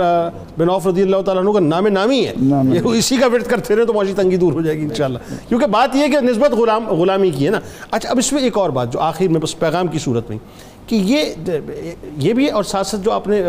بن 0.59 0.71
عوف 0.71 0.87
رضی 0.87 1.03
اللہ 1.03 1.21
تعالیٰ 1.27 1.43
عنہ 1.43 1.53
کا 1.53 1.61
نام 1.61 1.87
نامی 1.87 2.25
ہے۔ 2.27 2.35
یہ 2.75 2.89
اسی 2.99 3.17
کا 3.17 3.27
ورد 3.33 3.47
کرتے 3.47 3.77
رہے 3.77 3.85
تو 3.85 3.93
معاشی 3.93 4.13
تنگی 4.17 4.37
دور 4.37 4.53
ہو 4.53 4.61
جائے 4.63 4.77
گی 4.79 4.85
انشاءاللہ۔ 4.85 5.19
کیونکہ 5.49 5.67
بات 5.67 5.97
یہ 5.97 6.03
ہے 6.03 6.09
کہ 6.09 6.21
نسبت 6.21 6.53
غلام 6.53 6.89
غلامی 6.89 7.31
کی 7.31 7.47
ہے 7.47 7.51
نا۔ 7.51 7.61
اچھا 7.91 8.11
اب 8.11 8.19
اس 8.19 8.33
میں 8.33 8.43
ایک 8.43 8.59
اور 8.59 8.71
بات 8.71 8.93
جو 8.93 9.01
آخر 9.01 9.29
میں 9.29 9.41
بس 9.41 9.59
پیغام 9.59 9.87
کی 9.87 9.99
صورت 9.99 10.31
میں۔ 10.31 10.39
کہ 10.93 10.97
یہ 10.97 11.34
یہ 12.16 12.32
بھی 12.32 12.47
اور 12.49 12.64
ساتھ 12.64 12.86
ساتھ 12.86 13.03
جو 13.03 13.12
آپ 13.12 13.28
نے 13.28 13.43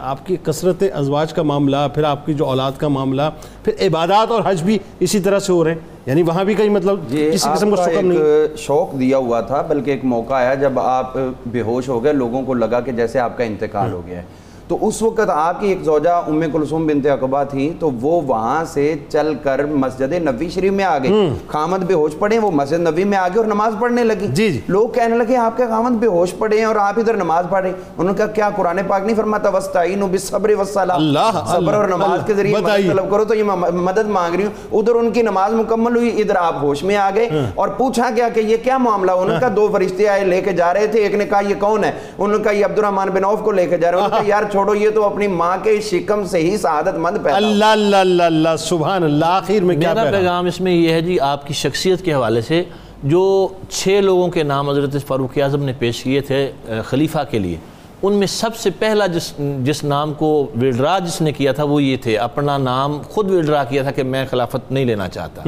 آپ 0.00 0.26
کی 0.26 0.36
کثرت 0.42 0.82
ازواج 0.94 1.32
کا 1.32 1.42
معاملہ 1.42 1.76
پھر 1.94 2.04
آپ 2.04 2.26
کی 2.26 2.34
جو 2.34 2.46
اولاد 2.46 2.72
کا 2.78 2.88
معاملہ 2.88 3.22
پھر 3.64 3.72
عبادات 3.86 4.30
اور 4.30 4.40
حج 4.46 4.62
بھی 4.62 4.78
اسی 5.00 5.20
طرح 5.20 5.38
سے 5.38 5.52
ہو 5.52 5.64
رہے 5.64 5.72
ہیں۔ 5.72 5.78
یعنی 6.06 6.22
وہاں 6.22 6.44
بھی 6.44 6.54
کہیں 6.54 6.68
مطلب 6.68 6.98
کسی 7.08 7.48
قسم 7.54 7.74
کا 7.76 7.84
سکم 7.84 8.06
نہیں۔ 8.06 8.56
شوق 8.56 9.00
دیا 9.00 9.18
ہوا 9.18 9.40
تھا 9.40 9.62
بلکہ 9.62 9.90
ایک 9.90 10.04
موقع 10.04 10.34
آیا 10.34 10.54
جب 10.54 10.78
آپ 10.78 11.16
بے 11.46 11.60
ہوش 11.60 11.88
ہو 11.88 12.04
گئے 12.04 12.12
لوگوں 12.12 12.42
کو 12.42 12.54
لگا 12.54 12.80
کہ 12.80 12.92
جیسے 12.92 13.18
آپ 13.18 13.38
کا 13.38 13.44
انتقال 13.44 13.92
ہو 13.92 14.02
گیا 14.06 14.18
ہے۔ 14.18 14.22
تو 14.70 14.78
اس 14.80 15.02
وقت 15.02 15.30
آپ 15.30 15.60
کی 15.60 15.68
ایک 15.68 15.82
زوجہ 15.82 16.10
ام 16.10 16.42
کلثوم 16.52 16.86
بنت 16.86 17.06
عقبہ 17.06 17.44
تھی 17.44 17.72
تو 17.78 17.90
وہ 17.90 18.20
وہاں 18.22 18.64
سے 18.64 18.94
چل 19.08 19.32
کر 19.42 19.64
مسجد 19.64 20.12
نبی 20.12 20.48
شریف 20.48 20.72
میں 20.72 20.84
آ 20.84 20.98
گئی۔ 20.98 21.28
خامد 21.46 21.78
بے 21.78 21.94
ہوش 21.94 22.18
پڑے 22.18 22.38
وہ 22.38 22.50
مسجد 22.50 22.80
نبی 22.80 23.04
میں 23.04 23.18
آگے 23.18 23.38
اور 23.38 23.46
نماز 23.46 23.74
پڑھنے 23.80 24.04
لگی۔ 24.04 24.26
جی، 24.26 24.50
جی۔ 24.50 24.60
لوگ 24.68 24.88
کہنے 24.88 25.16
لگے 25.16 25.36
آپ 25.36 25.56
کے 25.56 25.66
خامد 25.66 25.90
بے 25.90 26.06
ہوش 26.06 26.34
پڑے 26.38 26.58
ہیں 26.58 26.64
اور 26.64 26.76
آپ 26.76 26.98
ادھر 26.98 27.14
نماز 27.14 27.46
پڑھے 27.50 27.68
انہوں 27.68 28.04
نے 28.04 28.12
کہا 28.14 28.26
کیا 28.26 28.50
قرآن 28.56 28.78
پاک 28.88 29.04
نہیں 29.04 29.16
فرماتا؟ 29.16 29.48
وسطین 29.48 30.00
بالصبر 30.00 30.50
والصلاۃ 30.50 30.94
اللہ، 30.94 31.42
صبر 31.46 31.74
اور 31.74 31.88
نماز 31.88 32.20
کے 32.26 32.34
ذریعے 32.34 32.54
مدد۔ 32.58 32.88
طلب 32.92 33.10
کرو 33.10 33.24
تو 33.24 33.34
یہ 33.34 33.42
مدد 33.74 34.08
مانگ 34.08 34.34
رہی 34.34 34.44
ہوں۔ 34.44 34.78
ادھر 34.78 34.94
ان 34.94 35.10
کی 35.10 35.22
نماز 35.22 35.52
مکمل 35.52 35.96
ہوئی 35.96 36.20
ادھر 36.20 36.36
آپ 36.36 36.54
ہوش 36.62 36.82
میں 36.82 36.96
آ 36.96 37.10
گئے۔ 37.14 37.28
اور 37.54 37.68
پوچھا 37.68 38.10
گیا 38.16 38.28
کہ 38.28 38.40
یہ 38.40 38.56
کیا 38.62 38.78
معاملہ؟ 38.78 39.10
انہوں 39.10 39.34
نے 39.34 39.40
کہا 39.40 39.48
دو 39.56 39.68
فرشتے 39.72 40.08
آئے 40.08 40.24
لے 40.24 40.40
کے 40.40 40.52
جا 40.52 40.74
رہے 40.74 40.86
تھے۔ 40.86 41.00
ایک 41.00 41.14
نے 41.14 41.24
کہا 41.24 41.40
یہ 41.48 41.54
کون 41.58 41.84
ہے؟ 41.84 41.92
انہوں 42.18 42.38
نے 42.38 42.44
کہا 42.44 42.52
یہ 42.52 42.64
عبد 42.64 42.78
الرحمن 42.78 43.08
بن 43.14 43.24
عوف 43.24 43.40
کو 43.42 43.52
لے 43.52 43.66
کے 43.66 43.78
جا 43.78 43.90
رہے 43.90 43.98
ہیں۔ 43.98 44.04
انہوں 44.04 44.18
نے 44.20 44.28
کہا 44.28 44.36
یار 44.36 44.50
چھوڑو 44.60 44.74
یہ 44.74 44.90
تو 44.90 45.04
اپنی 45.04 45.26
ماں 45.26 45.56
کے 45.62 45.80
شکم 45.80 46.24
سے 46.26 46.38
ہی 46.38 46.56
سعادت 46.56 46.98
مند 46.98 47.16
پیدا۔ 47.22 47.36
اللہ 47.36 47.64
اللہ 47.64 47.96
اللہ 47.96 48.22
اللہ 48.22 48.56
سبحان 48.58 49.02
اللہ 49.02 49.24
آخر 49.24 49.64
میں 49.64 49.76
کیا 49.76 49.94
میرا 49.94 50.10
پیغام؟ 50.10 50.46
اس 50.46 50.60
میں 50.60 50.72
یہ 50.72 50.92
ہے 50.92 51.00
جی 51.00 51.20
آپ 51.20 51.46
کی 51.46 51.54
شخصیت 51.54 52.04
کے 52.04 52.14
حوالے 52.14 52.40
سے 52.40 52.62
جو 53.02 53.22
چھ 53.70 54.00
لوگوں 54.04 54.28
کے 54.28 54.42
نام 54.42 54.70
حضرت 54.70 54.96
فاروق 55.06 55.38
اعظم 55.38 55.62
نے 55.64 55.72
پیش 55.78 56.02
کیے 56.02 56.20
تھے 56.20 56.50
خلیفہ 56.86 57.18
کے 57.30 57.38
لیے 57.38 57.56
ان 58.02 58.12
میں 58.12 58.26
سب 58.26 58.56
سے 58.56 58.70
پہلا 58.78 59.06
جس 59.06 59.32
جس 59.64 59.82
نام 59.84 60.14
کو 60.14 60.28
وڈرا 60.60 60.98
جس 60.98 61.20
نے 61.20 61.32
کیا 61.32 61.52
تھا 61.52 61.64
وہ 61.64 61.82
یہ 61.82 61.96
تھے 61.96 62.16
اپنا 62.18 62.58
نام 62.58 63.00
خود 63.08 63.30
وڈرا 63.30 63.64
کیا 63.64 63.82
تھا 63.82 63.90
کہ 63.90 64.02
میں 64.02 64.24
خلافت 64.30 64.72
نہیں 64.72 64.84
لینا 64.84 65.08
چاہتا۔ 65.08 65.42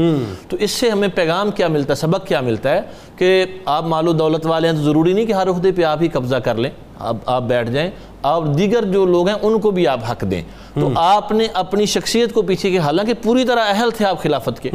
تو 0.49 0.57
اس 0.61 0.71
سے 0.71 0.91
ہمیں 0.91 1.09
پیغام 1.15 1.51
کیا 1.51 1.69
ملتا 1.69 1.91
ہے 1.91 1.99
سبق 1.99 2.27
کیا 2.27 2.41
ملتا 2.41 2.71
ہے؟ 2.71 2.81
کہ 3.17 3.45
آپ 3.65 3.85
مال 3.85 4.09
و 4.09 4.13
دولت 4.13 4.47
والے 4.47 4.69
ہیں 4.69 4.75
تو 4.75 4.83
ضروری 4.83 5.13
نہیں 5.13 5.27
کہ 5.27 5.33
ہر 5.33 5.49
عہدے 5.49 5.73
پہ 5.73 5.83
آپ 5.83 6.03
ہی 6.03 6.09
قبضہ 6.09 6.37
کر 6.37 6.55
لیں۔ 6.55 6.71
اب 6.99 7.17
آپ 7.27 7.43
بیٹھ 7.43 7.71
جائیں۔ 7.71 7.91
اور 8.21 8.47
دیگر 8.47 8.83
جو 8.83 9.07
لوگ 9.07 9.29
ہیں 9.29 9.37
ان 9.43 9.61
کو 9.61 9.71
بھی 9.71 9.87
آپ 9.87 10.01
حق 10.11 10.25
دیں۔ 10.31 10.43
تو 10.75 10.87
آپ 10.97 11.33
نے 11.33 11.47
اپنی 11.53 11.87
شخصیت 11.87 12.33
کو 12.33 12.43
پیچھے 12.43 12.71
کیا۔ 12.71 12.81
حالانکہ 12.81 13.13
پوری 13.23 13.45
طرح 13.45 13.61
اہل 13.69 13.91
تھے 13.91 14.07
آپ 14.07 14.23
خلافت 14.23 14.61
کے۔ 14.63 14.71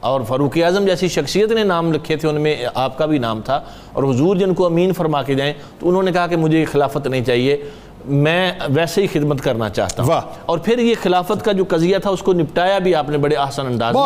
اور 0.00 0.20
فاروق 0.20 0.58
اعظم 0.64 0.84
جیسی 0.86 1.08
شخصیت 1.08 1.50
نے 1.52 1.64
نام 1.64 1.92
رکھے 1.92 2.16
تھے 2.16 2.28
ان 2.28 2.40
میں 2.40 2.56
آپ 2.74 2.98
کا 2.98 3.06
بھی 3.06 3.18
نام 3.18 3.40
تھا۔ 3.44 3.60
اور 3.92 4.04
حضور 4.04 4.36
جن 4.36 4.54
کو 4.54 4.66
امین 4.66 4.92
فرما 4.92 5.22
کے 5.22 5.34
جائیں 5.34 5.52
تو 5.78 5.88
انہوں 5.88 6.02
نے 6.02 6.12
کہا 6.12 6.26
کہ 6.26 6.36
مجھے 6.36 6.60
یہ 6.60 6.64
خلافت 6.72 7.06
نہیں 7.06 7.24
چاہیے۔ 7.24 7.56
میں 8.04 8.52
ویسے 8.68 9.02
ہی 9.02 9.06
خدمت 9.06 9.40
کرنا 9.40 9.68
چاہتا 9.68 10.02
ہوں۔ 10.02 10.08
اور 10.46 10.58
پھر 10.58 10.78
یہ 10.78 10.94
خلافت 11.02 11.44
کا 11.44 11.52
جو 11.52 11.64
قضیہ 11.68 11.98
تھا 11.98 12.10
اس 12.10 12.22
کو 12.22 12.32
نپٹایا 12.32 12.78
بھی 12.78 12.94
آپ 12.94 13.10
نے 13.10 13.18
بڑے 13.18 13.36
آسان 13.36 13.66
انداز 13.66 13.94
میں۔ 13.94 14.02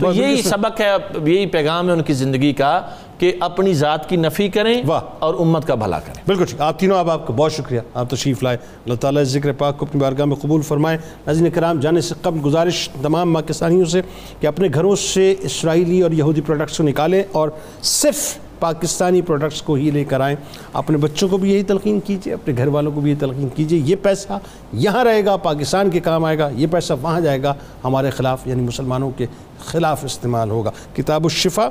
تو 0.00 0.06
یہی 0.22 0.42
سبق 0.50 0.80
ہے 0.80 0.96
یہی 1.26 1.46
پیغام 1.46 1.86
ہے 1.88 1.92
ان 1.92 2.02
کی 2.02 2.12
زندگی 2.12 2.52
کا۔ 2.52 2.82
کہ 3.18 3.32
اپنی 3.40 3.74
ذات 3.74 4.08
کی 4.08 4.16
نفی 4.16 4.48
کریں۔ 4.48 4.82
اور 5.18 5.34
امت 5.34 5.66
کا 5.66 5.74
بھلا 5.74 5.98
کریں۔ 5.98 6.22
بالکل 6.26 6.44
ٹھیک۔ 6.44 6.60
آپ 6.60 6.78
تینوں 6.78 6.98
آپ 6.98 7.10
آپ 7.10 7.26
کا 7.26 7.32
بہت 7.36 7.52
شکریہ۔ 7.52 7.80
آپ 7.94 8.10
تشریف 8.10 8.42
لائے۔ 8.42 8.56
اللہ 8.56 8.94
تعالیٰ 8.94 9.22
ذکر 9.22 9.52
پاک 9.52 9.78
کو 9.78 9.86
اپنی 9.90 10.00
بارگاہ 10.00 10.24
میں 10.24 10.36
قبول 10.36 10.62
فرمائے۔ 10.62 10.98
ناظرین 11.26 11.50
کرام 11.50 11.80
جانے 11.80 12.00
سے 12.00 12.14
قبل 12.22 12.40
گزارش 12.44 12.88
تمام 13.02 13.34
پاکستانیوں 13.34 13.84
سے 13.84 14.00
کہ 14.40 14.46
اپنے 14.46 14.68
گھروں 14.74 14.96
سے 14.96 15.34
اسرائیلی 15.40 16.00
اور 16.00 16.10
یہودی 16.10 16.40
پروڈکٹس 16.40 16.76
کو 16.76 16.82
نکالیں 16.82 17.22
اور 17.32 17.48
صرف 17.82 18.38
پاکستانی 18.60 19.22
پروڈکٹس 19.22 19.62
کو 19.62 19.74
ہی 19.74 19.90
لے 19.90 20.04
کر 20.04 20.20
آئیں۔ 20.20 20.36
اپنے 20.72 20.96
بچوں 20.96 21.28
کو 21.28 21.36
بھی 21.38 21.52
یہی 21.52 21.62
تلقین 21.62 22.00
کیجیے 22.00 22.34
اپنے 22.34 22.54
گھر 22.56 22.66
والوں 22.66 22.92
کو 22.92 23.00
بھی 23.00 23.10
یہ 23.10 23.16
تلقین 23.18 23.48
کیجیے۔ 23.48 23.82
یہ 23.84 23.96
پیسہ 24.02 24.38
یہاں 24.72 25.04
رہے 25.04 25.24
گا 25.24 25.36
پاکستان 25.36 25.90
کے 25.90 26.00
کام 26.00 26.24
آئے 26.24 26.38
گا۔ 26.38 26.48
یہ 26.52 26.66
پیسہ 26.70 26.92
وہاں 27.02 27.20
جائے 27.20 27.42
گا۔ 27.42 27.54
ہمارے 27.84 28.10
خلاف 28.10 28.46
یعنی 28.46 28.62
مسلمانوں 28.62 29.10
کے 29.16 29.26
خلاف 29.66 30.04
استعمال 30.04 30.50
ہوگا۔ 30.50 30.70
کتاب 30.96 31.24
الشفا 31.24 31.68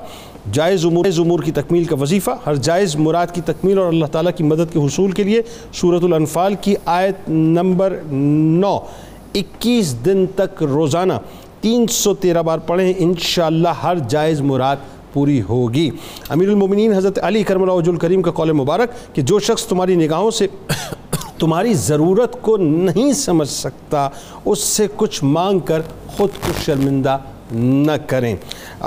جائز 0.54 0.86
امور 0.86 1.04
جائز 1.06 1.20
امور 1.20 1.40
کی 1.40 1.52
تکمیل 1.52 1.84
کا 1.84 1.96
وظیفہ، 1.96 2.32
ہر 2.46 2.56
جائز 2.56 2.96
مراد 2.96 3.28
کی 3.34 3.42
تکمیل 3.46 3.78
اور 3.78 3.88
اللہ 3.88 4.06
تعالیٰ 4.06 4.32
کی 4.38 4.44
مدد 4.44 4.74
کے 4.74 4.80
حصول 4.80 5.12
کے 5.12 5.24
لیے 5.24 5.42
سورۃ 5.74 6.04
الانفال 6.04 6.56
کی 6.62 6.76
آیت 6.86 7.30
نمبر 7.30 8.00
نو۔ 8.12 8.78
اکیس 9.36 9.96
دن 10.06 10.26
تک 10.36 10.64
روزانہ 10.64 11.14
تین 11.62 11.88
سو 11.88 12.14
تیرہ 12.14 12.42
بار 12.42 12.60
پڑھیں، 12.60 12.94
انشاءاللہ 12.98 13.70
ہر 13.84 14.00
جائز 14.10 14.42
مراد 14.42 14.76
پوری 15.14 15.42
ہوگی۔ 15.50 15.90
امیر 16.30 16.50
المومنین 16.50 16.94
حضرت 16.94 17.20
علی 17.24 17.44
کرم 17.44 17.62
اللہ 17.62 17.74
وجہ 17.74 17.92
الکریم 17.92 18.22
کا 18.22 18.32
قول 18.32 18.52
مبارک 18.52 19.16
کہ 19.16 19.22
جو 19.22 19.40
شخص 19.40 19.66
تمہاری 19.66 19.96
نگاہوں 19.96 20.32
سے 20.32 20.48
تمہاری 21.40 21.74
ضرورت 21.74 22.42
کو 22.42 22.58
نہیں 22.58 23.14
سمجھ 23.14 23.50
سکتا، 23.50 24.10
اس 24.46 24.60
سے 24.60 24.88
کچھ 24.96 25.24
مانگ 25.24 25.60
کر 25.60 25.82
خود 26.08 26.30
کو 26.42 26.52
شرمندہ 26.66 27.18
نہ 27.52 27.92
کریں۔ 28.08 28.36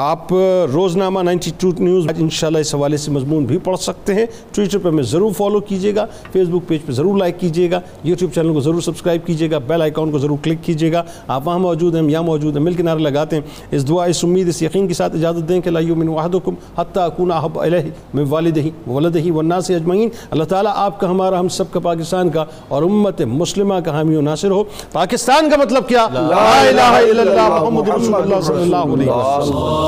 آپ 0.01 0.33
روزنامہ 0.73 1.21
نائنٹی 1.21 1.51
ٹو 1.59 1.71
نیوز 1.79 2.07
انشاءاللہ 2.19 2.59
اس 2.59 2.75
حوالے 2.75 2.97
سے 2.97 3.11
مضمون 3.11 3.45
بھی 3.45 3.59
پڑھ 3.59 3.79
سکتے 3.79 4.15
ہیں۔ 4.15 4.27
ٹویٹر 4.55 4.79
پہ 4.79 4.89
ہمیں 4.89 5.03
ضرور 5.03 5.33
فالو 5.37 5.61
کیجیے 5.61 5.95
گا، 5.95 6.05
فیس 6.33 6.49
بک 6.49 6.69
پیج 6.69 6.81
پہ 6.87 6.93
ضرور 6.93 7.19
لائک 7.19 7.41
کیجیے 7.41 7.71
گا، 7.71 7.81
یوٹیوب 8.05 8.33
چینل 8.35 8.53
کو 8.55 8.61
ضرور 8.61 8.81
سبسکرائب 8.81 9.27
کیجیے 9.27 9.51
گا، 9.51 9.59
بیل 9.59 9.83
آئیکن 9.83 10.11
کو 10.11 10.19
ضرور 10.19 10.39
کلک 10.43 10.63
کیجیے 10.63 10.93
گا۔ 10.93 11.03
آپ 11.29 11.47
وہاں 11.47 11.59
موجود 11.59 11.95
ہیں، 11.95 12.03
ہم 12.03 12.09
یہاں 12.09 12.23
موجود 12.23 12.57
ہیں، 12.57 12.65
مل 12.65 12.73
کے 12.73 12.83
نعرہ 12.83 12.99
لگاتے 12.99 13.37
ہیں۔ 13.37 13.43
اس 13.71 13.89
دعا، 13.89 14.05
اس 14.05 14.25
امید، 14.25 14.49
اس 14.49 14.63
یقین 14.63 14.89
کے 14.89 14.95
ساتھ 14.95 15.17
اجازت 15.17 15.49
دیں 15.49 15.61
کہ 15.61 15.71
لا 15.71 15.81
یؤمن 15.81 16.19
احدکم 16.19 16.55
حتی 16.79 17.01
اکون 17.01 17.33
احب 17.33 17.61
الیہ 17.61 17.91
من 18.15 18.25
والدہ 18.29 18.89
وولدہ 18.89 19.33
والناس 19.33 19.71
اجمعین۔ 19.71 20.09
اللہ 20.31 20.45
تعالیٰ 20.45 20.73
آپ 20.77 21.01
کا، 21.01 21.11
ہمارا، 21.11 21.41
ہم 21.41 21.49
سب 21.49 21.73
کا، 21.73 21.81
پاکستان 21.81 22.31
کا 22.31 22.45
اور 22.69 22.83
امت 22.83 23.23
مسلمہ 23.23 23.81
کا 23.85 23.93
حامی 23.93 24.17
و 24.17 24.21
ناصر 24.21 24.51
ہو۔ 24.51 24.65
پاکستان 24.93 25.51
کا 25.51 25.57
مطلب 25.57 25.89
کیا؟ 25.89 26.07
لا 26.13 26.61
الہ 26.61 26.81
الا 26.81 27.23
اللہ 27.23 27.49
محمد 27.49 27.89
رسول 27.89 28.15
اللہ 28.15 28.41
صلی 28.41 28.63
اللہ 28.63 28.77
علیہ 28.77 29.11
وسلم۔ 29.11 29.88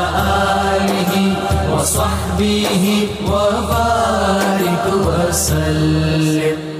وصحبه 1.81 3.07
وبارك 3.25 4.85
وسلم. 5.05 6.70